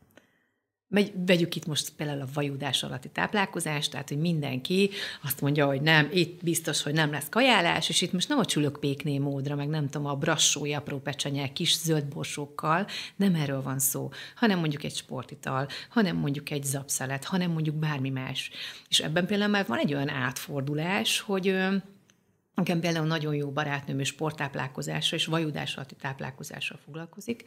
Megy, 0.92 1.12
vegyük 1.26 1.56
itt 1.56 1.66
most 1.66 1.92
például 1.96 2.20
a 2.20 2.28
vajudás 2.34 2.82
alatti 2.82 3.08
táplálkozást, 3.08 3.90
tehát, 3.90 4.08
hogy 4.08 4.18
mindenki 4.18 4.90
azt 5.22 5.40
mondja, 5.40 5.66
hogy 5.66 5.82
nem, 5.82 6.08
itt 6.12 6.42
biztos, 6.42 6.82
hogy 6.82 6.92
nem 6.92 7.10
lesz 7.10 7.28
kajálás, 7.28 7.88
és 7.88 8.02
itt 8.02 8.12
most 8.12 8.28
nem 8.28 8.38
a 8.38 8.44
csülökpékné 8.44 9.18
módra, 9.18 9.54
meg 9.54 9.68
nem 9.68 9.88
tudom, 9.88 10.06
a 10.06 10.14
brassói 10.14 10.72
apró 10.72 10.98
pecsenye 10.98 11.52
kis 11.52 11.78
zöld 11.78 12.04
borsókkal, 12.04 12.86
nem 13.16 13.34
erről 13.34 13.62
van 13.62 13.78
szó, 13.78 14.10
hanem 14.34 14.58
mondjuk 14.58 14.84
egy 14.84 14.94
sportital, 14.94 15.68
hanem 15.88 16.16
mondjuk 16.16 16.50
egy 16.50 16.64
zapszelet, 16.64 17.24
hanem 17.24 17.50
mondjuk 17.50 17.76
bármi 17.76 18.10
más. 18.10 18.50
És 18.88 19.00
ebben 19.00 19.26
például 19.26 19.50
már 19.50 19.66
van 19.66 19.78
egy 19.78 19.94
olyan 19.94 20.08
átfordulás, 20.08 21.20
hogy 21.20 21.56
Nekem 22.54 22.80
például 22.80 23.06
nagyon 23.06 23.34
jó 23.34 23.50
barátnőm 23.50 24.00
és 24.00 24.08
sporttáplálkozással 24.08 25.18
és 25.18 25.26
vajudás 25.26 25.76
alatti 25.76 25.94
táplálkozással 25.94 26.78
foglalkozik. 26.84 27.44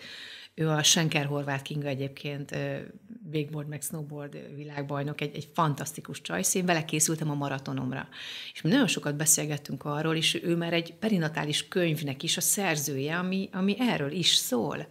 Ő 0.54 0.70
a 0.70 0.84
Schenker 0.84 1.26
Horváth 1.26 1.64
Kinga 1.64 1.88
egyébként 1.88 2.58
wakeboard 3.34 3.68
meg 3.68 3.82
snowboard 3.82 4.56
világbajnok, 4.56 5.22
egy, 5.22 5.36
egy 5.36 5.50
fantasztikus 5.54 6.22
csajsz. 6.22 6.56
Én 6.56 6.66
vele 6.66 6.86
készültem 6.86 7.30
a 7.30 7.36
maratonomra. 7.36 8.08
És 8.54 8.62
mi 8.62 8.70
nagyon 8.70 8.88
sokat 8.88 9.16
beszélgettünk 9.16 9.86
arról, 9.86 10.16
és 10.16 10.44
ő 10.44 10.56
már 10.56 10.74
egy 10.74 10.94
perinatális 10.94 11.68
könyvnek 11.68 12.24
is 12.24 12.38
a 12.38 12.42
szerzője, 12.42 13.18
ami, 13.18 13.50
ami 13.52 13.76
erről 13.80 14.12
is 14.12 14.36
szól 14.36 14.88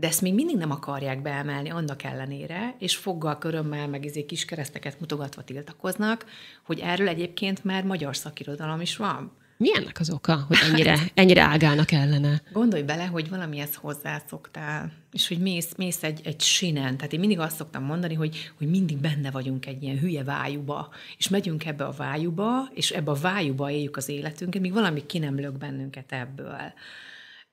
de 0.00 0.06
ezt 0.06 0.20
még 0.20 0.34
mindig 0.34 0.56
nem 0.56 0.70
akarják 0.70 1.22
beemelni 1.22 1.70
annak 1.70 2.02
ellenére, 2.02 2.74
és 2.78 2.96
foggal, 2.96 3.38
körömmel, 3.38 3.88
meg 3.88 4.04
izé 4.04 4.24
kis 4.24 4.44
kereszteket 4.44 5.00
mutogatva 5.00 5.42
tiltakoznak, 5.42 6.24
hogy 6.62 6.78
erről 6.78 7.08
egyébként 7.08 7.64
már 7.64 7.84
magyar 7.84 8.16
szakirodalom 8.16 8.80
is 8.80 8.96
van. 8.96 9.32
Mi 9.56 9.76
ennek 9.76 10.00
az 10.00 10.10
oka, 10.10 10.44
hogy 10.48 10.56
ennyire, 10.70 10.98
ennyire 11.14 11.42
ágálnak 11.42 11.92
ellene? 11.92 12.42
Gondolj 12.52 12.82
bele, 12.82 13.04
hogy 13.04 13.28
valamihez 13.28 13.74
hozzászoktál, 13.74 14.92
és 15.12 15.28
hogy 15.28 15.38
mész, 15.38 15.74
mész 15.76 16.02
egy, 16.02 16.20
egy 16.24 16.40
sinen. 16.40 16.96
Tehát 16.96 17.12
én 17.12 17.20
mindig 17.20 17.38
azt 17.38 17.56
szoktam 17.56 17.84
mondani, 17.84 18.14
hogy, 18.14 18.52
hogy 18.58 18.68
mindig 18.68 18.96
benne 18.96 19.30
vagyunk 19.30 19.66
egy 19.66 19.82
ilyen 19.82 19.98
hülye 19.98 20.24
vájuba, 20.24 20.88
és 21.18 21.28
megyünk 21.28 21.66
ebbe 21.66 21.84
a 21.84 21.90
vájuba, 21.90 22.68
és 22.74 22.90
ebbe 22.90 23.10
a 23.10 23.14
vájuba 23.14 23.70
éljük 23.70 23.96
az 23.96 24.08
életünket, 24.08 24.60
míg 24.60 24.72
valami 24.72 25.06
ki 25.06 25.18
nem 25.18 25.40
lök 25.40 25.58
bennünket 25.58 26.12
ebből. 26.12 26.72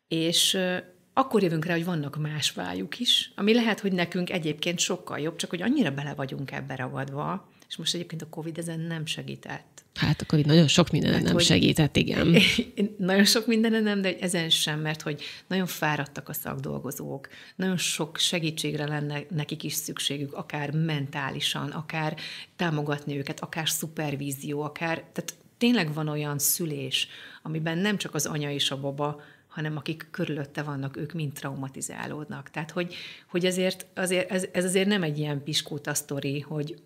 És 0.07 0.57
akkor 1.17 1.43
jövünk 1.43 1.65
rá, 1.65 1.73
hogy 1.73 1.85
vannak 1.85 2.17
más 2.17 2.51
vájuk 2.51 2.99
is, 2.99 3.31
ami 3.35 3.53
lehet, 3.53 3.79
hogy 3.79 3.91
nekünk 3.91 4.29
egyébként 4.29 4.79
sokkal 4.79 5.19
jobb, 5.19 5.35
csak 5.35 5.49
hogy 5.49 5.61
annyira 5.61 5.91
bele 5.91 6.13
vagyunk 6.13 6.51
ebbe 6.51 6.75
ragadva, 6.75 7.49
és 7.67 7.75
most 7.77 7.93
egyébként 7.93 8.21
a 8.21 8.29
Covid 8.29 8.57
ezen 8.57 8.79
nem 8.79 9.05
segített. 9.05 9.85
Hát 9.95 10.21
a 10.21 10.25
Covid 10.25 10.45
nagyon 10.45 10.67
sok 10.67 10.89
mindenen 10.89 11.17
hát, 11.17 11.27
nem 11.27 11.37
segített, 11.37 11.95
igen. 11.95 12.37
Nagyon 12.97 13.25
sok 13.25 13.47
mindenen 13.47 13.83
nem, 13.83 14.01
de 14.01 14.17
ezen 14.19 14.49
sem, 14.49 14.79
mert 14.79 15.01
hogy 15.01 15.23
nagyon 15.47 15.65
fáradtak 15.65 16.29
a 16.29 16.33
szakdolgozók, 16.33 17.27
nagyon 17.55 17.77
sok 17.77 18.17
segítségre 18.17 18.87
lenne 18.87 19.21
nekik 19.29 19.63
is 19.63 19.73
szükségük, 19.73 20.33
akár 20.33 20.71
mentálisan, 20.71 21.69
akár 21.69 22.17
támogatni 22.55 23.17
őket, 23.17 23.39
akár 23.39 23.69
szupervízió, 23.69 24.61
akár, 24.61 24.95
tehát 24.95 25.33
tényleg 25.57 25.93
van 25.93 26.07
olyan 26.07 26.39
szülés, 26.39 27.07
amiben 27.41 27.77
nem 27.77 27.97
csak 27.97 28.13
az 28.13 28.25
anya 28.25 28.51
és 28.51 28.71
a 28.71 28.79
baba, 28.79 29.21
hanem 29.57 29.77
akik 29.77 30.07
körülötte 30.11 30.63
vannak, 30.63 30.97
ők 30.97 31.13
mind 31.13 31.33
traumatizálódnak. 31.33 32.49
Tehát, 32.49 32.71
hogy, 32.71 32.95
hogy 33.29 33.45
azért, 33.45 33.85
azért 33.95 34.31
ez, 34.31 34.45
ez 34.51 34.65
azért 34.65 34.87
nem 34.87 35.03
egy 35.03 35.17
ilyen 35.17 35.43
piskóta 35.43 35.93
sztori, 35.93 36.39
hogy, 36.39 36.81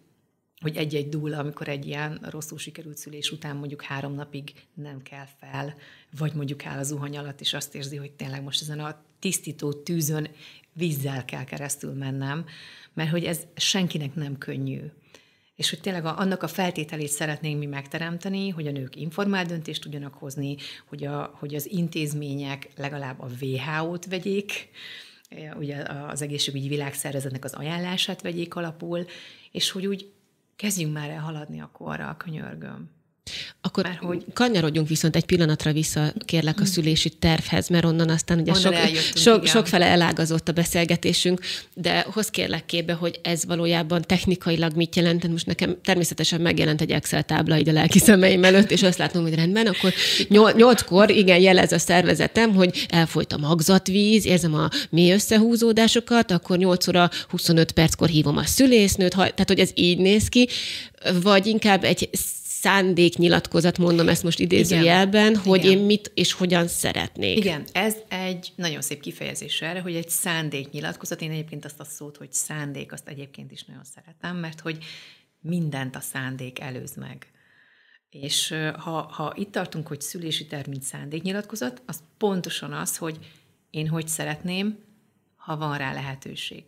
hogy 0.62 0.76
egy-egy 0.78 1.10
dúl, 1.10 1.34
amikor 1.34 1.68
egy 1.68 1.86
ilyen 1.86 2.20
rosszul 2.30 2.58
sikerült 2.58 2.98
szülés 2.98 3.32
után 3.32 3.56
mondjuk 3.56 3.82
három 3.82 4.14
napig 4.14 4.54
nem 4.74 5.02
kell 5.02 5.26
fel, 5.40 5.76
vagy 6.18 6.34
mondjuk 6.34 6.66
áll 6.66 6.78
az 6.78 6.88
zuhany 6.88 7.18
alatt, 7.18 7.42
és 7.42 7.54
azt 7.54 7.76
érzi, 7.76 7.96
hogy 7.96 8.12
tényleg 8.12 8.44
most 8.44 8.62
ezen 8.62 8.80
a 8.80 9.02
tisztító 9.20 9.74
tűzön 9.74 10.28
vízzel 10.74 11.26
kell 11.26 11.44
keresztül 11.44 11.94
mennem, 11.94 12.46
mert 12.94 13.10
hogy 13.10 13.24
ez 13.24 13.44
senkinek 13.56 14.16
nem 14.16 14.38
könnyű 14.38 14.82
és 15.62 15.70
hogy 15.70 15.80
tényleg 15.80 16.06
a, 16.06 16.18
annak 16.18 16.44
a 16.44 16.48
feltételét 16.48 17.08
szeretnénk 17.08 17.60
mi 17.60 17.66
megteremteni, 17.66 18.50
hogy 18.50 18.68
a 18.68 18.72
nők 18.72 18.96
informált 18.96 19.48
döntést 19.48 19.82
tudjanak 19.82 20.14
hozni, 20.14 20.56
hogy, 20.88 21.06
a, 21.06 21.36
hogy 21.40 21.56
az 21.56 21.72
intézmények 21.72 22.70
legalább 22.76 23.20
a 23.20 23.28
WHO-t 23.42 24.06
vegyék, 24.06 24.70
ugye 25.56 25.84
az 26.08 26.22
egészségügyi 26.22 26.68
világszervezetnek 26.68 27.44
az 27.44 27.54
ajánlását 27.54 28.22
vegyék 28.22 28.56
alapul, 28.56 29.06
és 29.52 29.72
hogy 29.72 29.86
úgy 29.86 30.12
kezdjünk 30.56 30.94
már 30.94 31.10
el 31.10 31.20
haladni 31.20 31.62
a 31.62 32.16
könyörgöm. 32.18 32.90
Akkor 33.62 33.84
mert 33.84 34.00
hogy... 34.00 34.24
kanyarodjunk 34.34 34.88
viszont 34.88 35.16
egy 35.16 35.26
pillanatra 35.26 35.72
vissza, 35.72 36.14
kérlek, 36.26 36.60
a 36.60 36.66
szülési 36.66 37.10
tervhez, 37.10 37.68
mert 37.68 37.86
onnan 37.86 38.10
aztán 38.10 38.40
ugye 38.40 38.52
onnan 38.52 38.74
sok, 38.74 38.96
sok, 39.16 39.46
sokfele 39.46 39.86
elágazott 39.86 40.48
a 40.48 40.52
beszélgetésünk, 40.52 41.40
de 41.74 42.06
hoz 42.14 42.30
kérlek 42.30 42.66
képbe, 42.66 42.94
hogy 42.94 43.20
ez 43.24 43.46
valójában 43.46 44.02
technikailag 44.02 44.76
mit 44.76 44.96
jelent. 44.96 45.28
Most 45.28 45.46
nekem 45.46 45.78
természetesen 45.84 46.42
megjelent 46.42 46.82
egy 46.82 46.92
Excel 46.92 47.24
tábla 47.24 47.58
így 47.58 47.70
a 47.70 47.72
lelki 47.72 48.00
szemeim 48.00 48.44
előtt, 48.44 48.72
és 48.72 48.84
azt 48.84 48.98
látom, 48.98 49.22
hogy 49.22 49.36
rendben, 49.36 49.68
akkor 49.68 49.94
nyolckor, 50.56 51.10
igen, 51.10 51.40
jelez 51.40 51.72
a 51.72 51.80
szervezetem, 51.80 52.54
hogy 52.54 52.86
elfolyt 52.90 53.34
a 53.34 53.38
magzatvíz, 53.38 54.26
érzem 54.26 54.54
a 54.54 54.70
mély 54.90 55.12
összehúzódásokat, 55.12 56.32
akkor 56.32 56.58
8 56.58 56.88
óra 56.88 57.10
25 57.30 57.72
perckor 57.72 58.08
hívom 58.08 58.38
a 58.38 58.46
szülésznőt, 58.46 59.12
tehát 59.12 59.48
hogy 59.48 59.60
ez 59.60 59.70
így 59.74 59.98
néz 59.98 60.28
ki, 60.28 60.48
vagy 61.22 61.48
inkább 61.48 61.84
egy 61.84 62.10
szándéknyilatkozat, 62.62 63.78
mondom 63.78 64.10
ezt 64.10 64.24
most 64.24 64.40
idézőjelben, 64.40 65.30
Igen. 65.30 65.44
hogy 65.44 65.66
Igen. 65.66 65.78
én 65.78 65.86
mit 65.86 66.12
és 66.14 66.34
hogyan 66.34 66.68
szeretnék. 66.68 67.38
Igen, 67.38 67.64
ez 67.72 67.96
egy 68.08 68.52
nagyon 68.56 68.82
szép 68.82 69.02
kifejezés 69.02 69.62
erre, 69.62 69.82
hogy 69.82 69.96
egy 69.96 70.10
szándéknyilatkozat. 70.10 71.22
Én 71.22 71.32
egyébként 71.32 71.66
azt 71.66 71.80
a 71.80 71.84
szót, 71.84 72.18
hogy 72.18 72.34
szándék, 72.34 72.92
azt 72.92 73.08
egyébként 73.08 73.52
is 73.52 73.64
nagyon 73.64 73.84
szeretem, 73.84 74.38
mert 74.38 74.60
hogy 74.60 74.78
mindent 75.40 75.96
a 75.96 76.00
szándék 76.00 76.60
előz 76.60 76.96
meg. 76.96 77.32
És 78.10 78.56
ha, 78.78 79.02
ha 79.02 79.34
itt 79.36 79.52
tartunk, 79.52 79.88
hogy 79.88 80.02
szülési 80.02 80.46
terv, 80.46 80.68
mint 80.68 80.84
szándéknyilatkozat, 80.84 81.82
az 81.86 82.00
pontosan 82.18 82.74
az, 82.74 82.98
hogy 82.98 83.18
én 83.70 83.88
hogy 83.88 84.08
szeretném, 84.08 84.78
ha 85.36 85.58
van 85.58 85.78
rá 85.78 85.94
lehetőség. 85.94 86.64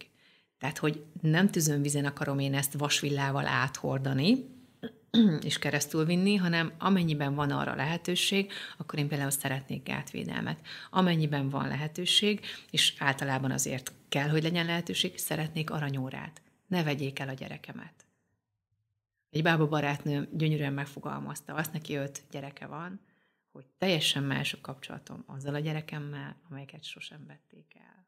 Tehát, 0.59 0.77
hogy 0.77 1.03
nem 1.21 1.49
tűzönvizen 1.49 2.05
akarom 2.05 2.39
én 2.39 2.53
ezt 2.53 2.73
vasvillával 2.73 3.47
áthordani, 3.47 4.51
és 5.41 5.59
keresztül 5.59 6.05
vinni, 6.05 6.35
hanem 6.35 6.73
amennyiben 6.77 7.35
van 7.35 7.51
arra 7.51 7.75
lehetőség, 7.75 8.51
akkor 8.77 8.99
én 8.99 9.07
például 9.07 9.29
szeretnék 9.29 9.83
gátvédelmet. 9.83 10.59
Amennyiben 10.89 11.49
van 11.49 11.67
lehetőség, 11.67 12.45
és 12.71 12.93
általában 12.97 13.51
azért 13.51 13.91
kell, 14.09 14.29
hogy 14.29 14.43
legyen 14.43 14.65
lehetőség, 14.65 15.17
szeretnék 15.17 15.69
aranyórát. 15.69 16.41
Ne 16.67 16.83
vegyék 16.83 17.19
el 17.19 17.29
a 17.29 17.33
gyerekemet. 17.33 18.05
Egy 19.29 19.43
bába 19.43 19.67
barátnő 19.67 20.29
gyönyörűen 20.31 20.73
megfogalmazta, 20.73 21.53
azt 21.53 21.73
neki 21.73 21.95
öt 21.95 22.23
gyereke 22.31 22.65
van, 22.65 22.99
hogy 23.51 23.65
teljesen 23.77 24.23
más 24.23 24.53
a 24.53 24.57
kapcsolatom 24.61 25.23
azzal 25.27 25.55
a 25.55 25.59
gyerekemmel, 25.59 26.35
amelyeket 26.49 26.83
sosem 26.83 27.25
vették 27.27 27.75
el. 27.75 28.02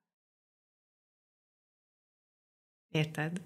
Érted? 2.96 3.42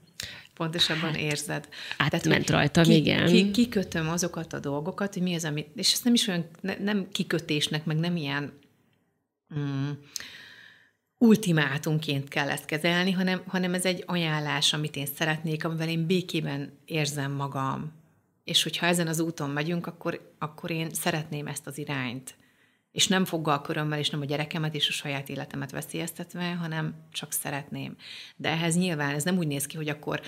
Pontosabban 0.54 1.10
hát, 1.10 1.20
érzed. 1.20 1.70
Átment 1.98 2.24
Tehát, 2.24 2.50
rajtam, 2.50 2.84
ki, 2.84 2.96
igen. 2.96 3.26
Ki, 3.26 3.52
kikötöm 3.52 4.10
azokat 4.10 4.54
a 4.54 4.60
dolgokat, 4.60 5.14
hogy 5.14 5.24
mi 5.24 5.36
az, 5.36 5.44
ami, 5.46 5.66
és 5.76 5.92
ezt 5.94 6.04
nem 6.04 6.14
is 6.14 6.28
olyan, 6.28 6.46
ne, 6.62 6.76
nem 6.78 7.08
kikötésnek, 7.12 7.86
meg 7.86 7.98
nem 7.98 8.16
ilyen 8.16 8.54
mm, 9.60 9.90
ultimátumként 11.18 12.28
kell 12.28 12.50
ezt 12.50 12.66
kezelni, 12.66 13.12
hanem, 13.12 13.42
hanem 13.48 13.74
ez 13.74 13.86
egy 13.86 14.04
ajánlás, 14.06 14.74
amit 14.74 14.96
én 14.96 15.08
szeretnék, 15.16 15.66
amivel 15.66 15.90
én 15.90 16.06
békében 16.06 16.72
érzem 16.86 17.32
magam. 17.32 17.92
És 18.44 18.64
hogyha 18.64 18.86
ezen 18.86 19.08
az 19.08 19.20
úton 19.20 19.50
megyünk, 19.50 19.88
akkor, 19.88 20.34
akkor 20.40 20.72
én 20.72 20.90
szeretném 20.94 21.48
ezt 21.48 21.68
az 21.68 21.78
irányt. 21.78 22.36
És 23.00 23.08
nem 23.08 23.26
foggal 23.26 23.62
körömmel, 23.62 24.00
és 24.00 24.10
nem 24.10 24.22
a 24.22 24.26
gyerekemet 24.26 24.76
és 24.76 24.88
a 24.88 24.92
saját 24.92 25.30
életemet 25.30 25.72
veszélyeztetve, 25.72 26.52
hanem 26.52 26.94
csak 27.12 27.32
szeretném. 27.32 27.96
De 28.36 28.50
ehhez 28.50 28.76
nyilván 28.76 29.16
ez 29.16 29.24
nem 29.24 29.38
úgy 29.38 29.48
néz 29.48 29.66
ki, 29.66 29.76
hogy 29.76 29.90
akkor 29.90 30.22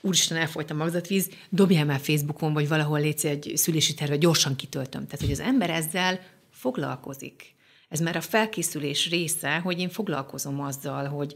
úristen, 0.00 0.36
elfolyt 0.36 0.70
a 0.70 0.74
magzatvíz, 0.74 1.30
dobjál 1.48 1.84
már 1.84 2.00
Facebookon, 2.00 2.52
vagy 2.52 2.68
valahol 2.68 3.00
létsz 3.00 3.24
egy 3.24 3.52
szülési 3.54 3.94
terve, 3.94 4.16
gyorsan 4.16 4.56
kitöltöm. 4.56 5.04
Tehát, 5.04 5.20
hogy 5.20 5.30
az 5.30 5.40
ember 5.40 5.70
ezzel 5.70 6.20
foglalkozik. 6.50 7.54
Ez 7.88 8.00
már 8.00 8.16
a 8.16 8.20
felkészülés 8.20 9.08
része, 9.08 9.58
hogy 9.58 9.78
én 9.78 9.88
foglalkozom 9.88 10.60
azzal, 10.60 11.04
hogy 11.04 11.34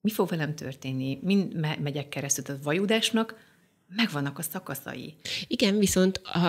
mi 0.00 0.10
fog 0.10 0.28
velem 0.28 0.54
történni, 0.54 1.18
mind 1.22 1.60
me- 1.60 1.78
megyek 1.80 2.08
keresztül, 2.08 2.44
tehát 2.44 2.62
vajudásnak 2.62 3.34
megvannak 3.96 4.38
a 4.38 4.42
szakaszai. 4.42 5.14
Igen, 5.46 5.78
viszont 5.78 6.16
a, 6.16 6.40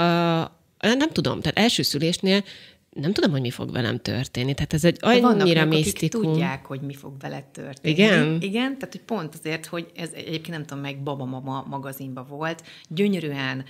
nem 0.79 1.09
tudom, 1.11 1.41
tehát 1.41 1.57
első 1.57 1.81
szülésnél 1.81 2.43
nem 2.89 3.13
tudom, 3.13 3.31
hogy 3.31 3.41
mi 3.41 3.49
fog 3.49 3.71
velem 3.71 3.99
történni. 3.99 4.53
Tehát 4.53 4.73
ez 4.73 4.83
egy 4.83 4.97
annyira 4.99 5.65
misztikum. 5.65 6.21
tudják, 6.21 6.65
hogy 6.65 6.81
mi 6.81 6.93
fog 6.93 7.13
veled 7.19 7.43
történni. 7.43 7.93
Igen? 7.93 8.41
Igen, 8.41 8.77
tehát 8.77 8.91
hogy 8.91 9.01
pont 9.01 9.35
azért, 9.35 9.65
hogy 9.65 9.91
ez 9.95 10.09
egyébként 10.13 10.49
nem 10.49 10.65
tudom, 10.65 10.83
meg 10.83 11.03
Baba 11.03 11.25
Mama 11.25 11.65
magazinban 11.69 12.25
volt, 12.27 12.63
gyönyörűen 12.87 13.65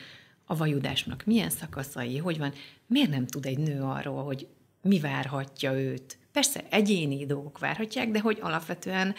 a 0.45 0.55
vajudásnak 0.55 1.23
milyen 1.25 1.49
szakaszai, 1.49 2.17
hogy 2.17 2.37
van, 2.37 2.53
miért 2.87 3.09
nem 3.09 3.27
tud 3.27 3.45
egy 3.45 3.57
nő 3.57 3.81
arról, 3.81 4.23
hogy 4.23 4.47
mi 4.81 4.99
várhatja 4.99 5.73
őt. 5.73 6.17
Persze 6.31 6.63
egyéni 6.69 7.25
dolgok 7.25 7.59
várhatják, 7.59 8.11
de 8.11 8.19
hogy 8.19 8.37
alapvetően 8.41 9.15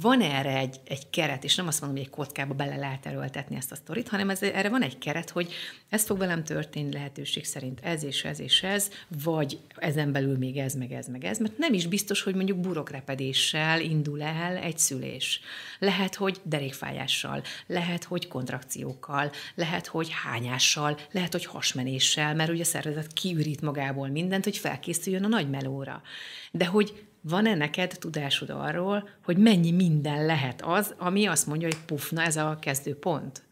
van 0.00 0.20
erre 0.20 0.56
egy, 0.56 0.80
egy 0.84 1.10
keret, 1.10 1.44
és 1.44 1.54
nem 1.54 1.66
azt 1.66 1.80
mondom, 1.80 1.98
hogy 1.98 2.06
egy 2.08 2.14
kockába 2.14 2.54
bele 2.54 2.76
lehet 2.76 3.06
erőltetni 3.06 3.56
ezt 3.56 3.72
a 3.72 3.74
sztorit, 3.74 4.08
hanem 4.08 4.30
ez, 4.30 4.42
erre 4.42 4.68
van 4.68 4.82
egy 4.82 4.98
keret, 4.98 5.30
hogy 5.30 5.52
ez 5.88 6.04
fog 6.04 6.18
velem 6.18 6.44
történni 6.44 6.92
lehetőség 6.92 7.44
szerint 7.44 7.80
ez 7.82 8.04
és 8.04 8.24
ez 8.24 8.40
és 8.40 8.62
ez, 8.62 8.90
vagy 9.24 9.58
ezen 9.76 10.12
belül 10.12 10.38
még 10.38 10.56
ez, 10.56 10.74
meg 10.74 10.92
ez, 10.92 11.08
meg 11.08 11.24
ez, 11.24 11.38
mert 11.38 11.58
nem 11.58 11.72
is 11.72 11.86
biztos, 11.86 12.22
hogy 12.22 12.34
mondjuk 12.34 12.58
burokrepedéssel 12.58 13.80
indul 13.80 14.22
el 14.22 14.56
egy 14.56 14.78
szülés. 14.78 15.40
Lehet, 15.78 16.14
hogy 16.14 16.40
derékfájással, 16.42 17.42
lehet, 17.66 18.04
hogy 18.04 18.28
kontrakciókkal, 18.28 19.30
lehet, 19.54 19.86
hogy 19.86 20.08
hányással, 20.24 20.98
lehet, 21.10 21.32
hogy 21.32 21.44
hasmenéssel, 21.44 22.34
mert 22.34 22.50
ugye 22.50 22.62
a 22.62 22.64
szervezet 22.64 23.12
kiürít 23.12 23.60
magából 23.60 24.08
mindent, 24.08 24.44
hogy 24.44 24.56
felkészüljön 24.56 25.24
a 25.24 25.28
nagy 25.28 25.50
melóra. 25.50 26.02
De 26.50 26.66
hogy 26.66 27.04
van-e 27.26 27.54
neked 27.54 27.96
tudásod 27.98 28.50
arról, 28.50 29.08
hogy 29.24 29.36
mennyi 29.36 29.70
minden 29.70 30.26
lehet 30.26 30.62
az, 30.62 30.94
ami 30.98 31.26
azt 31.26 31.46
mondja, 31.46 31.68
hogy 31.68 31.84
pufna, 31.84 32.22
ez 32.22 32.36
a 32.36 32.58
kezdőpont? 32.60 33.42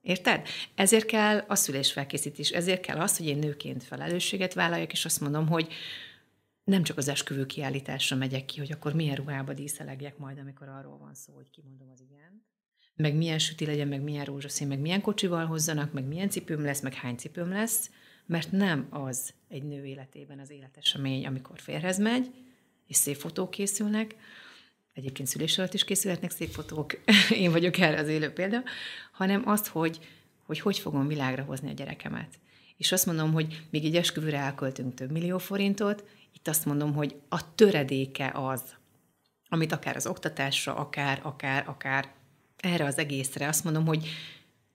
Érted? 0.00 0.46
Ezért 0.74 1.04
kell 1.04 1.44
a 1.48 1.54
szülésfelkészítés, 1.54 2.50
ezért 2.50 2.80
kell 2.80 3.00
az, 3.00 3.16
hogy 3.16 3.26
én 3.26 3.38
nőként 3.38 3.84
felelősséget 3.84 4.54
vállaljak, 4.54 4.92
és 4.92 5.04
azt 5.04 5.20
mondom, 5.20 5.48
hogy 5.48 5.72
nem 6.64 6.82
csak 6.82 6.96
az 6.96 7.08
esküvő 7.08 7.46
kiállításra 7.46 8.16
megyek 8.16 8.44
ki, 8.44 8.58
hogy 8.58 8.72
akkor 8.72 8.92
milyen 8.92 9.16
ruhába 9.16 9.52
díszelegjek 9.52 10.18
majd, 10.18 10.38
amikor 10.38 10.68
arról 10.68 10.98
van 10.98 11.14
szó, 11.14 11.32
hogy 11.34 11.50
kimondom 11.50 11.90
az 11.92 12.00
igen, 12.00 12.46
meg 12.96 13.14
milyen 13.14 13.38
süti 13.38 13.66
legyen, 13.66 13.88
meg 13.88 14.02
milyen 14.02 14.24
rózsaszín, 14.24 14.68
meg 14.68 14.78
milyen 14.78 15.00
kocsival 15.00 15.46
hozzanak, 15.46 15.92
meg 15.92 16.04
milyen 16.04 16.30
cipőm 16.30 16.64
lesz, 16.64 16.80
meg 16.80 16.94
hány 16.94 17.16
cipőm 17.16 17.48
lesz, 17.48 17.90
mert 18.26 18.50
nem 18.52 18.86
az 18.90 19.34
egy 19.48 19.62
nő 19.62 19.84
életében 19.84 20.38
az 20.38 20.50
életesemény, 20.50 21.26
amikor 21.26 21.58
férhez 21.58 21.98
megy, 21.98 22.30
és 22.92 22.98
szép 22.98 23.16
fotók 23.16 23.50
készülnek, 23.50 24.14
egyébként 24.92 25.28
szülés 25.28 25.58
alatt 25.58 25.74
is 25.74 25.84
készülhetnek 25.84 26.30
szép 26.30 26.50
fotók, 26.50 27.00
én 27.44 27.50
vagyok 27.50 27.78
erre 27.78 28.00
az 28.00 28.08
élő 28.08 28.30
példa, 28.32 28.62
hanem 29.12 29.42
azt, 29.48 29.66
hogy, 29.66 30.08
hogy 30.46 30.60
hogy 30.60 30.78
fogom 30.78 31.06
világra 31.06 31.42
hozni 31.42 31.70
a 31.70 31.74
gyerekemet. 31.74 32.38
És 32.76 32.92
azt 32.92 33.06
mondom, 33.06 33.32
hogy 33.32 33.62
még 33.70 33.84
egy 33.84 33.96
esküvőre 33.96 34.38
elköltünk 34.38 34.94
több 34.94 35.10
millió 35.10 35.38
forintot, 35.38 36.04
itt 36.34 36.48
azt 36.48 36.64
mondom, 36.64 36.94
hogy 36.94 37.16
a 37.28 37.54
töredéke 37.54 38.30
az, 38.34 38.62
amit 39.48 39.72
akár 39.72 39.96
az 39.96 40.06
oktatásra, 40.06 40.74
akár, 40.74 41.20
akár, 41.22 41.68
akár 41.68 42.12
erre 42.56 42.84
az 42.84 42.98
egészre, 42.98 43.48
azt 43.48 43.64
mondom, 43.64 43.86
hogy 43.86 44.08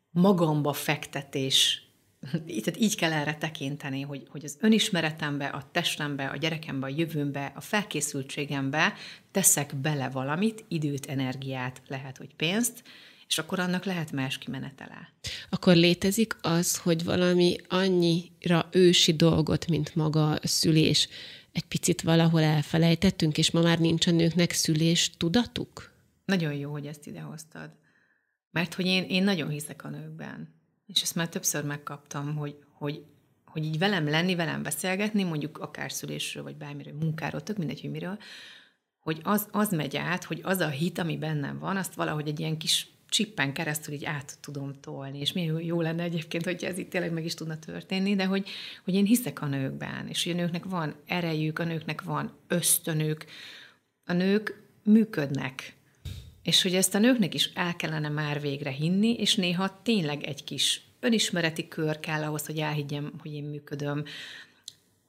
magamba 0.09 0.73
fektetés 0.73 1.86
tehát 2.31 2.77
így 2.79 2.95
kell 2.95 3.11
erre 3.11 3.35
tekinteni, 3.35 4.01
hogy, 4.01 4.23
hogy 4.29 4.43
az 4.45 4.57
önismeretembe, 4.59 5.45
a 5.45 5.69
testembe, 5.71 6.25
a 6.25 6.37
gyerekembe, 6.37 6.85
a 6.85 6.93
jövőmbe, 6.95 7.51
a 7.55 7.61
felkészültségembe 7.61 8.93
teszek 9.31 9.75
bele 9.75 10.09
valamit, 10.09 10.65
időt, 10.67 11.05
energiát, 11.05 11.81
lehet, 11.87 12.17
hogy 12.17 12.35
pénzt, 12.35 12.83
és 13.27 13.37
akkor 13.37 13.59
annak 13.59 13.85
lehet 13.85 14.11
más 14.11 14.37
kimenetele. 14.37 15.13
Akkor 15.49 15.75
létezik 15.75 16.35
az, 16.41 16.77
hogy 16.77 17.03
valami 17.03 17.55
annyira 17.67 18.67
ősi 18.71 19.13
dolgot, 19.13 19.67
mint 19.67 19.95
maga 19.95 20.31
a 20.31 20.47
szülés, 20.47 21.07
egy 21.51 21.65
picit 21.65 22.01
valahol 22.01 22.41
elfelejtettünk, 22.41 23.37
és 23.37 23.51
ma 23.51 23.61
már 23.61 23.79
nincs 23.79 24.07
a 24.07 24.11
nőknek 24.11 24.51
szülés 24.51 25.11
tudatuk? 25.17 25.91
Nagyon 26.25 26.53
jó, 26.53 26.71
hogy 26.71 26.85
ezt 26.85 27.07
idehoztad. 27.07 27.69
Mert 28.51 28.73
hogy 28.73 28.85
én, 28.85 29.03
én 29.03 29.23
nagyon 29.23 29.49
hiszek 29.49 29.83
a 29.83 29.89
nőkben 29.89 30.56
és 30.87 31.01
ezt 31.01 31.15
már 31.15 31.29
többször 31.29 31.63
megkaptam, 31.63 32.35
hogy, 32.35 32.55
hogy, 32.73 33.03
hogy 33.45 33.65
így 33.65 33.77
velem 33.77 34.07
lenni, 34.07 34.35
velem 34.35 34.63
beszélgetni, 34.63 35.23
mondjuk 35.23 35.57
akár 35.57 35.91
szülésről, 35.91 36.43
vagy 36.43 36.55
bármiről, 36.55 36.93
munkáról, 36.99 37.43
tök 37.43 37.57
mindegy, 37.57 37.81
hogy 37.81 37.91
miről, 37.91 38.17
hogy 38.99 39.19
az, 39.23 39.47
az 39.51 39.71
megy 39.71 39.97
át, 39.97 40.23
hogy 40.23 40.39
az 40.43 40.59
a 40.59 40.69
hit, 40.69 40.97
ami 40.97 41.17
bennem 41.17 41.59
van, 41.59 41.77
azt 41.77 41.93
valahogy 41.93 42.27
egy 42.27 42.39
ilyen 42.39 42.57
kis 42.57 42.87
csippen 43.09 43.53
keresztül 43.53 43.93
így 43.93 44.05
át 44.05 44.37
tudom 44.41 44.73
tolni, 44.81 45.19
és 45.19 45.33
milyen 45.33 45.61
jó 45.61 45.81
lenne 45.81 46.03
egyébként, 46.03 46.43
hogy 46.43 46.63
ez 46.63 46.77
itt 46.77 46.89
tényleg 46.89 47.11
meg 47.11 47.25
is 47.25 47.33
tudna 47.33 47.59
történni, 47.59 48.15
de 48.15 48.25
hogy, 48.25 48.49
hogy 48.83 48.93
én 48.93 49.05
hiszek 49.05 49.41
a 49.41 49.45
nőkben, 49.45 50.07
és 50.07 50.23
hogy 50.23 50.33
a 50.33 50.35
nőknek 50.35 50.65
van 50.65 50.95
erejük, 51.05 51.59
a 51.59 51.63
nőknek 51.63 52.01
van 52.01 52.31
ösztönük, 52.47 53.25
a 54.05 54.13
nők 54.13 54.61
működnek, 54.83 55.76
és 56.47 56.61
hogy 56.61 56.75
ezt 56.75 56.95
a 56.95 56.99
nőknek 56.99 57.33
is 57.33 57.49
el 57.53 57.75
kellene 57.75 58.09
már 58.09 58.41
végre 58.41 58.69
hinni, 58.69 59.13
és 59.13 59.35
néha 59.35 59.81
tényleg 59.81 60.23
egy 60.23 60.43
kis 60.43 60.81
önismereti 60.99 61.67
kör 61.67 61.99
kell 61.99 62.23
ahhoz, 62.23 62.45
hogy 62.45 62.57
elhiggyem, 62.57 63.13
hogy 63.19 63.33
én 63.33 63.43
működöm. 63.43 64.03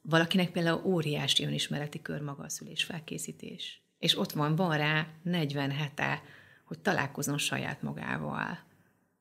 Valakinek 0.02 0.50
például 0.50 0.82
óriási 0.84 1.44
önismereti 1.44 2.02
kör 2.02 2.20
maga 2.20 2.42
a 2.42 2.48
szülés 2.48 2.84
felkészítés. 2.84 3.82
És 3.98 4.18
ott 4.18 4.32
van, 4.32 4.56
van 4.56 4.76
rá 4.76 5.06
40 5.22 5.70
hete, 5.70 6.22
hogy 6.64 6.78
találkozom 6.78 7.38
saját 7.38 7.82
magával. 7.82 8.58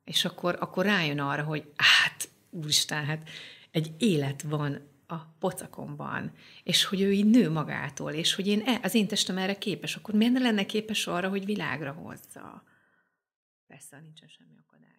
És 0.04 0.26
akkor, 0.26 0.58
akkor 0.60 0.86
rájön 0.86 1.20
arra, 1.20 1.44
hogy 1.44 1.72
hát, 1.76 2.30
úristen, 2.50 3.06
hát 3.06 3.30
egy 3.72 3.92
élet 3.98 4.42
van 4.42 4.88
a 5.08 5.16
pocakomban, 5.40 6.32
és 6.64 6.86
hogy 6.86 7.02
ő 7.02 7.12
így 7.12 7.26
nő 7.26 7.50
magától, 7.50 8.12
és 8.12 8.36
hogy 8.36 8.48
én, 8.48 8.62
e, 8.66 8.80
az 8.84 8.96
én 8.96 9.08
testem 9.08 9.38
erre 9.38 9.58
képes, 9.58 9.96
akkor 9.96 10.14
miért 10.14 10.34
ne 10.34 10.40
lenne 10.40 10.66
képes 10.66 11.08
arra, 11.08 11.30
hogy 11.30 11.46
világra 11.46 11.92
hozza? 11.92 12.64
Persze, 13.68 14.00
nincsen 14.00 14.28
semmi 14.28 14.58
akadálya. 14.68 14.92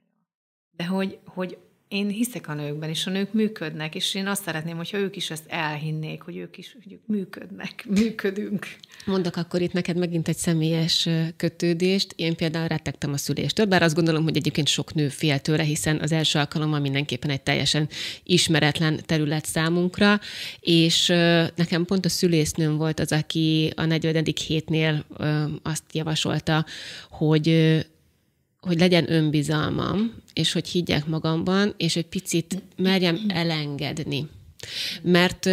De 0.70 0.86
hogy, 0.86 1.18
hogy 1.24 1.59
én 1.89 2.09
hiszek 2.09 2.49
a 2.49 2.55
nőkben, 2.55 2.89
és 2.89 3.07
a 3.07 3.11
nők 3.11 3.32
működnek, 3.32 3.95
és 3.95 4.14
én 4.14 4.26
azt 4.26 4.43
szeretném, 4.43 4.76
hogyha 4.76 4.99
ők 4.99 5.16
is 5.16 5.30
ezt 5.30 5.45
elhinnék, 5.47 6.22
hogy 6.22 6.36
ők 6.36 6.59
is 6.59 6.76
hogy 6.82 6.93
ők 6.93 7.07
működnek, 7.07 7.84
működünk. 8.01 8.66
Mondok 9.05 9.36
akkor 9.36 9.61
itt 9.61 9.72
neked 9.72 9.97
megint 9.97 10.28
egy 10.28 10.36
személyes 10.36 11.09
kötődést. 11.36 12.12
Én 12.16 12.36
például 12.36 12.68
rettegtem 12.68 13.12
a 13.12 13.16
szüléstől, 13.16 13.66
bár 13.66 13.82
azt 13.82 13.95
gondolom, 13.95 14.22
hogy 14.22 14.36
egyébként 14.36 14.66
sok 14.66 14.95
nő 14.95 15.09
fél 15.09 15.39
tőle, 15.39 15.62
hiszen 15.62 16.01
az 16.01 16.12
első 16.12 16.39
alkalommal 16.39 16.80
mindenképpen 16.80 17.30
egy 17.30 17.43
teljesen 17.43 17.89
ismeretlen 18.22 19.01
terület 19.07 19.47
számunkra, 19.47 20.20
és 20.61 21.07
nekem 21.55 21.84
pont 21.84 22.05
a 22.05 22.09
szülésznőm 22.09 22.76
volt 22.76 23.01
az, 23.01 23.12
aki 23.12 23.72
a 23.76 23.84
40. 23.84 24.24
hétnél 24.47 25.05
azt 25.62 25.82
javasolta, 25.93 26.66
hogy 27.11 27.49
hogy 28.61 28.78
legyen 28.78 29.12
önbizalmam, 29.12 30.14
és 30.32 30.52
hogy 30.52 30.68
higgyek 30.68 31.06
magamban, 31.06 31.74
és 31.76 31.96
egy 31.96 32.06
picit 32.06 32.62
merjem 32.76 33.20
elengedni. 33.28 34.28
Mert 35.02 35.44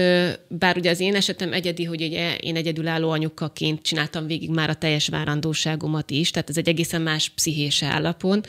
bár 0.47 0.77
ugye 0.77 0.89
az 0.89 0.99
én 0.99 1.15
esetem 1.15 1.53
egyedi, 1.53 1.83
hogy 1.83 2.01
ugye 2.01 2.35
én 2.35 2.55
egyedülálló 2.55 3.09
anyukaként 3.09 3.81
csináltam 3.81 4.27
végig 4.27 4.49
már 4.49 4.69
a 4.69 4.75
teljes 4.75 5.07
várandóságomat 5.07 6.11
is, 6.11 6.31
tehát 6.31 6.49
ez 6.49 6.57
egy 6.57 6.67
egészen 6.67 7.01
más 7.01 7.29
pszichés 7.29 7.83
állapot, 7.83 8.47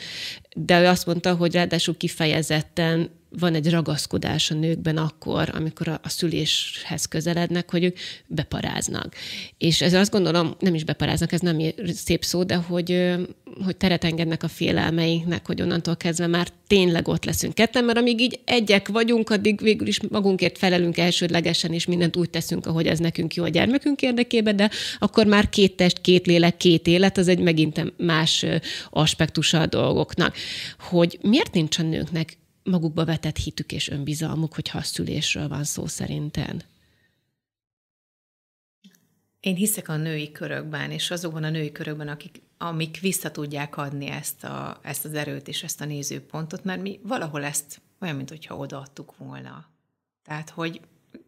de 0.55 0.81
ő 0.81 0.85
azt 0.85 1.05
mondta, 1.05 1.35
hogy 1.35 1.53
ráadásul 1.53 1.97
kifejezetten 1.97 3.09
van 3.39 3.55
egy 3.55 3.69
ragaszkodás 3.69 4.51
a 4.51 4.53
nőkben 4.53 4.97
akkor, 4.97 5.49
amikor 5.53 5.87
a, 5.87 5.99
a 6.03 6.09
szüléshez 6.09 7.05
közelednek, 7.05 7.71
hogy 7.71 7.83
ők 7.83 7.97
beparáznak. 8.27 9.15
És 9.57 9.81
ez 9.81 9.93
azt 9.93 10.11
gondolom, 10.11 10.55
nem 10.59 10.75
is 10.75 10.83
beparáznak, 10.83 11.31
ez 11.31 11.39
nem 11.39 11.59
szép 11.87 12.23
szó, 12.23 12.43
de 12.43 12.55
hogy, 12.55 13.15
hogy 13.63 13.77
teret 13.77 14.03
engednek 14.03 14.43
a 14.43 14.47
félelmeinknek, 14.47 15.47
hogy 15.47 15.61
onnantól 15.61 15.95
kezdve 15.95 16.27
már 16.27 16.47
tényleg 16.67 17.07
ott 17.07 17.25
leszünk 17.25 17.53
ketten, 17.53 17.83
mert 17.83 17.97
amíg 17.97 18.21
így 18.21 18.39
egyek 18.45 18.87
vagyunk, 18.87 19.29
addig 19.29 19.61
végül 19.61 19.87
is 19.87 19.99
magunkért 20.09 20.57
felelünk 20.57 20.97
elsődlegesen, 20.97 21.73
és 21.73 21.85
mindent 21.85 22.15
úgy 22.15 22.29
teszünk, 22.29 22.65
ahogy 22.65 22.87
ez 22.87 22.99
nekünk 22.99 23.33
jó 23.33 23.43
a 23.43 23.49
gyermekünk 23.49 24.01
érdekében, 24.01 24.55
de 24.55 24.69
akkor 24.99 25.25
már 25.25 25.49
két 25.49 25.75
test, 25.75 26.01
két 26.01 26.25
lélek, 26.25 26.57
két 26.57 26.87
élet, 26.87 27.17
az 27.17 27.27
egy 27.27 27.39
megint 27.39 27.93
más 27.97 28.45
aspektusa 28.89 29.61
a 29.61 29.65
dolgoknak. 29.65 30.35
Hogy 30.79 31.19
miért 31.21 31.53
nincs 31.53 31.79
a 31.79 31.81
nőknek 31.81 32.37
magukba 32.67 33.05
vetett 33.05 33.37
hitük 33.37 33.71
és 33.71 33.89
önbizalmuk, 33.89 34.53
hogyha 34.53 34.77
a 34.77 34.83
szülésről 34.83 35.47
van 35.47 35.63
szó 35.63 35.87
szerinten? 35.87 36.63
Én 39.39 39.55
hiszek 39.55 39.89
a 39.89 39.95
női 39.95 40.31
körökben, 40.31 40.91
és 40.91 41.11
azokban 41.11 41.43
a 41.43 41.49
női 41.49 41.71
körökben, 41.71 42.07
akik, 42.07 42.41
amik 42.57 42.99
vissza 42.99 43.31
tudják 43.31 43.77
adni 43.77 44.07
ezt, 44.07 44.43
a, 44.43 44.79
ezt 44.83 45.05
az 45.05 45.13
erőt 45.13 45.47
és 45.47 45.63
ezt 45.63 45.81
a 45.81 45.85
nézőpontot, 45.85 46.63
mert 46.63 46.81
mi 46.81 46.99
valahol 47.03 47.43
ezt 47.43 47.81
olyan, 47.99 48.15
mintha 48.15 48.57
odaadtuk 48.57 49.17
volna. 49.17 49.65
Tehát, 50.23 50.49
hogy 50.49 50.81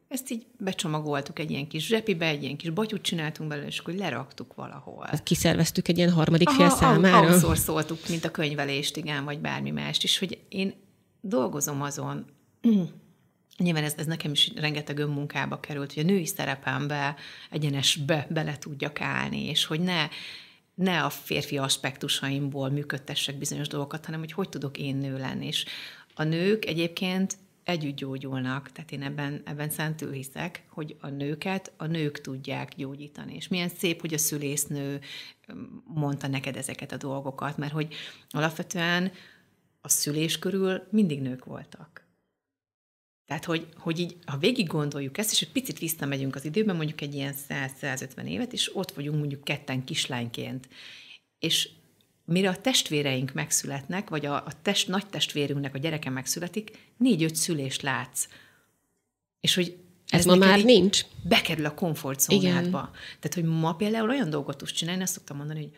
ezt 0.08 0.30
így 0.32 0.46
becsomagoltuk 0.58 1.40
egy 1.40 1.52
ilyen 1.52 1.68
kis 1.68 1.86
zsepibe, 1.86 2.26
egy 2.26 2.44
ilyen 2.44 2.58
kis 2.58 2.70
batyút 2.70 3.02
csináltunk 3.02 3.50
belőle, 3.50 3.68
és 3.68 3.80
akkor 3.80 3.94
leraktuk 3.94 4.54
valahol. 4.56 5.06
Hát 5.10 5.24
kiszerveztük 5.24 5.88
egy 5.88 5.98
ilyen 5.98 6.12
harmadik 6.12 6.50
fél 6.50 6.70
számára? 6.70 7.56
szóltuk, 7.56 8.10
mint 8.10 8.26
a 8.26 8.32
könyvelést, 8.32 8.98
igen, 8.98 9.24
vagy 9.24 9.40
bármi 9.40 9.72
mást 9.72 10.04
is, 10.04 10.18
hogy 10.18 10.40
én 10.50 10.74
dolgozom 11.22 11.82
azon, 11.82 12.26
Nyilván 13.58 13.84
ez, 13.84 13.94
ez 13.98 14.06
nekem 14.06 14.32
is 14.32 14.52
rengeteg 14.56 14.98
önmunkába 14.98 15.60
került, 15.60 15.94
hogy 15.94 16.04
a 16.04 16.06
női 16.06 16.26
szerepembe 16.26 17.16
egyenesbe 17.50 18.28
bele 18.30 18.58
tudjak 18.58 19.02
állni, 19.02 19.46
és 19.46 19.66
hogy 19.66 19.80
ne, 19.80 20.08
ne 20.74 21.04
a 21.04 21.10
férfi 21.10 21.58
aspektusaimból 21.58 22.70
működtessek 22.70 23.38
bizonyos 23.38 23.68
dolgokat, 23.68 24.06
hanem 24.06 24.20
hogy 24.20 24.32
hogy 24.32 24.50
tudok 24.50 24.78
én 24.78 24.96
nő 24.96 25.18
lenni. 25.18 25.46
És 25.46 25.66
a 26.14 26.24
nők 26.24 26.66
egyébként 26.66 27.38
együtt 27.64 27.96
gyógyulnak, 27.96 28.72
tehát 28.72 28.92
én 28.92 29.04
ebben, 29.04 29.42
ebben 29.46 29.70
szentül 29.70 30.12
hiszek, 30.12 30.64
hogy 30.70 30.96
a 31.00 31.08
nőket 31.08 31.72
a 31.78 31.86
nők 31.86 32.22
tudják 32.22 32.76
gyógyítani. 32.76 33.36
És 33.36 33.48
milyen 33.48 33.70
szép, 33.70 34.02
hogy 34.02 34.14
a 34.14 34.18
szülésznő 34.18 35.00
mondta 35.84 36.28
neked 36.28 36.56
ezeket 36.56 36.92
a 36.92 36.98
dolgokat, 36.98 37.58
mert 37.58 37.72
hogy 37.72 37.94
alapvetően 38.30 39.12
a 39.82 39.90
szülés 39.90 40.40
körül 40.40 40.88
mindig 40.92 41.22
nők 41.22 41.46
voltak. 41.46 42.08
Tehát, 43.26 43.46
hogy, 43.46 43.68
hogy 43.78 44.00
így, 44.00 44.18
ha 44.26 44.38
végig 44.38 44.68
gondoljuk 44.68 45.18
ezt, 45.18 45.32
és 45.32 45.42
egy 45.42 45.52
picit 45.52 45.80
visszamegyünk 45.80 46.36
az 46.36 46.46
időben, 46.46 46.76
mondjuk 46.76 47.02
egy 47.02 47.14
ilyen 47.14 47.36
100-150 47.50 48.24
évet, 48.24 48.54
és 48.54 48.76
ott 48.76 48.92
vagyunk 48.92 49.20
mondjuk 49.20 49.44
ketten 49.44 49.84
kislányként, 49.84 50.68
és 51.40 51.70
mire 52.26 52.50
a 52.50 52.62
testvéreink 52.62 53.34
megszületnek, 53.34 54.10
vagy 54.10 54.26
a, 54.26 54.36
a 54.36 54.52
test, 54.62 54.88
nagy 54.88 55.08
testvérünknek 55.08 55.76
a 55.76 55.78
gyereke 55.78 56.10
megszületik, 56.10 56.78
négy-öt 56.98 57.36
szülést 57.36 57.82
látsz. 57.82 58.28
És 59.40 59.56
hogy 59.56 59.78
ez, 60.08 60.20
ez 60.20 60.26
ma 60.26 60.36
már 60.36 60.64
nincs. 60.64 61.02
Bekerül 61.24 61.66
a 61.66 61.74
komfortzónádba. 61.74 62.92
Tehát, 63.20 63.34
hogy 63.34 63.44
ma 63.44 63.76
például 63.76 64.10
olyan 64.10 64.30
dolgot 64.30 64.58
tudsz 64.58 64.72
csinálni, 64.72 65.02
azt 65.02 65.14
szoktam 65.14 65.38
mondani, 65.38 65.60
hogy 65.60 65.72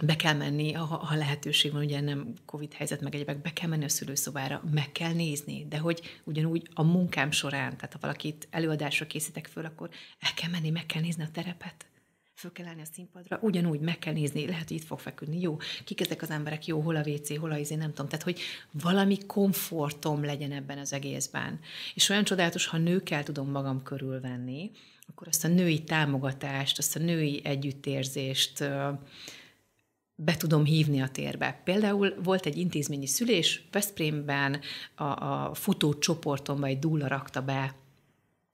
be 0.00 0.16
kell 0.16 0.34
menni, 0.34 0.72
ha, 0.72 0.84
ha 0.84 1.16
lehetőség 1.16 1.72
van, 1.72 1.82
ugye 1.82 2.00
nem 2.00 2.32
Covid 2.46 2.72
helyzet, 2.72 3.00
meg 3.00 3.14
egyébek, 3.14 3.42
be 3.42 3.52
kell 3.52 3.68
menni 3.68 3.84
a 3.84 3.88
szülőszobára, 3.88 4.62
meg 4.70 4.92
kell 4.92 5.12
nézni, 5.12 5.66
de 5.68 5.78
hogy 5.78 6.20
ugyanúgy 6.24 6.68
a 6.74 6.82
munkám 6.82 7.30
során, 7.30 7.76
tehát 7.76 7.92
ha 7.92 7.98
valakit 8.00 8.48
előadásra 8.50 9.06
készítek 9.06 9.46
föl, 9.46 9.64
akkor 9.64 9.90
el 10.20 10.34
kell 10.34 10.50
menni, 10.50 10.70
meg 10.70 10.86
kell 10.86 11.02
nézni 11.02 11.22
a 11.22 11.30
terepet, 11.32 11.86
föl 12.34 12.52
kell 12.52 12.66
állni 12.66 12.80
a 12.80 12.84
színpadra, 12.92 13.38
ugyanúgy 13.42 13.80
meg 13.80 13.98
kell 13.98 14.12
nézni, 14.12 14.46
lehet, 14.46 14.68
hogy 14.68 14.76
itt 14.76 14.86
fog 14.86 14.98
feküdni, 14.98 15.40
jó, 15.40 15.56
kik 15.84 16.00
ezek 16.00 16.22
az 16.22 16.30
emberek, 16.30 16.66
jó, 16.66 16.80
hol 16.80 16.96
a 16.96 17.08
WC, 17.08 17.38
hol 17.38 17.50
a 17.50 17.56
izé, 17.56 17.74
nem 17.74 17.90
tudom, 17.90 18.08
tehát 18.08 18.24
hogy 18.24 18.40
valami 18.70 19.18
komfortom 19.26 20.24
legyen 20.24 20.52
ebben 20.52 20.78
az 20.78 20.92
egészben. 20.92 21.60
És 21.94 22.08
olyan 22.08 22.24
csodálatos, 22.24 22.66
ha 22.66 22.78
nőkkel 22.78 23.22
tudom 23.22 23.50
magam 23.50 23.82
körülvenni, 23.82 24.70
akkor 25.08 25.28
azt 25.28 25.44
a 25.44 25.48
női 25.48 25.84
támogatást, 25.84 26.78
azt 26.78 26.96
a 26.96 26.98
női 26.98 27.40
együttérzést, 27.44 28.64
be 30.24 30.36
tudom 30.36 30.64
hívni 30.64 31.00
a 31.00 31.08
térbe. 31.08 31.60
Például 31.64 32.14
volt 32.22 32.46
egy 32.46 32.56
intézményi 32.56 33.06
szülés 33.06 33.62
Veszprémben, 33.72 34.60
a, 34.94 35.04
a 35.04 35.54
futó 35.54 35.98
csoportomban 35.98 36.68
egy 36.68 36.78
dúla 36.78 37.06
rakta 37.08 37.42
be, 37.42 37.74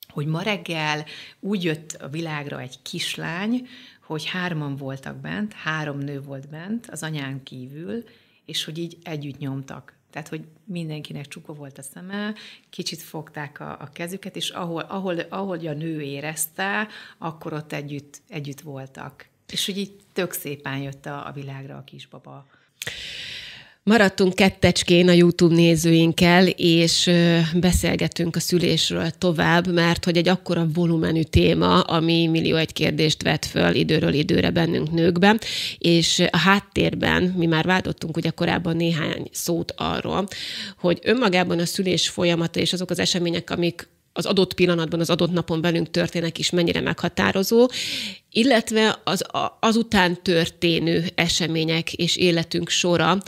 hogy 0.09 0.27
ma 0.27 0.43
reggel 0.43 1.05
úgy 1.41 1.65
jött 1.65 1.93
a 1.93 2.09
világra 2.09 2.61
egy 2.61 2.83
kislány, 2.83 3.69
hogy 4.03 4.25
hárman 4.27 4.77
voltak 4.77 5.17
bent, 5.17 5.53
három 5.53 5.99
nő 5.99 6.21
volt 6.21 6.49
bent, 6.49 6.87
az 6.91 7.03
anyán 7.03 7.43
kívül, 7.43 8.05
és 8.45 8.65
hogy 8.65 8.79
így 8.79 8.99
együtt 9.03 9.39
nyomtak. 9.39 9.97
Tehát, 10.11 10.29
hogy 10.29 10.45
mindenkinek 10.65 11.27
csukva 11.27 11.53
volt 11.53 11.79
a 11.79 11.83
szeme, 11.83 12.35
kicsit 12.71 13.01
fogták 13.03 13.61
a, 13.61 13.81
a 13.81 13.89
kezüket, 13.93 14.37
és 14.37 14.51
ahol, 14.51 14.81
ahol, 14.81 15.19
ahol 15.19 15.67
a 15.67 15.73
nő 15.73 16.01
érezte, 16.01 16.89
akkor 17.19 17.53
ott 17.53 17.73
együtt, 17.73 18.23
együtt 18.29 18.61
voltak. 18.61 19.29
És 19.53 19.67
hogy 19.67 19.79
így 19.79 19.93
tök 20.13 20.33
szépen 20.33 20.77
jött 20.77 21.07
a, 21.07 21.27
a 21.27 21.33
világra 21.35 21.77
a 21.77 21.85
kisbaba. 21.85 22.47
Maradtunk 23.89 24.35
kettecskén 24.35 25.09
a 25.09 25.13
YouTube 25.13 25.55
nézőinkkel, 25.55 26.47
és 26.47 27.11
beszélgetünk 27.55 28.37
a 28.37 28.41
szülésről 28.41 29.11
tovább, 29.11 29.73
mert 29.73 30.05
hogy 30.05 30.17
egy 30.17 30.29
akkora 30.29 30.67
volumenű 30.73 31.23
téma, 31.23 31.81
ami 31.81 32.27
millió 32.27 32.57
egy 32.57 32.73
kérdést 32.73 33.23
vet 33.23 33.47
föl 33.47 33.75
időről 33.75 34.13
időre 34.13 34.51
bennünk 34.51 34.91
nőkben, 34.91 35.41
és 35.79 36.23
a 36.31 36.37
háttérben 36.37 37.23
mi 37.23 37.47
már 37.47 37.65
vádottunk 37.65 38.17
ugye 38.17 38.31
korábban 38.31 38.77
néhány 38.77 39.29
szót 39.33 39.73
arról, 39.77 40.29
hogy 40.79 40.99
önmagában 41.03 41.59
a 41.59 41.67
szülés 41.67 42.09
folyamata 42.09 42.61
és 42.61 42.73
azok 42.73 42.91
az 42.91 42.99
események, 42.99 43.51
amik 43.51 43.89
az 44.19 44.27
adott 44.27 44.55
pillanatban, 44.55 45.01
az 45.01 45.11
adott 45.11 45.33
napon 45.33 45.61
velünk 45.61 45.91
történnek 45.91 46.39
is 46.39 46.51
mennyire 46.51 46.81
meghatározó, 46.81 47.69
illetve 48.31 49.01
az 49.05 49.25
azután 49.61 50.23
történő 50.23 51.05
események 51.15 51.93
és 51.93 52.17
életünk 52.17 52.69
sora. 52.69 53.23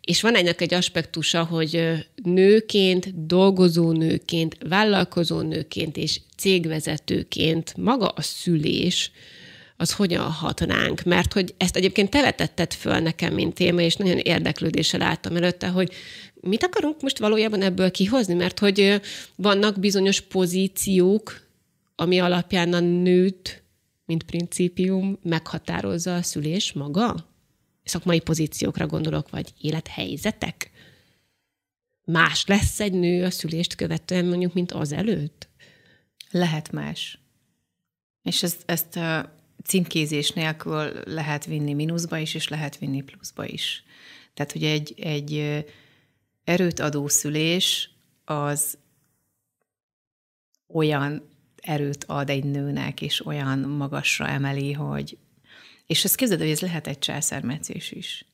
És 0.00 0.20
van 0.20 0.34
ennek 0.34 0.60
egy 0.60 0.74
aspektusa, 0.74 1.44
hogy 1.44 1.82
nőként, 2.22 3.26
dolgozó 3.26 3.92
nőként, 3.92 4.56
vállalkozó 4.68 5.40
nőként 5.40 5.96
és 5.96 6.20
cégvezetőként 6.36 7.76
maga 7.76 8.06
a 8.06 8.22
szülés, 8.22 9.10
az 9.76 9.92
hogyan 9.92 10.30
hat 10.30 10.60
ránk. 10.60 11.02
Mert 11.02 11.32
hogy 11.32 11.54
ezt 11.56 11.76
egyébként 11.76 12.10
te 12.10 12.20
vetetted 12.20 12.72
föl 12.72 12.98
nekem, 12.98 13.34
mint 13.34 13.54
téma, 13.54 13.80
és 13.80 13.96
nagyon 13.96 14.18
érdeklődéssel 14.18 15.00
láttam 15.00 15.36
előtte, 15.36 15.68
hogy 15.68 15.92
mit 16.44 16.64
akarunk 16.64 17.02
most 17.02 17.18
valójában 17.18 17.62
ebből 17.62 17.90
kihozni? 17.90 18.34
Mert 18.34 18.58
hogy 18.58 19.00
vannak 19.36 19.78
bizonyos 19.78 20.20
pozíciók, 20.20 21.40
ami 21.94 22.18
alapján 22.18 22.72
a 22.72 22.80
nőt, 22.80 23.62
mint 24.04 24.22
principium, 24.22 25.18
meghatározza 25.22 26.14
a 26.14 26.22
szülés 26.22 26.72
maga? 26.72 27.28
Szakmai 27.84 28.20
pozíciókra 28.20 28.86
gondolok, 28.86 29.30
vagy 29.30 29.52
élethelyzetek? 29.60 30.70
Más 32.04 32.46
lesz 32.46 32.80
egy 32.80 32.92
nő 32.92 33.24
a 33.24 33.30
szülést 33.30 33.74
követően 33.74 34.24
mondjuk, 34.24 34.54
mint 34.54 34.72
az 34.72 34.92
előtt? 34.92 35.48
Lehet 36.30 36.72
más. 36.72 37.18
És 38.22 38.42
ezt, 38.42 38.62
ezt 38.66 38.96
a 38.96 39.32
címkézés 39.64 40.30
nélkül 40.30 40.92
lehet 41.04 41.44
vinni 41.44 41.72
mínuszba 41.74 42.18
is, 42.18 42.34
és 42.34 42.48
lehet 42.48 42.78
vinni 42.78 43.02
pluszba 43.02 43.46
is. 43.46 43.84
Tehát, 44.34 44.52
hogy 44.52 44.64
egy, 44.64 44.94
egy 44.96 45.64
erőt 46.44 46.80
adó 46.80 47.08
szülés 47.08 47.90
az 48.24 48.78
olyan 50.68 51.28
erőt 51.56 52.04
ad 52.04 52.30
egy 52.30 52.44
nőnek, 52.44 53.02
és 53.02 53.26
olyan 53.26 53.58
magasra 53.58 54.28
emeli, 54.28 54.72
hogy 54.72 55.18
és 55.86 56.04
ezt 56.04 56.16
képzeld, 56.16 56.40
hogy 56.40 56.50
ez 56.50 56.60
lehet 56.60 56.86
egy 56.86 56.98
császármetszés 56.98 57.92
is. 57.92 58.26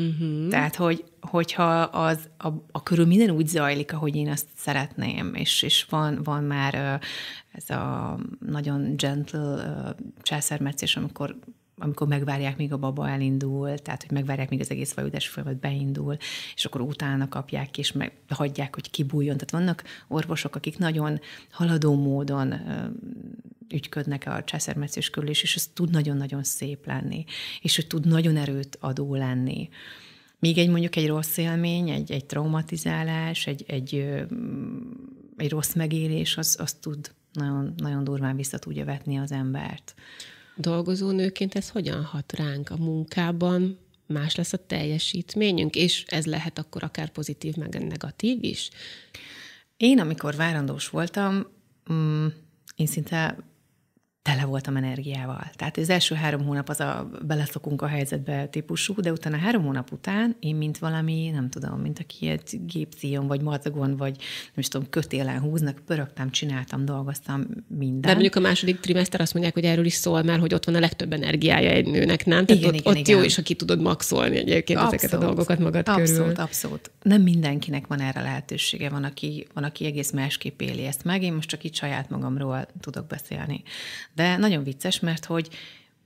Uh-huh. 0.00 0.48
Tehát, 0.48 0.74
hogy, 0.74 1.04
hogyha 1.20 1.80
az, 1.80 2.28
a, 2.38 2.48
a 2.72 2.82
körül 2.82 3.06
minden 3.06 3.30
úgy 3.30 3.46
zajlik, 3.46 3.92
ahogy 3.92 4.16
én 4.16 4.28
azt 4.28 4.46
szeretném, 4.56 5.34
és, 5.34 5.62
és 5.62 5.84
van, 5.84 6.22
van 6.22 6.44
már 6.44 7.00
ez 7.52 7.70
a 7.70 8.18
nagyon 8.40 8.96
gentle 8.96 9.94
császármetszés, 10.22 10.96
amikor 10.96 11.38
amikor 11.78 12.06
megvárják, 12.06 12.56
míg 12.56 12.72
a 12.72 12.76
baba 12.76 13.08
elindul, 13.08 13.78
tehát 13.78 14.02
hogy 14.02 14.10
megvárják, 14.10 14.48
míg 14.48 14.60
az 14.60 14.70
egész 14.70 14.92
vajudási 14.92 15.28
folyamat 15.28 15.56
beindul, 15.56 16.16
és 16.54 16.64
akkor 16.64 16.80
utána 16.80 17.28
kapják 17.28 17.78
és 17.78 17.92
meg 17.92 18.12
hagyják, 18.28 18.74
hogy 18.74 18.90
kibújjon. 18.90 19.36
Tehát 19.36 19.50
vannak 19.50 19.84
orvosok, 20.08 20.56
akik 20.56 20.78
nagyon 20.78 21.20
haladó 21.50 21.94
módon 21.94 22.54
ügyködnek 23.68 24.24
a 24.26 24.44
császármetszés 24.44 25.10
körül, 25.10 25.28
és, 25.28 25.54
ez 25.56 25.66
tud 25.66 25.90
nagyon-nagyon 25.90 26.42
szép 26.42 26.86
lenni, 26.86 27.24
és 27.60 27.76
hogy 27.76 27.86
tud 27.86 28.06
nagyon 28.06 28.36
erőt 28.36 28.78
adó 28.80 29.14
lenni. 29.14 29.68
Míg 30.38 30.58
egy 30.58 30.68
mondjuk 30.68 30.96
egy 30.96 31.06
rossz 31.06 31.36
élmény, 31.36 31.88
egy, 31.88 32.12
egy 32.12 32.24
traumatizálás, 32.24 33.46
egy, 33.46 33.64
egy, 33.66 33.94
egy 35.36 35.50
rossz 35.50 35.72
megélés, 35.72 36.36
az, 36.36 36.56
az 36.60 36.72
tud 36.72 37.14
nagyon, 37.32 37.74
nagyon 37.76 38.04
durván 38.04 38.36
vissza 38.36 38.58
tudja 38.58 38.84
vetni 38.84 39.16
az 39.16 39.32
embert. 39.32 39.94
Dolgozó 40.56 41.10
nőként 41.10 41.54
ez 41.54 41.68
hogyan 41.68 42.04
hat 42.04 42.32
ránk 42.32 42.70
a 42.70 42.76
munkában? 42.76 43.78
Más 44.06 44.34
lesz 44.34 44.52
a 44.52 44.66
teljesítményünk, 44.66 45.74
és 45.74 46.04
ez 46.06 46.26
lehet 46.26 46.58
akkor 46.58 46.84
akár 46.84 47.10
pozitív, 47.10 47.54
meg 47.54 47.86
negatív 47.86 48.44
is? 48.44 48.70
Én, 49.76 50.00
amikor 50.00 50.36
várandós 50.36 50.88
voltam, 50.88 51.46
mm, 51.92 52.26
én 52.76 52.86
szinte 52.86 53.38
tele 54.26 54.44
voltam 54.44 54.76
energiával. 54.76 55.50
Tehát 55.56 55.76
az 55.76 55.90
első 55.90 56.14
három 56.14 56.44
hónap 56.44 56.68
az 56.68 56.80
a 56.80 57.10
beleszokunk 57.26 57.82
a 57.82 57.86
helyzetbe 57.86 58.46
típusú, 58.46 58.94
de 59.00 59.12
utána 59.12 59.36
három 59.36 59.64
hónap 59.64 59.92
után 59.92 60.36
én, 60.40 60.56
mint 60.56 60.78
valami, 60.78 61.30
nem 61.30 61.50
tudom, 61.50 61.80
mint 61.80 61.98
aki 61.98 62.28
egy 62.28 62.60
gépszíjon, 62.66 63.26
vagy 63.26 63.40
madzagon, 63.40 63.96
vagy 63.96 64.16
nem 64.16 64.54
is 64.54 64.68
tudom, 64.68 64.88
kötélen 64.90 65.40
húznak, 65.40 65.80
pörögtem, 65.86 66.30
csináltam, 66.30 66.84
dolgoztam, 66.84 67.46
minden. 67.68 68.00
De 68.00 68.12
mondjuk 68.12 68.34
a 68.34 68.40
második 68.40 68.80
trimester 68.80 69.20
azt 69.20 69.32
mondják, 69.32 69.54
hogy 69.54 69.64
erről 69.64 69.84
is 69.84 69.94
szól, 69.94 70.22
mert 70.22 70.40
hogy 70.40 70.54
ott 70.54 70.64
van 70.64 70.74
a 70.74 70.80
legtöbb 70.80 71.12
energiája 71.12 71.70
egy 71.70 71.86
nőnek, 71.86 72.24
nem? 72.24 72.46
Tehát 72.46 72.62
igen, 72.62 72.74
ott, 72.74 72.80
igen, 72.80 72.92
ott 72.92 72.98
igen. 72.98 73.18
jó 73.18 73.24
is, 73.24 73.34
ha 73.34 73.42
ki 73.42 73.54
tudod 73.54 73.80
maxolni 73.80 74.36
egyébként 74.36 74.78
abszolút, 74.78 75.02
ezeket 75.02 75.22
a 75.22 75.24
dolgokat 75.24 75.58
magad 75.58 75.88
abszolút, 75.88 76.08
körül. 76.08 76.22
Abszolút, 76.22 76.38
abszolút. 76.38 76.90
Nem 77.02 77.22
mindenkinek 77.22 77.86
van 77.86 78.00
erre 78.00 78.22
lehetősége, 78.22 78.88
van 78.88 79.04
aki, 79.04 79.46
van, 79.54 79.64
aki 79.64 79.84
egész 79.84 80.10
másképp 80.10 80.60
éli 80.60 80.84
ezt 80.84 81.04
meg, 81.04 81.22
én 81.22 81.32
most 81.32 81.48
csak 81.48 81.64
itt 81.64 81.74
saját 81.74 82.10
magamról 82.10 82.66
tudok 82.80 83.06
beszélni. 83.06 83.62
De 84.16 84.36
nagyon 84.36 84.64
vicces, 84.64 85.00
mert 85.00 85.24
hogy 85.24 85.48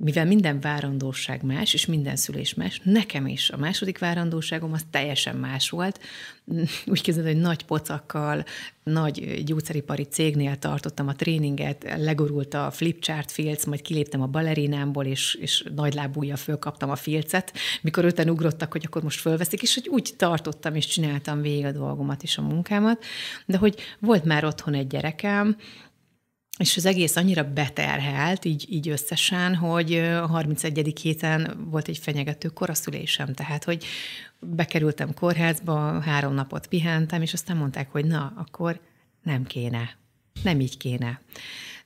mivel 0.02 0.24
minden 0.24 0.61
várandóság 0.61 1.42
más, 1.42 1.74
és 1.74 1.86
minden 1.86 2.16
szülés 2.16 2.54
más, 2.54 2.80
nekem 2.84 3.26
is 3.26 3.50
a 3.50 3.56
második 3.56 3.98
várandóságom 3.98 4.72
az 4.72 4.84
teljesen 4.90 5.36
más 5.36 5.70
volt. 5.70 6.00
Úgy 6.86 7.00
képzeld, 7.00 7.26
hogy 7.26 7.36
nagy 7.36 7.64
pocakkal, 7.64 8.44
nagy 8.82 9.42
gyógyszeripari 9.44 10.02
cégnél 10.02 10.56
tartottam 10.56 11.08
a 11.08 11.14
tréninget, 11.14 11.94
legorult 11.96 12.54
a 12.54 12.70
flipchart 12.70 13.30
filc, 13.30 13.64
majd 13.64 13.82
kiléptem 13.82 14.22
a 14.22 14.26
balerinámból, 14.26 15.04
és, 15.04 15.34
és 15.34 15.64
nagy 15.74 15.94
lábújjal 15.94 16.36
fölkaptam 16.36 16.90
a 16.90 16.96
filcet, 16.96 17.52
mikor 17.82 18.04
öten 18.04 18.30
ugrottak, 18.30 18.72
hogy 18.72 18.84
akkor 18.86 19.02
most 19.02 19.20
fölveszik, 19.20 19.62
és 19.62 19.74
hogy 19.74 19.88
úgy 19.88 20.14
tartottam, 20.16 20.74
és 20.74 20.86
csináltam 20.86 21.40
végig 21.40 21.64
a 21.64 21.72
dolgomat 21.72 22.22
és 22.22 22.38
a 22.38 22.42
munkámat, 22.42 23.04
de 23.46 23.58
hogy 23.58 23.74
volt 23.98 24.24
már 24.24 24.44
otthon 24.44 24.74
egy 24.74 24.86
gyerekem, 24.86 25.56
és 26.61 26.76
az 26.76 26.86
egész 26.86 27.16
annyira 27.16 27.52
beterhelt, 27.52 28.44
így, 28.44 28.66
így 28.68 28.88
összesen, 28.88 29.54
hogy 29.54 29.94
a 29.94 30.26
31. 30.26 30.98
héten 31.02 31.66
volt 31.70 31.88
egy 31.88 31.98
fenyegető 31.98 32.48
koraszülésem, 32.48 33.34
tehát, 33.34 33.64
hogy 33.64 33.84
bekerültem 34.38 35.14
kórházba, 35.14 36.00
három 36.00 36.34
napot 36.34 36.66
pihentem, 36.66 37.22
és 37.22 37.32
aztán 37.32 37.56
mondták, 37.56 37.90
hogy 37.92 38.04
na, 38.04 38.32
akkor 38.36 38.80
nem 39.22 39.44
kéne, 39.44 39.96
nem 40.42 40.61
így 40.61 40.76
kéne. 40.76 41.20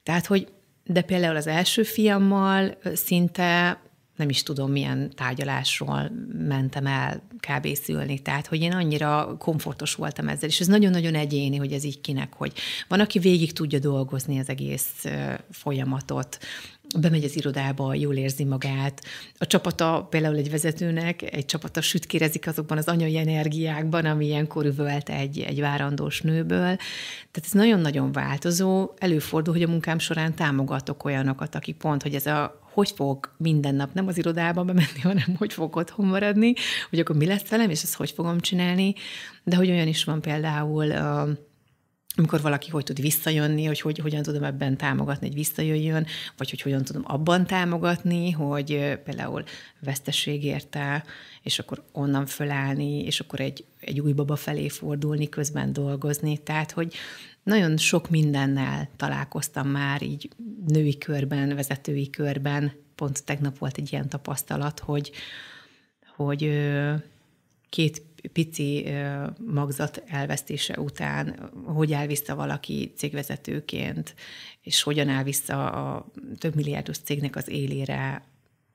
Tehát, 0.02 0.26
hogy 0.26 0.48
de 0.84 1.02
például 1.02 1.36
az 1.36 1.46
első 1.46 1.82
fiammal 1.82 2.78
szinte 2.94 3.80
nem 4.16 4.28
is 4.28 4.42
tudom, 4.42 4.70
milyen 4.70 5.10
tárgyalásról 5.14 6.10
mentem 6.38 6.86
el 6.86 7.22
kb. 7.38 7.74
szülni. 7.74 8.18
Tehát, 8.18 8.46
hogy 8.46 8.60
én 8.60 8.72
annyira 8.72 9.36
komfortos 9.38 9.94
voltam 9.94 10.28
ezzel, 10.28 10.48
és 10.48 10.60
ez 10.60 10.66
nagyon-nagyon 10.66 11.14
egyéni, 11.14 11.56
hogy 11.56 11.72
ez 11.72 11.84
így 11.84 12.00
kinek, 12.00 12.32
hogy 12.32 12.52
van, 12.88 13.00
aki 13.00 13.18
végig 13.18 13.52
tudja 13.52 13.78
dolgozni 13.78 14.38
az 14.38 14.48
egész 14.48 15.04
folyamatot, 15.50 16.38
bemegy 17.00 17.24
az 17.24 17.36
irodába, 17.36 17.94
jól 17.94 18.14
érzi 18.14 18.44
magát. 18.44 19.04
A 19.38 19.46
csapata, 19.46 20.06
például 20.10 20.36
egy 20.36 20.50
vezetőnek, 20.50 21.34
egy 21.34 21.44
csapata 21.44 21.80
sütkérezik 21.80 22.46
azokban 22.46 22.78
az 22.78 22.86
anyai 22.86 23.16
energiákban, 23.16 24.04
ami 24.04 24.26
ilyenkor 24.26 24.64
üvölt 24.64 25.08
egy, 25.08 25.40
egy 25.40 25.60
várandós 25.60 26.20
nőből. 26.20 26.76
Tehát 27.30 27.42
ez 27.42 27.52
nagyon-nagyon 27.52 28.12
változó. 28.12 28.90
Előfordul, 28.98 29.52
hogy 29.52 29.62
a 29.62 29.68
munkám 29.68 29.98
során 29.98 30.34
támogatok 30.34 31.04
olyanokat, 31.04 31.54
akik 31.54 31.76
pont, 31.76 32.02
hogy 32.02 32.14
ez 32.14 32.26
a 32.26 32.62
hogy 32.74 32.92
fog 32.96 33.32
minden 33.36 33.74
nap 33.74 33.94
nem 33.94 34.06
az 34.06 34.18
irodába 34.18 34.64
bemenni, 34.64 35.00
hanem 35.02 35.34
hogy 35.38 35.52
fog 35.52 35.76
otthon 35.76 36.06
maradni, 36.06 36.52
hogy 36.90 36.98
akkor 36.98 37.16
mi 37.16 37.26
lesz 37.26 37.48
velem, 37.48 37.70
és 37.70 37.82
ezt 37.82 37.94
hogy 37.94 38.10
fogom 38.10 38.40
csinálni. 38.40 38.94
De 39.44 39.56
hogy 39.56 39.70
olyan 39.70 39.86
is 39.86 40.04
van 40.04 40.20
például, 40.20 40.92
amikor 42.16 42.40
valaki 42.40 42.70
hogy 42.70 42.84
tud 42.84 43.00
visszajönni, 43.00 43.64
hogy, 43.64 43.80
hogy 43.80 43.98
hogyan 43.98 44.22
tudom 44.22 44.44
ebben 44.44 44.76
támogatni, 44.76 45.26
hogy 45.26 45.36
visszajöjjön, 45.36 46.06
vagy 46.36 46.50
hogy 46.50 46.60
hogyan 46.60 46.84
tudom 46.84 47.02
abban 47.06 47.46
támogatni, 47.46 48.30
hogy 48.30 48.98
például 49.04 49.44
veszteség 49.80 50.44
érte, 50.44 51.04
és 51.42 51.58
akkor 51.58 51.84
onnan 51.92 52.26
fölállni, 52.26 53.04
és 53.04 53.20
akkor 53.20 53.40
egy, 53.40 53.64
egy 53.80 54.00
új 54.00 54.12
baba 54.12 54.36
felé 54.36 54.68
fordulni, 54.68 55.28
közben 55.28 55.72
dolgozni. 55.72 56.38
Tehát, 56.38 56.70
hogy 56.70 56.94
nagyon 57.42 57.76
sok 57.76 58.10
mindennel 58.10 58.88
találkoztam 58.96 59.68
már 59.68 60.02
így 60.02 60.28
női 60.66 60.98
körben, 60.98 61.54
vezetői 61.54 62.10
körben. 62.10 62.72
Pont 62.94 63.24
tegnap 63.24 63.58
volt 63.58 63.76
egy 63.76 63.92
ilyen 63.92 64.08
tapasztalat, 64.08 64.80
hogy, 64.80 65.10
hogy 66.16 66.50
két 67.68 68.02
pici 68.32 68.86
magzat 69.46 70.02
elvesztése 70.06 70.80
után 70.80 71.50
hogy 71.64 71.92
áll 71.92 72.06
vissza 72.06 72.34
valaki 72.34 72.92
cégvezetőként, 72.96 74.14
és 74.62 74.82
hogyan 74.82 75.08
áll 75.08 75.22
vissza 75.22 75.70
a 75.70 76.06
több 76.38 76.54
milliárdos 76.54 76.98
cégnek 76.98 77.36
az 77.36 77.48
élére 77.48 78.22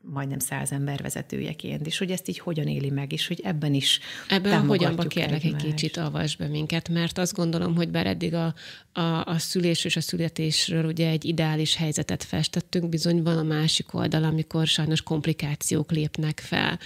majdnem 0.01 0.39
száz 0.39 0.71
ember 0.71 1.01
vezetőjeként, 1.01 1.85
és 1.85 1.97
hogy 1.97 2.11
ezt 2.11 2.27
így 2.29 2.39
hogyan 2.39 2.67
éli 2.67 2.89
meg, 2.89 3.11
és 3.11 3.27
hogy 3.27 3.39
ebben 3.43 3.73
is 3.73 3.99
Ebben 4.27 4.65
hogyanba 4.65 5.03
kérlek 5.03 5.43
egy 5.43 5.55
kicsit 5.55 5.97
avasd 5.97 6.37
be 6.37 6.47
minket, 6.47 6.89
mert 6.89 7.17
azt 7.17 7.33
gondolom, 7.33 7.75
hogy 7.75 7.89
bár 7.89 8.07
eddig 8.07 8.33
a, 8.33 8.53
a, 8.91 9.25
a 9.25 9.37
szülés 9.37 9.85
és 9.85 9.95
a 9.95 10.01
születésről 10.01 10.85
ugye 10.85 11.09
egy 11.09 11.25
ideális 11.25 11.75
helyzetet 11.75 12.23
festettünk, 12.23 12.89
bizony 12.89 13.23
van 13.23 13.37
a 13.37 13.43
másik 13.43 13.93
oldal, 13.93 14.23
amikor 14.23 14.67
sajnos 14.67 15.01
komplikációk 15.01 15.91
lépnek 15.91 16.39
fel, 16.39 16.79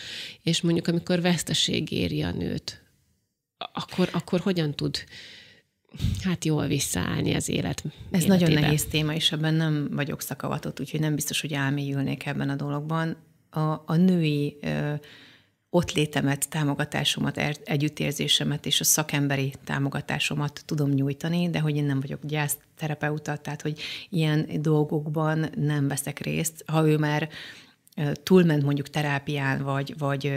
és 0.43 0.61
mondjuk 0.61 0.88
amikor 0.88 1.22
veszteség 1.22 1.91
éri 1.91 2.22
a 2.22 2.32
nőt, 2.32 2.82
akkor, 3.57 4.09
akkor 4.11 4.39
hogyan 4.39 4.76
tud 4.76 5.03
hát 6.24 6.46
jól 6.46 6.68
visszaállni 6.68 7.34
az 7.34 7.50
élet. 7.50 7.84
Ez 8.12 8.24
életébe. 8.24 8.34
nagyon 8.34 8.62
nehéz 8.62 8.86
téma, 8.86 9.14
és 9.14 9.32
ebben 9.32 9.54
nem 9.54 9.89
vagyok 9.91 10.22
szakavatott, 10.22 10.80
úgyhogy 10.80 11.00
nem 11.00 11.16
biztos, 11.16 11.41
hogy 11.41 11.54
elmélyülnék 11.54 12.26
ebben 12.26 12.50
a 12.50 12.56
dologban. 12.56 13.16
A, 13.50 13.60
a 13.86 13.96
női 13.96 14.58
ö, 14.62 14.94
ott 15.70 15.91
létemet, 15.91 16.50
támogatásomat, 16.50 17.38
er, 17.38 17.56
együttérzésemet 17.64 18.66
és 18.66 18.80
a 18.80 18.84
szakemberi 18.84 19.54
támogatásomat 19.64 20.64
tudom 20.66 20.89
nyújtani, 20.89 21.50
de 21.50 21.60
hogy 21.60 21.76
én 21.76 21.84
nem 21.84 22.00
vagyok 22.00 22.20
gyászterapeuta, 22.26 23.38
tehát 23.38 23.62
hogy 23.62 23.82
ilyen 24.10 24.50
dolgokban 24.62 25.50
nem 25.56 25.88
veszek 25.88 26.20
részt. 26.20 26.64
Ha 26.68 26.88
ő 26.88 26.98
már 26.98 27.30
túlment 28.24 28.64
mondjuk 28.64 28.89
terápián, 28.89 29.64
vagy, 29.64 29.98
vagy 29.98 30.34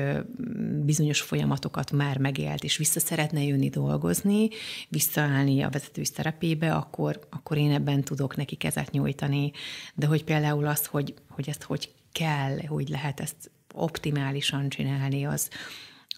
bizonyos 0.84 1.20
folyamatokat 1.20 1.92
már 1.92 2.18
megélt, 2.18 2.64
és 2.64 2.76
vissza 2.76 3.00
szeretne 3.00 3.42
jönni 3.44 3.68
dolgozni, 3.68 4.48
visszaállni 4.88 5.62
a 5.62 5.70
vezetői 5.70 6.04
szerepébe, 6.04 6.74
akkor, 6.74 7.26
akkor 7.30 7.56
én 7.56 7.70
ebben 7.70 8.02
tudok 8.02 8.36
neki 8.36 8.56
kezet 8.56 8.90
nyújtani. 8.90 9.52
De 9.94 10.06
hogy 10.06 10.24
például 10.24 10.66
az, 10.66 10.86
hogy, 10.86 11.14
hogy 11.28 11.48
ezt 11.48 11.62
hogy 11.62 11.90
kell, 12.12 12.58
hogy 12.66 12.88
lehet 12.88 13.20
ezt 13.20 13.50
optimálisan 13.74 14.68
csinálni, 14.68 15.26
az, 15.26 15.50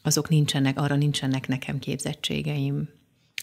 azok 0.03 0.29
nincsenek, 0.29 0.81
arra 0.81 0.97
nincsenek 0.97 1.49
nekem 1.49 1.79
képzettségeim. 1.79 2.89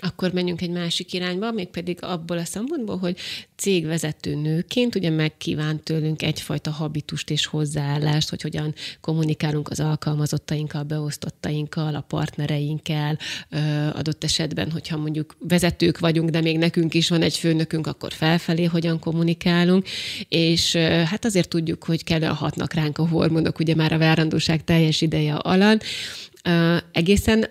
Akkor 0.01 0.31
menjünk 0.31 0.61
egy 0.61 0.69
másik 0.69 1.13
irányba, 1.13 1.51
mégpedig 1.51 1.97
abból 2.01 2.37
a 2.37 2.45
szempontból, 2.45 2.97
hogy 2.97 3.17
cégvezető 3.55 4.35
nőként 4.35 4.95
ugye 4.95 5.09
megkívánt 5.09 5.83
tőlünk 5.83 6.21
egyfajta 6.21 6.71
habitust 6.71 7.29
és 7.29 7.45
hozzáállást, 7.45 8.29
hogy 8.29 8.41
hogyan 8.41 8.73
kommunikálunk 9.01 9.69
az 9.69 9.79
alkalmazottainkkal, 9.79 10.83
beosztottainkkal, 10.83 11.95
a 11.95 12.01
partnereinkkel, 12.01 13.17
adott 13.93 14.23
esetben, 14.23 14.71
hogyha 14.71 14.97
mondjuk 14.97 15.35
vezetők 15.39 15.99
vagyunk, 15.99 16.29
de 16.29 16.41
még 16.41 16.57
nekünk 16.57 16.93
is 16.93 17.09
van 17.09 17.21
egy 17.21 17.37
főnökünk, 17.37 17.87
akkor 17.87 18.13
felfelé 18.13 18.63
hogyan 18.63 18.99
kommunikálunk, 18.99 19.87
és 20.29 20.75
hát 21.05 21.25
azért 21.25 21.49
tudjuk, 21.49 21.83
hogy 21.83 22.03
kell 22.03 22.21
hatnak 22.21 22.73
ránk 22.73 22.97
a 22.97 23.07
hormonok, 23.07 23.59
ugye 23.59 23.75
már 23.75 23.93
a 23.93 23.97
várandóság 23.97 24.63
teljes 24.63 25.01
ideje 25.01 25.33
alatt, 25.33 25.83
egészen 26.91 27.49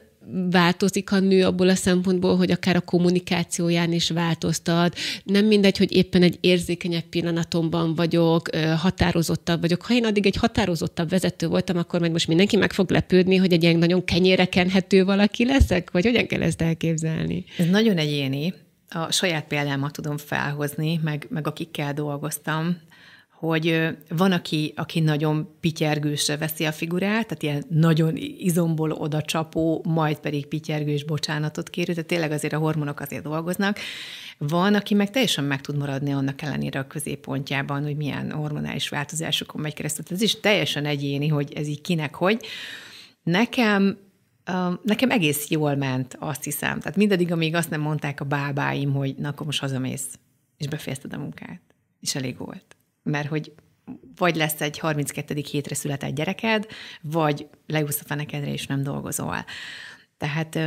változik 0.51 1.13
a 1.13 1.19
nő 1.19 1.45
abból 1.45 1.69
a 1.69 1.75
szempontból, 1.75 2.37
hogy 2.37 2.51
akár 2.51 2.77
a 2.77 2.81
kommunikációján 2.81 3.93
is 3.93 4.11
változtat. 4.11 4.97
Nem 5.25 5.47
mindegy, 5.47 5.79
hogy 5.79 5.97
éppen 5.97 6.23
egy 6.23 6.39
érzékenyebb 6.41 7.03
pillanatomban 7.03 7.95
vagyok, 7.95 8.49
határozottabb 8.77 9.61
vagyok. 9.61 9.83
Ha 9.83 9.95
én 9.95 10.05
addig 10.05 10.27
egy 10.27 10.37
határozottabb 10.37 11.09
vezető 11.09 11.47
voltam, 11.47 11.77
akkor 11.77 12.01
majd 12.01 12.13
most 12.13 12.29
mindenki 12.29 12.57
meg 12.57 12.73
fog 12.73 12.91
lepődni, 12.91 13.37
hogy 13.37 13.53
egy 13.53 13.63
ilyen 13.63 13.79
nagyon 13.79 14.05
kenyére 14.05 14.49
valaki 15.05 15.45
leszek? 15.45 15.91
Vagy 15.91 16.05
hogyan 16.05 16.27
kell 16.27 16.43
ezt 16.43 16.63
elképzelni? 16.63 17.45
Ez 17.59 17.67
nagyon 17.67 17.97
egyéni. 17.97 18.55
A 18.89 19.13
saját 19.13 19.47
példámat 19.47 19.93
tudom 19.93 20.17
felhozni, 20.17 21.01
meg, 21.03 21.27
meg 21.31 21.47
akikkel 21.47 21.95
dolgoztam 21.95 22.81
hogy 23.45 23.89
van, 24.09 24.33
aki, 24.33 24.73
aki 24.77 25.01
nagyon 25.01 25.57
pityergősre 25.61 26.37
veszi 26.37 26.65
a 26.65 26.73
figurát, 26.73 27.27
tehát 27.27 27.43
ilyen 27.43 27.65
nagyon 27.69 28.17
izomból 28.39 28.91
oda 28.91 29.23
csapó, 29.23 29.85
majd 29.89 30.19
pedig 30.19 30.47
pityergős 30.47 31.05
bocsánatot 31.05 31.71
kérő, 31.71 31.93
tehát 31.93 32.09
tényleg 32.09 32.31
azért 32.31 32.53
a 32.53 32.59
hormonok 32.59 33.01
azért 33.01 33.23
dolgoznak. 33.23 33.79
Van, 34.39 34.75
aki 34.75 34.95
meg 34.95 35.11
teljesen 35.11 35.45
meg 35.45 35.61
tud 35.61 35.77
maradni 35.77 36.13
annak 36.13 36.43
ellenére 36.43 36.79
a 36.79 36.87
középpontjában, 36.87 37.83
hogy 37.83 37.97
milyen 37.97 38.33
hormonális 38.33 38.89
változásokon 38.89 39.61
megy 39.61 39.75
keresztül. 39.75 40.05
Ez 40.09 40.23
is 40.23 40.41
teljesen 40.41 40.85
egyéni, 40.85 41.29
hogy 41.29 41.53
ez 41.53 41.67
így 41.67 41.81
kinek 41.81 42.15
hogy. 42.15 42.45
Nekem 43.23 43.99
nekem 44.83 45.11
egész 45.11 45.49
jól 45.49 45.75
ment, 45.75 46.17
azt 46.19 46.45
hiszem. 46.45 46.79
Tehát 46.79 46.97
mindaddig, 46.97 47.33
amíg 47.33 47.55
azt 47.55 47.71
nem 47.71 47.81
mondták 47.81 48.21
a 48.21 48.25
bábáim, 48.25 48.93
hogy 48.93 49.15
na, 49.19 49.29
akkor 49.29 49.47
most 49.47 49.61
hazamész, 49.61 50.19
és 50.57 50.69
befejezted 50.69 51.13
a 51.13 51.19
munkát. 51.19 51.61
És 52.01 52.15
elég 52.15 52.39
volt 52.39 52.77
mert 53.05 53.29
hogy 53.29 53.53
vagy 54.17 54.37
lesz 54.37 54.61
egy 54.61 54.79
32. 54.79 55.43
hétre 55.51 55.75
született 55.75 56.15
gyereked, 56.15 56.67
vagy 57.03 57.47
leúsz 57.67 58.01
a 58.01 58.05
fenekedre, 58.07 58.53
és 58.53 58.67
nem 58.67 58.83
dolgozol. 58.83 59.45
Tehát 60.17 60.59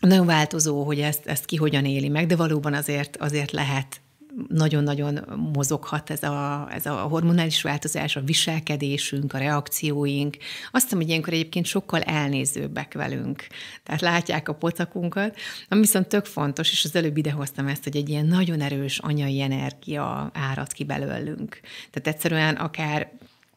nagyon 0.00 0.26
változó, 0.26 0.84
hogy 0.84 1.00
ezt, 1.00 1.26
ezt 1.26 1.44
ki 1.44 1.56
hogyan 1.56 1.84
éli 1.84 2.08
meg, 2.08 2.26
de 2.26 2.36
valóban 2.36 2.74
azért, 2.74 3.16
azért 3.16 3.50
lehet 3.50 4.00
nagyon-nagyon 4.48 5.20
mozoghat 5.52 6.10
ez 6.10 6.22
a, 6.22 6.68
ez 6.70 6.86
a 6.86 6.94
hormonális 6.94 7.62
változás, 7.62 8.16
a 8.16 8.20
viselkedésünk, 8.20 9.32
a 9.32 9.38
reakcióink. 9.38 10.36
Azt 10.70 10.82
hiszem, 10.82 10.98
hogy 10.98 11.08
ilyenkor 11.08 11.32
egyébként 11.32 11.66
sokkal 11.66 12.00
elnézőbbek 12.00 12.94
velünk. 12.94 13.46
Tehát 13.82 14.00
látják 14.00 14.48
a 14.48 14.54
pocakunkat, 14.54 15.36
ami 15.68 15.80
viszont 15.80 16.06
tök 16.06 16.24
fontos, 16.24 16.70
és 16.70 16.84
az 16.84 16.96
előbb 16.96 17.16
idehoztam 17.16 17.66
ezt, 17.66 17.84
hogy 17.84 17.96
egy 17.96 18.08
ilyen 18.08 18.26
nagyon 18.26 18.60
erős 18.60 18.98
anyai 18.98 19.40
energia 19.40 20.30
árad 20.34 20.72
ki 20.72 20.84
belőlünk. 20.84 21.60
Tehát 21.90 22.16
egyszerűen 22.16 22.54
akár 22.54 23.10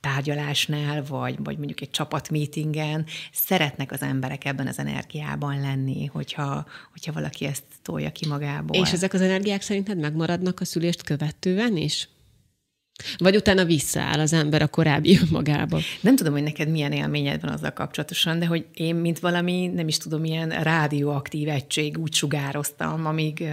tárgyalásnál, 0.05 1.03
vagy, 1.03 1.35
vagy 1.43 1.57
mondjuk 1.57 1.81
egy 1.81 1.89
csapatmeetingen 1.89 3.05
szeretnek 3.31 3.91
az 3.91 4.01
emberek 4.01 4.45
ebben 4.45 4.67
az 4.67 4.79
energiában 4.79 5.59
lenni, 5.59 6.05
hogyha, 6.05 6.65
hogyha 6.91 7.11
valaki 7.11 7.45
ezt 7.45 7.63
tolja 7.81 8.11
ki 8.11 8.27
magából. 8.27 8.81
És 8.81 8.91
ezek 8.91 9.13
az 9.13 9.21
energiák 9.21 9.61
szerinted 9.61 9.99
megmaradnak 9.99 10.59
a 10.59 10.65
szülést 10.65 11.03
követően 11.03 11.77
is? 11.77 12.09
Vagy 13.17 13.35
utána 13.35 13.65
visszaáll 13.65 14.19
az 14.19 14.33
ember 14.33 14.61
a 14.61 14.67
korábbi 14.67 15.19
magába. 15.31 15.79
Nem 16.01 16.15
tudom, 16.15 16.33
hogy 16.33 16.43
neked 16.43 16.69
milyen 16.69 16.91
élményed 16.91 17.41
van 17.41 17.51
azzal 17.51 17.71
kapcsolatosan, 17.71 18.39
de 18.39 18.45
hogy 18.45 18.65
én, 18.73 18.95
mint 18.95 19.19
valami, 19.19 19.67
nem 19.67 19.87
is 19.87 19.97
tudom, 19.97 20.21
milyen 20.21 20.49
rádióaktív 20.49 21.49
egység 21.49 21.97
úgy 21.97 22.13
sugároztam, 22.13 23.05
amíg 23.05 23.43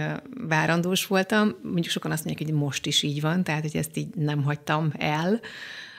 várandós 0.47 1.05
voltam. 1.05 1.55
Mondjuk 1.63 1.93
sokan 1.93 2.11
azt 2.11 2.25
mondják, 2.25 2.47
hogy 2.49 2.57
most 2.59 2.85
is 2.85 3.03
így 3.03 3.21
van, 3.21 3.43
tehát 3.43 3.61
hogy 3.61 3.75
ezt 3.75 3.97
így 3.97 4.15
nem 4.15 4.43
hagytam 4.43 4.91
el 4.97 5.39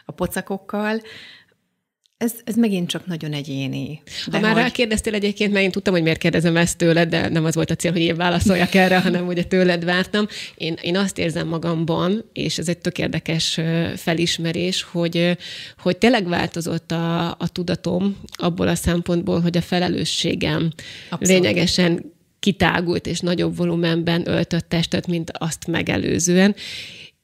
a 0.04 0.12
pocakokkal, 0.12 1.00
ez, 2.16 2.34
ez 2.44 2.54
megint 2.54 2.88
csak 2.88 3.06
nagyon 3.06 3.32
egyéni. 3.32 4.02
De 4.26 4.36
ha 4.36 4.42
már 4.42 4.52
hogy... 4.52 4.62
rákérdeztél 4.62 5.14
egyébként, 5.14 5.52
mert 5.52 5.64
én 5.64 5.70
tudtam, 5.70 5.92
hogy 5.92 6.02
miért 6.02 6.18
kérdezem 6.18 6.56
ezt 6.56 6.78
tőled, 6.78 7.08
de 7.08 7.28
nem 7.28 7.44
az 7.44 7.54
volt 7.54 7.70
a 7.70 7.74
cél, 7.74 7.92
hogy 7.92 8.00
én 8.00 8.16
válaszoljak 8.16 8.74
erre, 8.74 9.00
hanem 9.00 9.26
ugye 9.26 9.44
tőled 9.44 9.84
vártam. 9.84 10.26
Én, 10.54 10.76
én 10.80 10.96
azt 10.96 11.18
érzem 11.18 11.48
magamban, 11.48 12.24
és 12.32 12.58
ez 12.58 12.68
egy 12.68 12.78
tök 12.78 12.98
érdekes 12.98 13.60
felismerés, 13.96 14.82
hogy, 14.82 15.36
hogy 15.78 15.96
tényleg 15.96 16.28
változott 16.28 16.90
a, 16.90 17.30
a 17.30 17.48
tudatom 17.52 18.16
abból 18.32 18.68
a 18.68 18.74
szempontból, 18.74 19.40
hogy 19.40 19.56
a 19.56 19.62
felelősségem 19.62 20.70
Abszolút. 21.10 21.42
lényegesen 21.42 22.12
kitágult 22.40 23.06
és 23.06 23.20
nagyobb 23.20 23.56
volumenben 23.56 24.28
öltött 24.28 24.68
testet, 24.68 25.06
mint 25.06 25.30
azt 25.38 25.66
megelőzően 25.66 26.54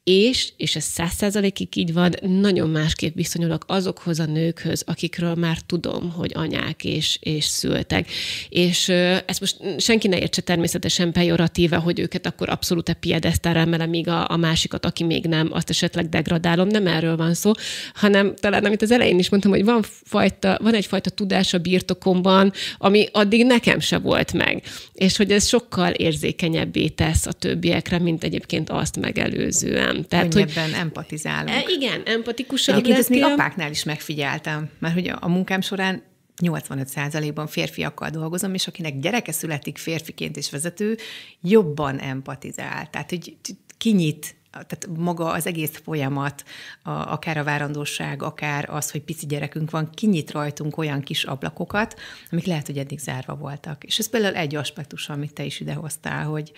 és, 0.05 0.53
és 0.57 0.77
ez 0.77 0.85
száz 0.85 1.13
százalékig 1.13 1.77
így 1.77 1.93
van, 1.93 2.15
nagyon 2.21 2.71
másképp 2.71 3.15
viszonyulok 3.15 3.65
azokhoz 3.67 4.19
a 4.19 4.25
nőkhöz, 4.25 4.83
akikről 4.87 5.35
már 5.35 5.59
tudom, 5.67 6.11
hogy 6.11 6.33
anyák 6.35 6.85
és, 6.85 7.19
és 7.21 7.45
szültek. 7.45 8.09
És 8.49 8.89
ezt 9.27 9.41
most 9.41 9.57
senki 9.79 10.09
ne 10.09 10.19
értse 10.19 10.41
természetesen 10.41 11.13
pejoratíve, 11.13 11.77
hogy 11.77 12.01
őket 12.01 12.27
akkor 12.27 12.49
abszolút 12.49 12.89
a 12.89 12.95
piedesztára 12.95 13.61
emelem, 13.61 13.89
míg 13.89 14.09
a, 14.09 14.31
a 14.31 14.37
másikat, 14.37 14.85
aki 14.85 15.05
még 15.05 15.25
nem, 15.25 15.49
azt 15.53 15.71
esetleg 15.71 16.09
degradálom. 16.09 16.69
Nem 16.69 16.87
erről 16.87 17.17
van 17.17 17.35
szó, 17.35 17.53
hanem 17.95 18.35
talán, 18.35 18.65
amit 18.65 18.83
az 18.83 18.91
elején 18.91 19.19
is 19.19 19.29
mondtam, 19.29 19.53
hogy 19.53 19.65
van, 19.65 19.83
fajta, 20.05 20.59
van 20.63 20.75
egyfajta 20.75 21.11
tudás 21.11 21.55
a 21.55 21.59
birtokomban, 21.59 22.53
ami 22.79 23.07
addig 23.13 23.47
nekem 23.47 23.81
se 23.81 23.99
volt 23.99 24.33
meg. 24.33 24.63
És 24.93 25.17
hogy 25.17 25.31
ez 25.31 25.47
sokkal 25.47 25.93
érzékenyebbé 25.93 26.89
tesz 26.89 27.27
a 27.27 27.33
többiekre, 27.33 27.99
mint 27.99 28.25
egyébként 28.25 28.71
azt 28.71 29.01
megelőzően. 29.01 30.00
Tehát, 30.09 30.35
Könnyebben 30.35 30.65
hogy, 30.65 30.79
empatizálunk. 30.79 31.49
E, 31.49 31.65
igen, 31.69 32.03
empatikusabb 32.05 32.75
Egyébként 32.75 32.99
ezt 32.99 33.09
még 33.09 33.23
apáknál 33.23 33.71
is 33.71 33.85
megfigyeltem, 33.85 34.71
mert 34.79 34.95
hogy 34.95 35.13
a 35.21 35.29
munkám 35.29 35.61
során 35.61 36.03
85%-ban 36.43 37.47
férfiakkal 37.47 38.11
dolgozom, 38.11 38.55
és 38.55 38.67
akinek 38.67 38.99
gyereke 38.99 39.33
születik 39.33 39.79
férfiként 39.79 40.37
és 40.37 40.51
vezető, 40.51 40.97
jobban 41.41 41.99
empatizál. 41.99 42.91
Tehát, 42.91 43.11
hogy 43.11 43.37
kinyit 43.79 44.35
tehát 44.51 44.89
maga 44.97 45.31
az 45.31 45.47
egész 45.47 45.81
folyamat, 45.85 46.45
a, 46.83 46.91
akár 46.91 47.39
a 47.39 47.45
várandóság, 47.45 48.23
akár 48.23 48.71
az, 48.71 48.91
hogy 48.91 49.01
pici 49.01 49.27
gyerekünk 49.27 49.71
van, 49.71 49.91
kinyit 49.91 50.31
rajtunk 50.31 50.77
olyan 50.77 51.01
kis 51.01 51.25
ablakokat, 51.25 52.01
amik 52.31 52.45
lehet, 52.45 52.67
hogy 52.67 52.79
eddig 52.79 52.99
zárva 52.99 53.35
voltak. 53.35 53.85
És 53.85 53.99
ez 53.99 54.09
például 54.09 54.35
egy 54.35 54.55
aspektus, 54.55 55.09
amit 55.09 55.33
te 55.33 55.45
is 55.45 55.61
idehoztál, 55.61 56.25
hogy, 56.25 56.53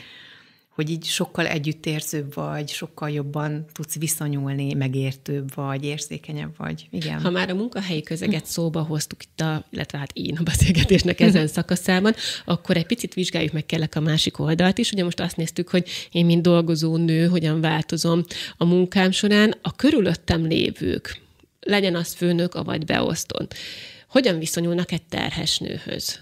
hogy 0.75 0.91
így 0.91 1.05
sokkal 1.05 1.47
együttérzőbb 1.47 2.35
vagy, 2.35 2.69
sokkal 2.69 3.11
jobban 3.11 3.65
tudsz 3.73 3.99
viszonyulni, 3.99 4.75
megértőbb 4.75 5.55
vagy, 5.55 5.85
érzékenyebb 5.85 6.57
vagy. 6.57 6.87
Igen. 6.91 7.21
Ha 7.21 7.31
már 7.31 7.51
a 7.51 7.55
munkahelyi 7.55 8.03
közeget 8.03 8.47
szóba 8.47 8.83
hoztuk 8.83 9.23
itt, 9.23 9.41
a, 9.41 9.65
illetve 9.71 9.99
hát 9.99 10.11
én 10.13 10.37
a 10.37 10.43
beszélgetésnek 10.43 11.21
ezen 11.21 11.47
szakaszában, 11.47 12.15
akkor 12.45 12.77
egy 12.77 12.87
picit 12.87 13.15
vizsgáljuk 13.15 13.53
meg 13.53 13.67
kellek 13.67 13.95
a 13.95 14.01
másik 14.01 14.39
oldalt 14.39 14.79
is. 14.79 14.93
Ugye 14.93 15.05
most 15.05 15.21
azt 15.21 15.37
néztük, 15.37 15.69
hogy 15.69 15.89
én, 16.11 16.27
mint 16.27 16.43
dolgozó 16.43 16.97
nő, 16.97 17.27
hogyan 17.27 17.61
változom 17.61 18.25
a 18.57 18.65
munkám 18.65 19.11
során. 19.11 19.55
A 19.63 19.77
körülöttem 19.77 20.47
lévők, 20.47 21.21
legyen 21.61 21.95
az 21.95 22.13
főnök, 22.13 22.65
vagy 22.65 22.85
beosztott, 22.85 23.55
hogyan 24.09 24.39
viszonyulnak 24.39 24.93
egy 24.93 25.03
terhes 25.03 25.59
nőhöz? 25.59 26.21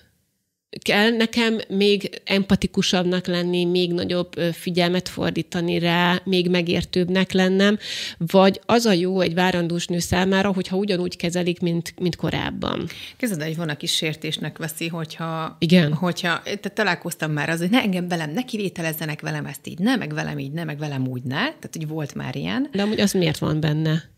Kell 0.78 1.10
nekem 1.10 1.58
még 1.68 2.20
empatikusabbnak 2.24 3.26
lenni, 3.26 3.64
még 3.64 3.92
nagyobb 3.92 4.32
figyelmet 4.52 5.08
fordítani 5.08 5.78
rá, 5.78 6.20
még 6.24 6.50
megértőbbnek 6.50 7.32
lennem, 7.32 7.78
vagy 8.18 8.60
az 8.66 8.84
a 8.84 8.92
jó 8.92 9.20
egy 9.20 9.34
várandós 9.34 9.86
nő 9.86 9.98
számára, 9.98 10.52
hogyha 10.52 10.76
ugyanúgy 10.76 11.16
kezelik, 11.16 11.60
mint, 11.60 11.94
mint 12.00 12.16
korábban. 12.16 12.86
Kezded, 13.16 13.42
hogy 13.42 13.56
van, 13.56 13.68
aki 13.68 13.86
sértésnek 13.86 14.58
veszi, 14.58 14.88
hogyha... 14.88 15.56
Igen. 15.58 15.92
Hogyha, 15.92 16.42
tehát 16.42 16.72
találkoztam 16.74 17.32
már 17.32 17.48
az, 17.48 17.58
hogy 17.58 17.70
ne 17.70 17.80
engem 17.80 18.08
velem, 18.08 18.30
ne 18.30 18.42
kivételezzenek 18.42 19.20
velem 19.20 19.46
ezt 19.46 19.66
így, 19.66 19.78
ne, 19.78 19.96
meg 19.96 20.14
velem 20.14 20.38
így, 20.38 20.52
ne, 20.52 20.64
meg 20.64 20.78
velem 20.78 21.08
úgy, 21.08 21.22
ne. 21.22 21.36
Tehát, 21.36 21.70
hogy 21.72 21.88
volt 21.88 22.14
már 22.14 22.36
ilyen. 22.36 22.68
De 22.72 22.82
amúgy 22.82 23.00
az 23.00 23.12
miért 23.12 23.38
van 23.38 23.60
benne? 23.60 24.10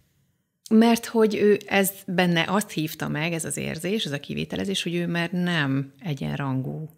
Mert 0.75 1.07
hogy 1.07 1.35
ő 1.35 1.59
ez 1.67 1.91
benne 2.07 2.45
azt 2.49 2.71
hívta 2.71 3.09
meg, 3.09 3.33
ez 3.33 3.45
az 3.45 3.57
érzés, 3.57 4.05
ez 4.05 4.13
a 4.13 4.21
kivételezés, 4.21 4.83
hogy 4.83 4.95
ő 4.95 5.07
már 5.07 5.31
nem 5.31 5.93
egyenrangú. 5.99 6.89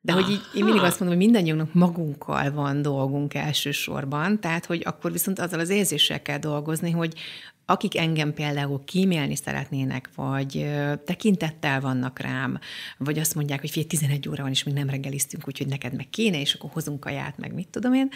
De 0.00 0.12
Aha. 0.12 0.22
hogy 0.22 0.32
így, 0.32 0.40
én 0.54 0.64
mindig 0.64 0.82
azt 0.82 1.00
mondom, 1.00 1.18
hogy 1.18 1.26
mindannyiunknak 1.26 1.74
magunkkal 1.74 2.50
van 2.50 2.82
dolgunk 2.82 3.34
elsősorban, 3.34 4.40
tehát 4.40 4.66
hogy 4.66 4.82
akkor 4.84 5.12
viszont 5.12 5.38
azzal 5.38 5.60
az 5.60 5.68
érzéssel 5.68 6.22
kell 6.22 6.38
dolgozni, 6.38 6.90
hogy 6.90 7.14
akik 7.66 7.96
engem 7.96 8.34
például 8.34 8.84
kímélni 8.84 9.36
szeretnének, 9.36 10.08
vagy 10.14 10.70
tekintettel 11.04 11.80
vannak 11.80 12.18
rám, 12.18 12.58
vagy 12.98 13.18
azt 13.18 13.34
mondják, 13.34 13.60
hogy 13.60 13.70
fél 13.70 13.86
11 13.86 14.28
óra 14.28 14.42
van, 14.42 14.50
és 14.50 14.62
még 14.62 14.74
nem 14.74 14.90
reggeliztünk, 14.90 15.48
úgyhogy 15.48 15.66
neked 15.66 15.96
meg 15.96 16.10
kéne, 16.10 16.40
és 16.40 16.54
akkor 16.54 16.70
hozunk 16.72 17.00
kaját, 17.00 17.38
meg 17.38 17.54
mit 17.54 17.68
tudom 17.68 17.94
én. 17.94 18.08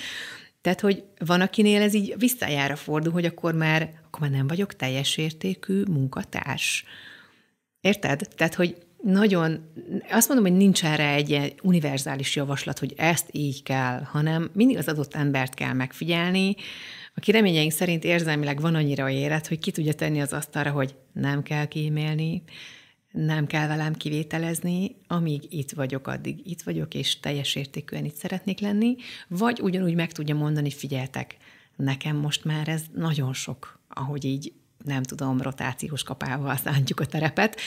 Tehát, 0.67 0.81
hogy 0.81 1.05
van, 1.19 1.41
akinél 1.41 1.83
ez 1.83 1.95
így 1.95 2.15
visszajára 2.19 2.77
fordul, 2.77 3.13
hogy 3.13 3.25
akkor 3.25 3.55
már, 3.55 3.91
akkor 4.07 4.21
már 4.21 4.31
nem 4.31 4.47
vagyok 4.47 4.77
teljes 4.77 5.17
értékű 5.17 5.83
munkatárs. 5.91 6.85
Érted? 7.81 8.29
Tehát, 8.37 8.55
hogy 8.55 8.77
nagyon, 9.03 9.73
azt 10.11 10.29
mondom, 10.29 10.47
hogy 10.47 10.57
nincs 10.57 10.85
erre 10.85 11.09
egy 11.09 11.55
univerzális 11.63 12.37
javaslat, 12.37 12.79
hogy 12.79 12.95
ezt 12.97 13.29
így 13.33 13.63
kell, 13.63 14.03
hanem 14.03 14.51
mindig 14.53 14.77
az 14.77 14.89
adott 14.89 15.15
embert 15.15 15.55
kell 15.55 15.73
megfigyelni, 15.73 16.55
aki 17.15 17.31
reményeink 17.31 17.73
szerint 17.73 18.05
érzelmileg 18.05 18.61
van 18.61 18.75
annyira 18.75 19.11
érett, 19.11 19.47
hogy 19.47 19.59
ki 19.59 19.71
tudja 19.71 19.93
tenni 19.93 20.21
az 20.21 20.33
asztalra, 20.33 20.71
hogy 20.71 20.95
nem 21.13 21.43
kell 21.43 21.67
kímélni, 21.67 22.43
nem 23.17 23.47
kell 23.47 23.67
velem 23.67 23.95
kivételezni, 23.95 24.97
amíg 25.07 25.43
itt 25.51 25.71
vagyok, 25.71 26.07
addig 26.07 26.47
itt 26.47 26.63
vagyok, 26.63 26.95
és 26.95 27.21
teljes 27.21 27.55
értékűen 27.55 28.05
itt 28.05 28.15
szeretnék 28.15 28.61
lenni, 28.61 28.97
vagy 29.29 29.61
ugyanúgy 29.61 29.95
meg 29.95 30.13
tudja 30.13 30.35
mondani, 30.35 30.71
figyeltek, 30.71 31.37
nekem 31.77 32.17
most 32.17 32.45
már 32.45 32.69
ez 32.69 32.83
nagyon 32.95 33.33
sok, 33.33 33.81
ahogy 33.89 34.25
így 34.25 34.53
nem 34.85 35.03
tudom, 35.03 35.41
rotációs 35.41 36.03
kapával 36.03 36.57
szántjuk 36.57 37.01
a 37.01 37.07
terepet, 37.07 37.61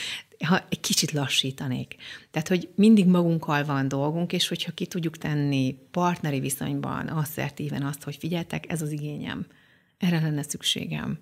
ha 0.45 0.61
egy 0.69 0.79
kicsit 0.79 1.11
lassítanék. 1.11 1.95
Tehát, 2.31 2.47
hogy 2.47 2.69
mindig 2.75 3.05
magunkkal 3.05 3.63
van 3.63 3.87
dolgunk, 3.87 4.33
és 4.33 4.47
hogyha 4.47 4.71
ki 4.71 4.85
tudjuk 4.85 5.17
tenni 5.17 5.77
partneri 5.91 6.39
viszonyban 6.39 7.07
asszertíven 7.07 7.83
azt, 7.83 8.03
hogy 8.03 8.15
figyeltek, 8.15 8.71
ez 8.71 8.81
az 8.81 8.91
igényem, 8.91 9.45
erre 9.97 10.19
lenne 10.19 10.43
szükségem 10.43 11.19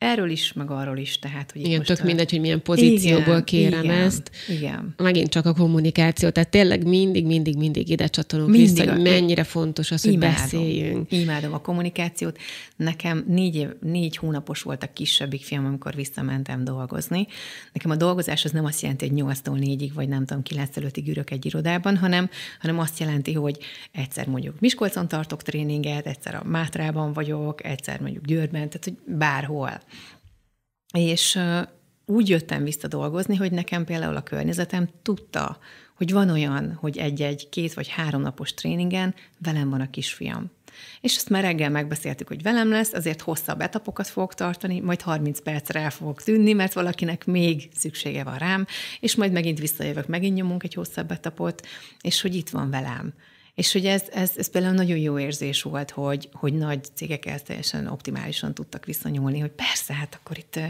Erről 0.00 0.30
is, 0.30 0.52
meg 0.52 0.70
arról 0.70 0.96
is, 0.96 1.18
tehát, 1.18 1.52
hogy 1.52 1.64
Igen, 1.64 1.82
tök 1.82 1.98
a... 2.00 2.04
mindegy, 2.04 2.30
hogy 2.30 2.40
milyen 2.40 2.62
pozícióból 2.62 3.22
igen, 3.22 3.44
kérem 3.44 3.84
igen, 3.84 4.00
ezt. 4.00 4.30
Igen. 4.48 4.94
Megint 4.96 5.28
csak 5.28 5.46
a 5.46 5.54
kommunikáció, 5.54 6.28
tehát 6.28 6.50
tényleg 6.50 6.86
mindig, 6.86 7.26
mindig, 7.26 7.56
mindig 7.56 7.88
ide 7.88 8.06
csatolunk 8.06 8.50
mindig 8.50 8.74
vissza, 8.74 8.92
hogy 8.92 9.02
mennyire 9.02 9.44
fontos 9.44 9.90
az, 9.90 10.02
hogy 10.02 10.12
imádom, 10.12 10.34
beszéljünk. 10.34 11.12
Imádom 11.12 11.52
a 11.52 11.58
kommunikációt. 11.58 12.38
Nekem 12.76 13.24
négy, 13.28 13.56
év, 13.56 13.68
négy 13.80 14.16
hónapos 14.16 14.62
volt 14.62 14.82
a 14.82 14.92
kisebbik 14.92 15.42
fiam, 15.42 15.66
amikor 15.66 15.94
visszamentem 15.94 16.64
dolgozni. 16.64 17.26
Nekem 17.72 17.90
a 17.90 17.96
dolgozás 17.96 18.44
az 18.44 18.50
nem 18.50 18.64
azt 18.64 18.80
jelenti, 18.80 19.08
hogy 19.08 19.22
8-tól 19.22 19.58
4-ig, 19.60 19.90
vagy 19.94 20.08
nem 20.08 20.24
tudom, 20.24 20.42
9 20.42 20.76
előttig 20.76 21.08
ülök 21.08 21.30
egy 21.30 21.46
irodában, 21.46 21.96
hanem, 21.96 22.30
hanem 22.60 22.78
azt 22.78 22.98
jelenti, 22.98 23.32
hogy 23.32 23.58
egyszer 23.92 24.26
mondjuk 24.26 24.60
Miskolcon 24.60 25.08
tartok 25.08 25.42
tréninget, 25.42 26.06
egyszer 26.06 26.34
a 26.34 26.42
Mátrában 26.44 27.12
vagyok, 27.12 27.64
egyszer 27.64 28.00
mondjuk 28.00 28.24
Győrben, 28.24 28.68
tehát 28.68 28.84
hogy 28.84 29.16
bárhol. 29.16 29.80
És 30.92 31.38
úgy 32.04 32.28
jöttem 32.28 32.64
vissza 32.64 32.88
dolgozni, 32.88 33.36
hogy 33.36 33.52
nekem 33.52 33.84
például 33.84 34.16
a 34.16 34.22
környezetem 34.22 34.88
tudta, 35.02 35.58
hogy 35.96 36.12
van 36.12 36.30
olyan, 36.30 36.74
hogy 36.74 36.98
egy-egy 36.98 37.48
két 37.48 37.74
vagy 37.74 37.88
három 37.88 38.22
napos 38.22 38.54
tréningen 38.54 39.14
velem 39.38 39.70
van 39.70 39.80
a 39.80 39.90
kisfiam. 39.90 40.50
És 41.00 41.16
ezt 41.16 41.28
már 41.28 41.42
reggel 41.42 41.70
megbeszéltük, 41.70 42.28
hogy 42.28 42.42
velem 42.42 42.68
lesz, 42.68 42.92
azért 42.92 43.20
hosszabb 43.20 43.60
etapokat 43.60 44.06
fogok 44.06 44.34
tartani, 44.34 44.80
majd 44.80 45.00
30 45.00 45.40
percre 45.40 45.80
el 45.80 45.90
fogok 45.90 46.22
tűnni, 46.22 46.52
mert 46.52 46.72
valakinek 46.72 47.26
még 47.26 47.68
szüksége 47.74 48.24
van 48.24 48.38
rám, 48.38 48.66
és 49.00 49.14
majd 49.14 49.32
megint 49.32 49.58
visszajövök, 49.58 50.06
megint 50.06 50.36
nyomunk 50.36 50.62
egy 50.62 50.74
hosszabb 50.74 51.10
etapot, 51.10 51.66
és 52.00 52.20
hogy 52.20 52.34
itt 52.34 52.48
van 52.48 52.70
velem. 52.70 53.12
És 53.60 53.72
hogy 53.72 53.86
ez, 53.86 54.02
ez, 54.12 54.32
ez 54.36 54.50
például 54.50 54.74
nagyon 54.74 54.98
jó 54.98 55.18
érzés 55.18 55.62
volt, 55.62 55.90
hogy, 55.90 56.28
hogy 56.32 56.54
nagy 56.54 56.80
cégek 56.94 57.26
ezt 57.26 57.44
teljesen 57.44 57.86
optimálisan 57.86 58.54
tudtak 58.54 58.84
visszanyúlni, 58.84 59.38
hogy 59.38 59.50
persze, 59.50 59.94
hát 59.94 60.18
akkor 60.20 60.38
itt 60.38 60.60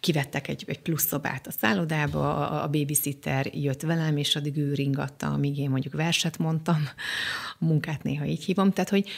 kivettek 0.00 0.48
egy, 0.48 0.64
egy 0.66 0.80
plusz 0.80 1.06
szobát 1.06 1.46
a 1.46 1.50
szállodába, 1.50 2.36
a, 2.36 2.62
a 2.62 2.68
babysitter 2.68 3.46
jött 3.54 3.82
velem, 3.82 4.16
és 4.16 4.36
addig 4.36 4.56
ő 4.56 4.74
ringatta, 4.74 5.26
amíg 5.26 5.58
én 5.58 5.70
mondjuk 5.70 5.94
verset 5.94 6.38
mondtam, 6.38 6.88
a 7.58 7.64
munkát 7.64 8.02
néha 8.02 8.24
így 8.24 8.44
hívom, 8.44 8.72
tehát 8.72 8.90
hogy, 8.90 9.08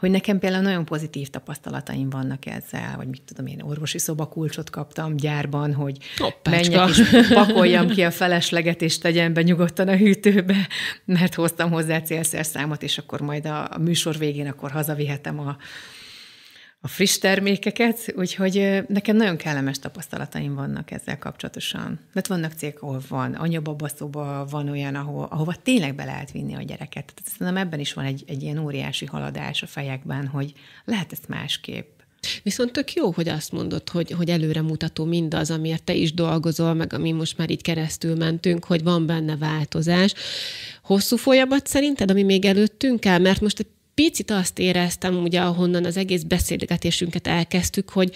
hogy 0.00 0.10
nekem 0.10 0.38
például 0.38 0.62
nagyon 0.62 0.84
pozitív 0.84 1.28
tapasztalataim 1.28 2.10
vannak 2.10 2.46
ezzel, 2.46 2.96
vagy 2.96 3.06
mit 3.06 3.22
tudom 3.22 3.46
én, 3.46 3.60
orvosi 3.62 3.98
szobakulcsot 3.98 4.70
kaptam 4.70 5.16
gyárban, 5.16 5.74
hogy 5.74 5.96
Hoppácska. 6.16 6.76
menjek 6.76 6.96
és 6.96 7.28
pakoljam 7.28 7.88
ki 7.88 8.02
a 8.02 8.10
felesleget, 8.10 8.82
és 8.82 8.98
tegyem 8.98 9.32
be 9.32 9.42
nyugodtan 9.42 9.88
a 9.88 9.96
hűtőbe, 9.96 10.68
mert 11.04 11.34
hoztam 11.34 11.70
hozzá 11.70 12.00
célszerszámot, 12.00 12.82
és 12.82 12.98
akkor 12.98 13.20
majd 13.20 13.46
a, 13.46 13.68
a 13.72 13.78
műsor 13.78 14.18
végén 14.18 14.46
akkor 14.46 14.70
hazavihetem 14.70 15.38
a, 15.38 15.56
a 16.82 16.88
friss 16.88 17.18
termékeket, 17.18 18.14
úgyhogy 18.16 18.84
nekem 18.88 19.16
nagyon 19.16 19.36
kellemes 19.36 19.78
tapasztalataim 19.78 20.54
vannak 20.54 20.90
ezzel 20.90 21.18
kapcsolatosan. 21.18 21.98
Mert 22.12 22.26
vannak 22.26 22.52
cégek, 22.52 22.82
ahol 22.82 23.00
van 23.08 23.34
anyababaszoba, 23.34 24.46
van 24.50 24.68
olyan, 24.68 24.94
ahol, 24.94 25.26
ahova 25.30 25.54
tényleg 25.62 25.94
be 25.94 26.04
lehet 26.04 26.30
vinni 26.30 26.54
a 26.54 26.62
gyereket. 26.62 27.12
Tehát 27.14 27.30
szerintem 27.30 27.66
ebben 27.66 27.80
is 27.80 27.92
van 27.92 28.04
egy, 28.04 28.24
egy 28.26 28.42
ilyen 28.42 28.58
óriási 28.58 29.06
haladás 29.06 29.62
a 29.62 29.66
fejekben, 29.66 30.26
hogy 30.26 30.52
lehet 30.84 31.12
ezt 31.12 31.28
másképp. 31.28 31.98
Viszont 32.42 32.72
tök 32.72 32.92
jó, 32.92 33.10
hogy 33.10 33.28
azt 33.28 33.52
mondod, 33.52 33.88
hogy, 33.88 34.10
hogy 34.10 34.30
előremutató 34.30 35.04
mindaz, 35.04 35.50
amiért 35.50 35.82
te 35.82 35.94
is 35.94 36.14
dolgozol, 36.14 36.74
meg 36.74 36.92
ami 36.92 37.12
most 37.12 37.38
már 37.38 37.50
így 37.50 37.62
keresztül 37.62 38.16
mentünk, 38.16 38.64
hogy 38.64 38.82
van 38.82 39.06
benne 39.06 39.36
változás. 39.36 40.14
Hosszú 40.82 41.16
folyamat 41.16 41.66
szerinted, 41.66 42.10
ami 42.10 42.22
még 42.22 42.44
előttünk 42.44 43.04
el? 43.04 43.18
Mert 43.18 43.40
most 43.40 43.66
picit 44.00 44.30
azt 44.30 44.58
éreztem, 44.58 45.22
ugye, 45.22 45.40
ahonnan 45.40 45.84
az 45.84 45.96
egész 45.96 46.22
beszélgetésünket 46.22 47.26
elkezdtük, 47.26 47.90
hogy, 47.90 48.14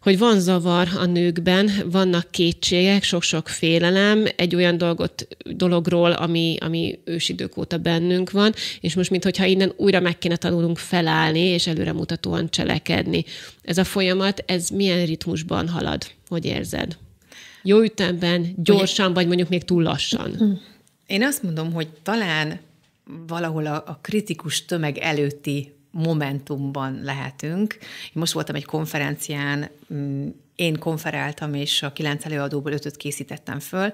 hogy 0.00 0.18
van 0.18 0.40
zavar 0.40 0.88
a 0.96 1.04
nőkben, 1.04 1.70
vannak 1.84 2.30
kétségek, 2.30 3.02
sok-sok 3.02 3.48
félelem 3.48 4.26
egy 4.36 4.54
olyan 4.54 4.78
dolgot, 4.78 5.28
dologról, 5.50 6.12
ami, 6.12 6.56
ami 6.60 6.98
ősidők 7.04 7.56
óta 7.56 7.78
bennünk 7.78 8.30
van, 8.30 8.52
és 8.80 8.94
most 8.94 9.10
mintha 9.10 9.44
innen 9.44 9.72
újra 9.76 10.00
meg 10.00 10.18
kéne 10.18 10.36
tanulnunk 10.36 10.78
felállni, 10.78 11.40
és 11.40 11.66
előremutatóan 11.66 12.50
cselekedni. 12.50 13.24
Ez 13.62 13.78
a 13.78 13.84
folyamat, 13.84 14.44
ez 14.46 14.68
milyen 14.68 15.06
ritmusban 15.06 15.68
halad? 15.68 16.06
Hogy 16.28 16.44
érzed? 16.44 16.96
Jó 17.62 17.80
ütemben, 17.80 18.54
gyorsan, 18.56 19.12
vagy 19.12 19.26
mondjuk 19.26 19.48
még 19.48 19.64
túl 19.64 19.82
lassan? 19.82 20.60
Én 21.06 21.22
azt 21.22 21.42
mondom, 21.42 21.72
hogy 21.72 21.88
talán 22.02 22.60
valahol 23.26 23.66
a, 23.66 23.82
a 23.86 23.98
kritikus 24.00 24.64
tömeg 24.64 24.98
előtti 24.98 25.74
momentumban 25.90 27.00
lehetünk. 27.02 27.78
Most 28.12 28.32
voltam 28.32 28.54
egy 28.54 28.64
konferencián, 28.64 29.70
mm, 29.94 30.28
én 30.56 30.78
konferáltam, 30.78 31.54
és 31.54 31.82
a 31.82 31.92
kilenc 31.92 32.24
előadóból 32.24 32.72
ötöt 32.72 32.96
készítettem 32.96 33.58
föl, 33.58 33.90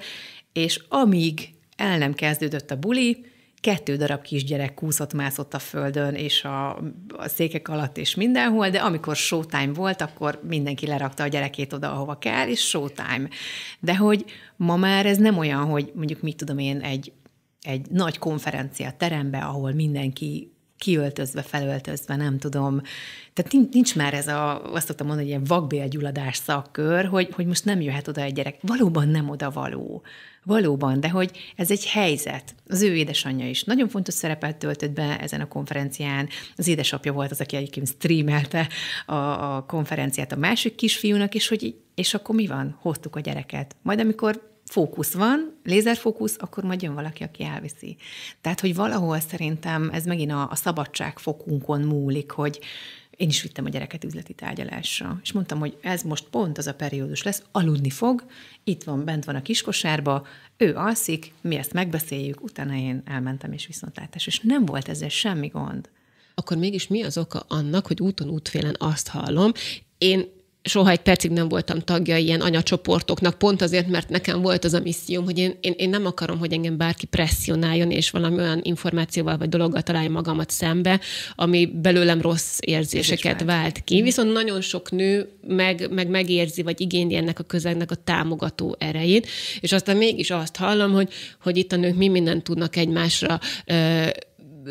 és 0.53 0.81
amíg 0.89 1.55
el 1.77 1.99
nem 1.99 2.15
kezdődött 2.15 2.71
a 2.71 2.79
buli, 2.79 3.27
kettő 3.61 3.97
darab 3.97 4.23
kisgyerek 4.23 4.75
kúszott, 4.75 5.13
mászott 5.13 5.55
a 5.55 5.59
földön, 5.59 6.15
és 6.15 6.45
a, 6.45 6.77
a 7.17 7.29
székek 7.29 7.69
alatt, 7.69 7.97
és 7.97 8.15
mindenhol, 8.15 8.71
de 8.71 8.79
amikor 8.79 9.17
showtime 9.17 9.73
volt, 9.73 10.01
akkor 10.01 10.41
mindenki 10.49 10.87
lerakta 10.87 11.23
a 11.23 11.29
gyerekét 11.29 11.73
oda, 11.73 11.93
ahova 11.93 12.19
kell, 12.19 12.49
és 12.49 12.61
showtime. 12.69 13.29
De 13.81 13.97
hogy 13.97 14.25
ma 14.57 14.77
már 14.77 15.07
ez 15.07 15.17
nem 15.17 15.39
olyan, 15.39 15.65
hogy 15.65 15.93
mondjuk 15.95 16.21
mit 16.21 16.37
tudom 16.37 16.59
én, 16.59 16.81
egy 16.81 17.13
egy 17.63 17.87
nagy 17.91 18.19
konferencia 18.19 18.95
terembe, 18.97 19.39
ahol 19.39 19.73
mindenki 19.73 20.53
kiöltözve, 20.79 21.43
felöltözve, 21.43 22.17
nem 22.17 22.39
tudom. 22.39 22.81
Tehát 23.33 23.73
nincs 23.73 23.97
már 23.97 24.15
ez 24.15 24.29
a, 24.29 24.73
azt 24.73 24.87
szoktam 24.87 25.07
mondani, 25.07 25.29
hogy 25.29 25.37
ilyen 25.39 25.59
vakbélgyulladás 25.59 26.37
szakkör, 26.37 27.05
hogy, 27.05 27.29
hogy 27.33 27.47
most 27.47 27.65
nem 27.65 27.81
jöhet 27.81 28.09
oda 28.09 28.21
egy 28.21 28.33
gyerek. 28.33 28.59
Valóban 28.61 29.09
nem 29.09 29.29
oda 29.29 29.51
való. 29.51 30.03
Valóban, 30.45 31.01
de 31.01 31.09
hogy 31.09 31.53
ez 31.57 31.71
egy 31.71 31.87
helyzet. 31.87 32.55
Az 32.69 32.83
ő 32.83 32.95
édesanyja 32.95 33.49
is 33.49 33.65
nagyon 33.65 33.89
fontos 33.89 34.15
szerepet 34.15 34.57
töltött 34.57 34.91
be 34.91 35.21
ezen 35.21 35.41
a 35.41 35.49
konferencián. 35.49 36.29
Az 36.57 36.67
édesapja 36.67 37.13
volt 37.13 37.31
az, 37.31 37.41
aki 37.41 37.57
egyébként 37.57 37.89
streamelte 37.89 38.69
a, 39.07 39.15
a 39.15 39.65
konferenciát 39.67 40.33
a 40.33 40.37
másik 40.37 40.75
kisfiúnak, 40.75 41.35
és 41.35 41.49
hogy 41.49 41.75
és 41.95 42.15
akkor 42.15 42.35
mi 42.35 42.47
van? 42.47 42.77
Hoztuk 42.81 43.17
a 43.17 43.21
gyereket. 43.21 43.77
Majd 43.83 44.01
amikor 44.01 44.48
fókusz 44.71 45.13
van, 45.13 45.59
lézerfókusz, 45.65 46.37
akkor 46.39 46.65
majd 46.65 46.83
jön 46.83 46.95
valaki, 46.95 47.23
aki 47.23 47.45
elviszi. 47.45 47.97
Tehát, 48.41 48.61
hogy 48.61 48.75
valahol 48.75 49.21
szerintem 49.21 49.91
ez 49.93 50.05
megint 50.05 50.33
a, 50.33 50.51
a 50.51 50.55
szabadságfokunkon 50.55 51.81
múlik, 51.81 52.31
hogy 52.31 52.61
én 53.19 53.29
is 53.29 53.43
vittem 53.43 53.65
a 53.65 53.69
gyereket 53.69 54.05
üzleti 54.05 54.33
tárgyalásra, 54.33 55.19
és 55.23 55.33
mondtam, 55.33 55.59
hogy 55.59 55.77
ez 55.81 56.03
most 56.03 56.25
pont 56.31 56.59
az 56.59 56.67
a 56.67 56.75
periódus 56.75 57.23
lesz, 57.23 57.43
aludni 57.53 57.91
fog, 57.91 58.25
itt 58.65 58.83
van, 58.83 59.05
bent 59.05 59.25
van 59.25 59.35
a 59.35 59.43
kiskosárba, 59.43 60.27
ő 60.57 60.75
alszik, 60.75 61.33
mi 61.41 61.57
ezt 61.57 61.73
megbeszéljük, 61.73 62.43
utána 62.43 62.75
én 62.75 63.03
elmentem 63.05 63.53
és 63.53 63.67
viszontlátás, 63.67 64.27
és 64.27 64.41
nem 64.41 64.65
volt 64.65 64.89
ezzel 64.89 65.09
semmi 65.09 65.47
gond. 65.47 65.89
Akkor 66.35 66.57
mégis 66.57 66.89
mi 66.89 67.03
az 67.03 67.19
oka 67.19 67.45
annak, 67.49 67.87
hogy 67.87 68.01
úton 68.01 68.29
útfélen 68.29 68.77
azt 68.79 69.09
hallom, 69.09 69.53
én 69.99 70.25
soha 70.69 70.91
egy 70.91 71.01
percig 71.01 71.31
nem 71.31 71.49
voltam 71.49 71.79
tagja 71.79 72.17
ilyen 72.17 72.41
anyacsoportoknak, 72.41 73.39
pont 73.39 73.63
azért, 73.63 73.89
mert 73.89 74.09
nekem 74.09 74.43
volt 74.43 74.65
az 74.65 74.75
a 74.75 74.81
misszióm, 74.81 75.25
hogy 75.25 75.39
én, 75.39 75.55
én, 75.61 75.75
én 75.77 75.89
nem 75.89 76.07
akarom, 76.07 76.39
hogy 76.39 76.53
engem 76.53 76.77
bárki 76.77 77.07
presszionáljon, 77.07 77.91
és 77.91 78.11
valami 78.11 78.37
olyan 78.37 78.61
információval 78.63 79.37
vagy 79.39 79.49
dologgal 79.49 79.83
találja 79.83 80.11
magamat 80.11 80.51
szembe, 80.51 81.01
ami 81.35 81.67
belőlem 81.67 82.21
rossz 82.21 82.59
érzéseket 82.61 83.43
vált 83.43 83.85
ki. 83.85 84.03
Viszont 84.03 84.33
nagyon 84.33 84.61
sok 84.61 84.91
nő 84.91 85.29
meg, 85.47 85.89
meg 85.91 86.09
megérzi, 86.09 86.63
vagy 86.63 86.81
igényli 86.81 87.15
ennek 87.15 87.39
a 87.39 87.43
közegnek 87.43 87.91
a 87.91 87.95
támogató 87.95 88.77
erejét, 88.79 89.29
és 89.61 89.73
aztán 89.73 89.97
mégis 89.97 90.31
azt 90.31 90.57
hallom, 90.57 90.93
hogy, 90.93 91.09
hogy 91.43 91.57
itt 91.57 91.73
a 91.73 91.77
nők 91.77 91.97
mi 91.97 92.09
mindent 92.09 92.43
tudnak 92.43 92.77
egymásra 92.77 93.41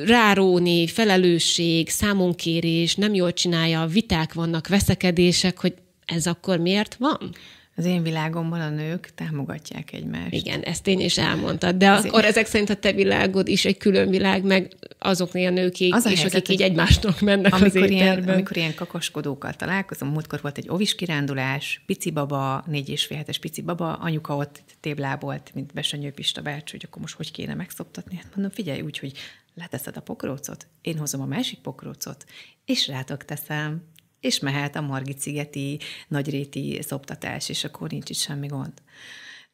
ráróni, 0.05 0.87
felelősség, 0.87 1.89
számonkérés, 1.89 2.95
nem 2.95 3.13
jól 3.13 3.33
csinálja, 3.33 3.85
viták 3.85 4.33
vannak, 4.33 4.67
veszekedések, 4.67 5.59
hogy 5.59 5.73
ez 6.07 6.25
akkor 6.25 6.59
miért 6.59 6.95
van? 6.95 7.35
Az 7.75 7.85
én 7.85 8.03
világomban 8.03 8.61
a 8.61 8.69
nők 8.69 9.09
támogatják 9.15 9.93
egymást. 9.93 10.33
Igen, 10.33 10.61
ezt 10.61 10.87
én 10.87 10.99
is 10.99 11.17
elmondtad, 11.17 11.75
de 11.75 11.91
Azért. 11.91 12.13
akkor 12.13 12.25
ezek 12.25 12.45
szerint 12.45 12.69
a 12.69 12.75
te 12.75 12.91
világod 12.91 13.47
is 13.47 13.65
egy 13.65 13.77
külön 13.77 14.09
világ, 14.09 14.43
meg 14.43 14.71
azoknél 14.99 15.47
a 15.47 15.51
nők 15.51 15.75
az 15.89 16.05
a 16.05 16.09
és 16.09 16.19
helyzet, 16.19 16.41
akik 16.41 16.49
így 16.49 16.61
egymásnak 16.61 17.21
mennek 17.21 17.53
amikor 17.53 17.81
az 17.81 17.89
ilyen, 17.89 18.29
amikor 18.29 18.57
ilyen 18.57 18.75
kakaskodókkal 18.75 19.53
találkozom, 19.53 20.09
múltkor 20.09 20.41
volt 20.41 20.57
egy 20.57 20.69
ovis 20.69 20.95
kirándulás, 20.95 21.83
pici 21.85 22.11
baba, 22.11 22.63
négy 22.67 22.89
és 22.89 23.05
fél 23.05 23.17
hetes 23.17 23.39
pici 23.39 23.61
baba, 23.61 23.93
anyuka 23.93 24.35
ott 24.35 24.63
téblábolt, 24.79 25.51
mint 25.53 25.73
Besenyő 25.73 26.11
Pista 26.11 26.41
bács, 26.41 26.71
hogy 26.71 26.83
akkor 26.87 27.01
most 27.01 27.15
hogy 27.15 27.31
kéne 27.31 27.53
megszoptatni. 27.53 28.15
Hát 28.15 28.35
mondom, 28.35 28.51
figyelj 28.51 28.81
úgy, 28.81 28.99
hogy 28.99 29.11
leteszed 29.55 29.97
a 29.97 30.01
pokrócot, 30.01 30.67
én 30.81 30.97
hozom 30.97 31.21
a 31.21 31.25
másik 31.25 31.59
pokrócot, 31.59 32.25
és 32.65 32.87
rátok 32.87 33.25
teszem, 33.25 33.81
és 34.20 34.39
mehet 34.39 34.76
a 34.76 34.82
Margit 34.82 35.20
szigeti 35.20 35.80
nagyréti 36.07 36.80
szoptatás, 36.82 37.49
és 37.49 37.63
akkor 37.63 37.89
nincs 37.89 38.09
itt 38.09 38.18
semmi 38.18 38.47
gond. 38.47 38.74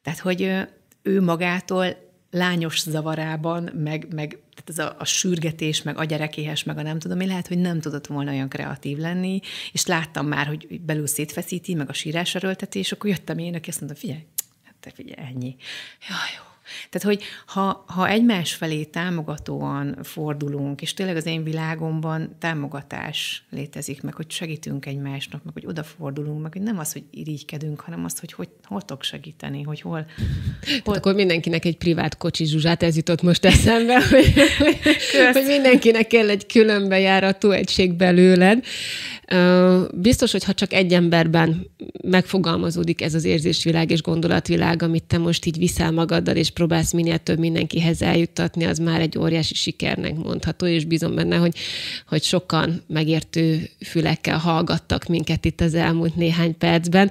Tehát, 0.02 0.18
hogy 0.18 0.52
ő 1.02 1.20
magától 1.22 2.12
lányos 2.30 2.80
zavarában, 2.80 3.70
meg, 3.74 4.14
meg 4.14 4.38
tehát 4.54 4.68
ez 4.70 4.78
a, 4.78 4.96
a 4.98 5.04
sürgetés, 5.04 5.82
meg 5.82 5.98
a 5.98 6.04
gyerekéhes, 6.04 6.62
meg 6.62 6.78
a 6.78 6.82
nem 6.82 6.98
tudom, 6.98 7.16
mi 7.16 7.26
lehet, 7.26 7.46
hogy 7.46 7.58
nem 7.58 7.80
tudott 7.80 8.06
volna 8.06 8.30
olyan 8.30 8.48
kreatív 8.48 8.98
lenni, 8.98 9.40
és 9.72 9.86
láttam 9.86 10.26
már, 10.26 10.46
hogy 10.46 10.80
belül 10.80 11.06
szétfeszíti, 11.06 11.74
meg 11.74 11.88
a 11.88 11.92
sírás 11.92 12.34
erőltetés, 12.34 12.92
akkor 12.92 13.10
jöttem 13.10 13.38
én, 13.38 13.54
aki 13.54 13.70
azt 13.70 13.80
mondta, 13.80 13.98
figyelj, 13.98 14.26
hát 14.62 14.74
te 14.80 14.90
figyelj, 14.90 15.28
ennyi. 15.28 15.56
Ja, 16.08 16.16
jó, 16.36 16.53
tehát, 16.90 17.16
hogy 17.16 17.22
ha, 17.46 17.84
ha 17.86 18.08
egymás 18.08 18.54
felé 18.54 18.84
támogatóan 18.84 19.98
fordulunk, 20.02 20.82
és 20.82 20.94
tényleg 20.94 21.16
az 21.16 21.26
én 21.26 21.44
világomban 21.44 22.36
támogatás 22.38 23.44
létezik, 23.50 24.02
meg 24.02 24.14
hogy 24.14 24.30
segítünk 24.30 24.86
egymásnak, 24.86 25.44
meg 25.44 25.52
hogy 25.52 25.66
odafordulunk, 25.66 26.42
meg 26.42 26.52
hogy 26.52 26.62
nem 26.62 26.78
az, 26.78 26.92
hogy 26.92 27.04
irigykedünk, 27.10 27.80
hanem 27.80 28.04
az, 28.04 28.18
hogy 28.18 28.32
hogy 28.32 28.48
hol 28.64 28.80
tudok 28.80 29.02
segíteni, 29.02 29.62
hogy 29.62 29.80
hol... 29.80 30.06
hol... 30.84 30.94
akkor 30.94 31.14
mindenkinek 31.14 31.64
egy 31.64 31.76
privát 31.76 32.16
kocsi 32.16 32.44
zsuzsát, 32.44 32.82
ez 32.82 32.96
jutott 32.96 33.22
most 33.22 33.44
eszembe, 33.44 34.02
hogy, 34.10 34.32
hogy 35.32 35.44
mindenkinek 35.46 36.06
kell 36.06 36.28
egy 36.28 36.46
különbejárató 36.46 37.50
egység 37.50 37.92
belőled. 37.92 38.64
Biztos, 39.94 40.32
hogy 40.32 40.44
ha 40.44 40.52
csak 40.52 40.72
egy 40.72 40.92
emberben 40.92 41.70
megfogalmazódik 42.02 43.02
ez 43.02 43.14
az 43.14 43.24
érzésvilág 43.24 43.90
és 43.90 44.02
gondolatvilág, 44.02 44.82
amit 44.82 45.04
te 45.04 45.18
most 45.18 45.44
így 45.44 45.58
viszel 45.58 45.90
magaddal, 45.90 46.36
és 46.36 46.50
próbálsz 46.50 46.92
minél 46.92 47.18
több 47.18 47.38
mindenkihez 47.38 48.02
eljuttatni, 48.02 48.64
az 48.64 48.78
már 48.78 49.00
egy 49.00 49.18
óriási 49.18 49.54
sikernek 49.54 50.16
mondható, 50.16 50.66
és 50.66 50.84
bízom 50.84 51.14
benne, 51.14 51.36
hogy, 51.36 51.56
hogy 52.08 52.22
sokan 52.22 52.82
megértő 52.86 53.70
fülekkel 53.86 54.38
hallgattak 54.38 55.06
minket 55.06 55.44
itt 55.44 55.60
az 55.60 55.74
elmúlt 55.74 56.16
néhány 56.16 56.58
percben. 56.58 57.10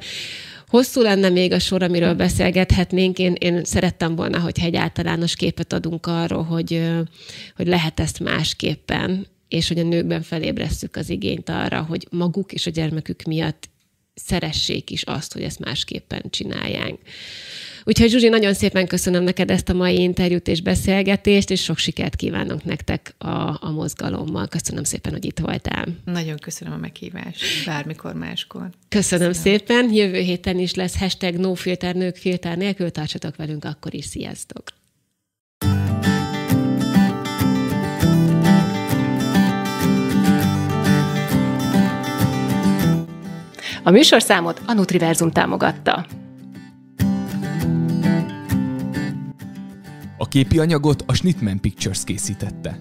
Hosszú 0.67 1.01
lenne 1.01 1.29
még 1.29 1.51
a 1.51 1.59
sor, 1.59 1.83
amiről 1.83 2.13
beszélgethetnénk. 2.13 3.19
Én, 3.19 3.35
én 3.39 3.63
szerettem 3.63 4.15
volna, 4.15 4.39
hogy 4.39 4.59
egy 4.63 4.75
általános 4.75 5.35
képet 5.35 5.73
adunk 5.73 6.05
arról, 6.05 6.43
hogy, 6.43 6.81
hogy 7.55 7.67
lehet 7.67 7.99
ezt 7.99 8.19
másképpen, 8.19 9.27
és 9.53 9.67
hogy 9.67 9.79
a 9.79 9.83
nőkben 9.83 10.21
felébresztjük 10.21 10.95
az 10.95 11.09
igényt 11.09 11.49
arra, 11.49 11.81
hogy 11.81 12.07
maguk 12.11 12.51
és 12.51 12.65
a 12.65 12.69
gyermekük 12.69 13.21
miatt 13.23 13.69
szeressék 14.13 14.89
is 14.89 15.03
azt, 15.03 15.33
hogy 15.33 15.41
ezt 15.41 15.59
másképpen 15.59 16.23
csinálják. 16.29 16.93
Úgyhogy 17.83 18.09
Zsuzsi, 18.09 18.29
nagyon 18.29 18.53
szépen 18.53 18.87
köszönöm 18.87 19.23
neked 19.23 19.49
ezt 19.51 19.69
a 19.69 19.73
mai 19.73 19.99
interjút 19.99 20.47
és 20.47 20.61
beszélgetést, 20.61 21.49
és 21.49 21.63
sok 21.63 21.77
sikert 21.77 22.15
kívánok 22.15 22.63
nektek 22.63 23.15
a, 23.17 23.65
a 23.65 23.71
mozgalommal. 23.71 24.47
Köszönöm 24.47 24.83
szépen, 24.83 25.11
hogy 25.11 25.25
itt 25.25 25.39
voltál. 25.39 25.85
Nagyon 26.05 26.37
köszönöm 26.37 26.73
a 26.73 26.77
meghívást, 26.77 27.65
bármikor 27.65 28.13
máskor. 28.13 28.69
Köszönöm, 28.89 29.27
köszönöm. 29.27 29.57
szépen. 29.57 29.93
Jövő 29.93 30.19
héten 30.19 30.59
is 30.59 30.73
lesz 30.73 30.97
hashtag 30.97 31.35
nofilter 31.35 31.95
nők 31.95 32.15
filter 32.15 32.57
nélkül. 32.57 32.91
Tartsatok 32.91 33.35
velünk 33.35 33.65
akkor 33.65 33.93
is. 33.93 34.05
Sziasztok! 34.05 34.63
A 43.83 43.91
műsorszámot 43.91 44.61
a 44.65 44.73
Nutriverzum 44.73 45.31
támogatta. 45.31 46.05
A 50.17 50.27
képi 50.27 50.59
anyagot 50.59 51.03
a 51.07 51.13
Schnittman 51.13 51.59
Pictures 51.59 52.03
készítette. 52.03 52.79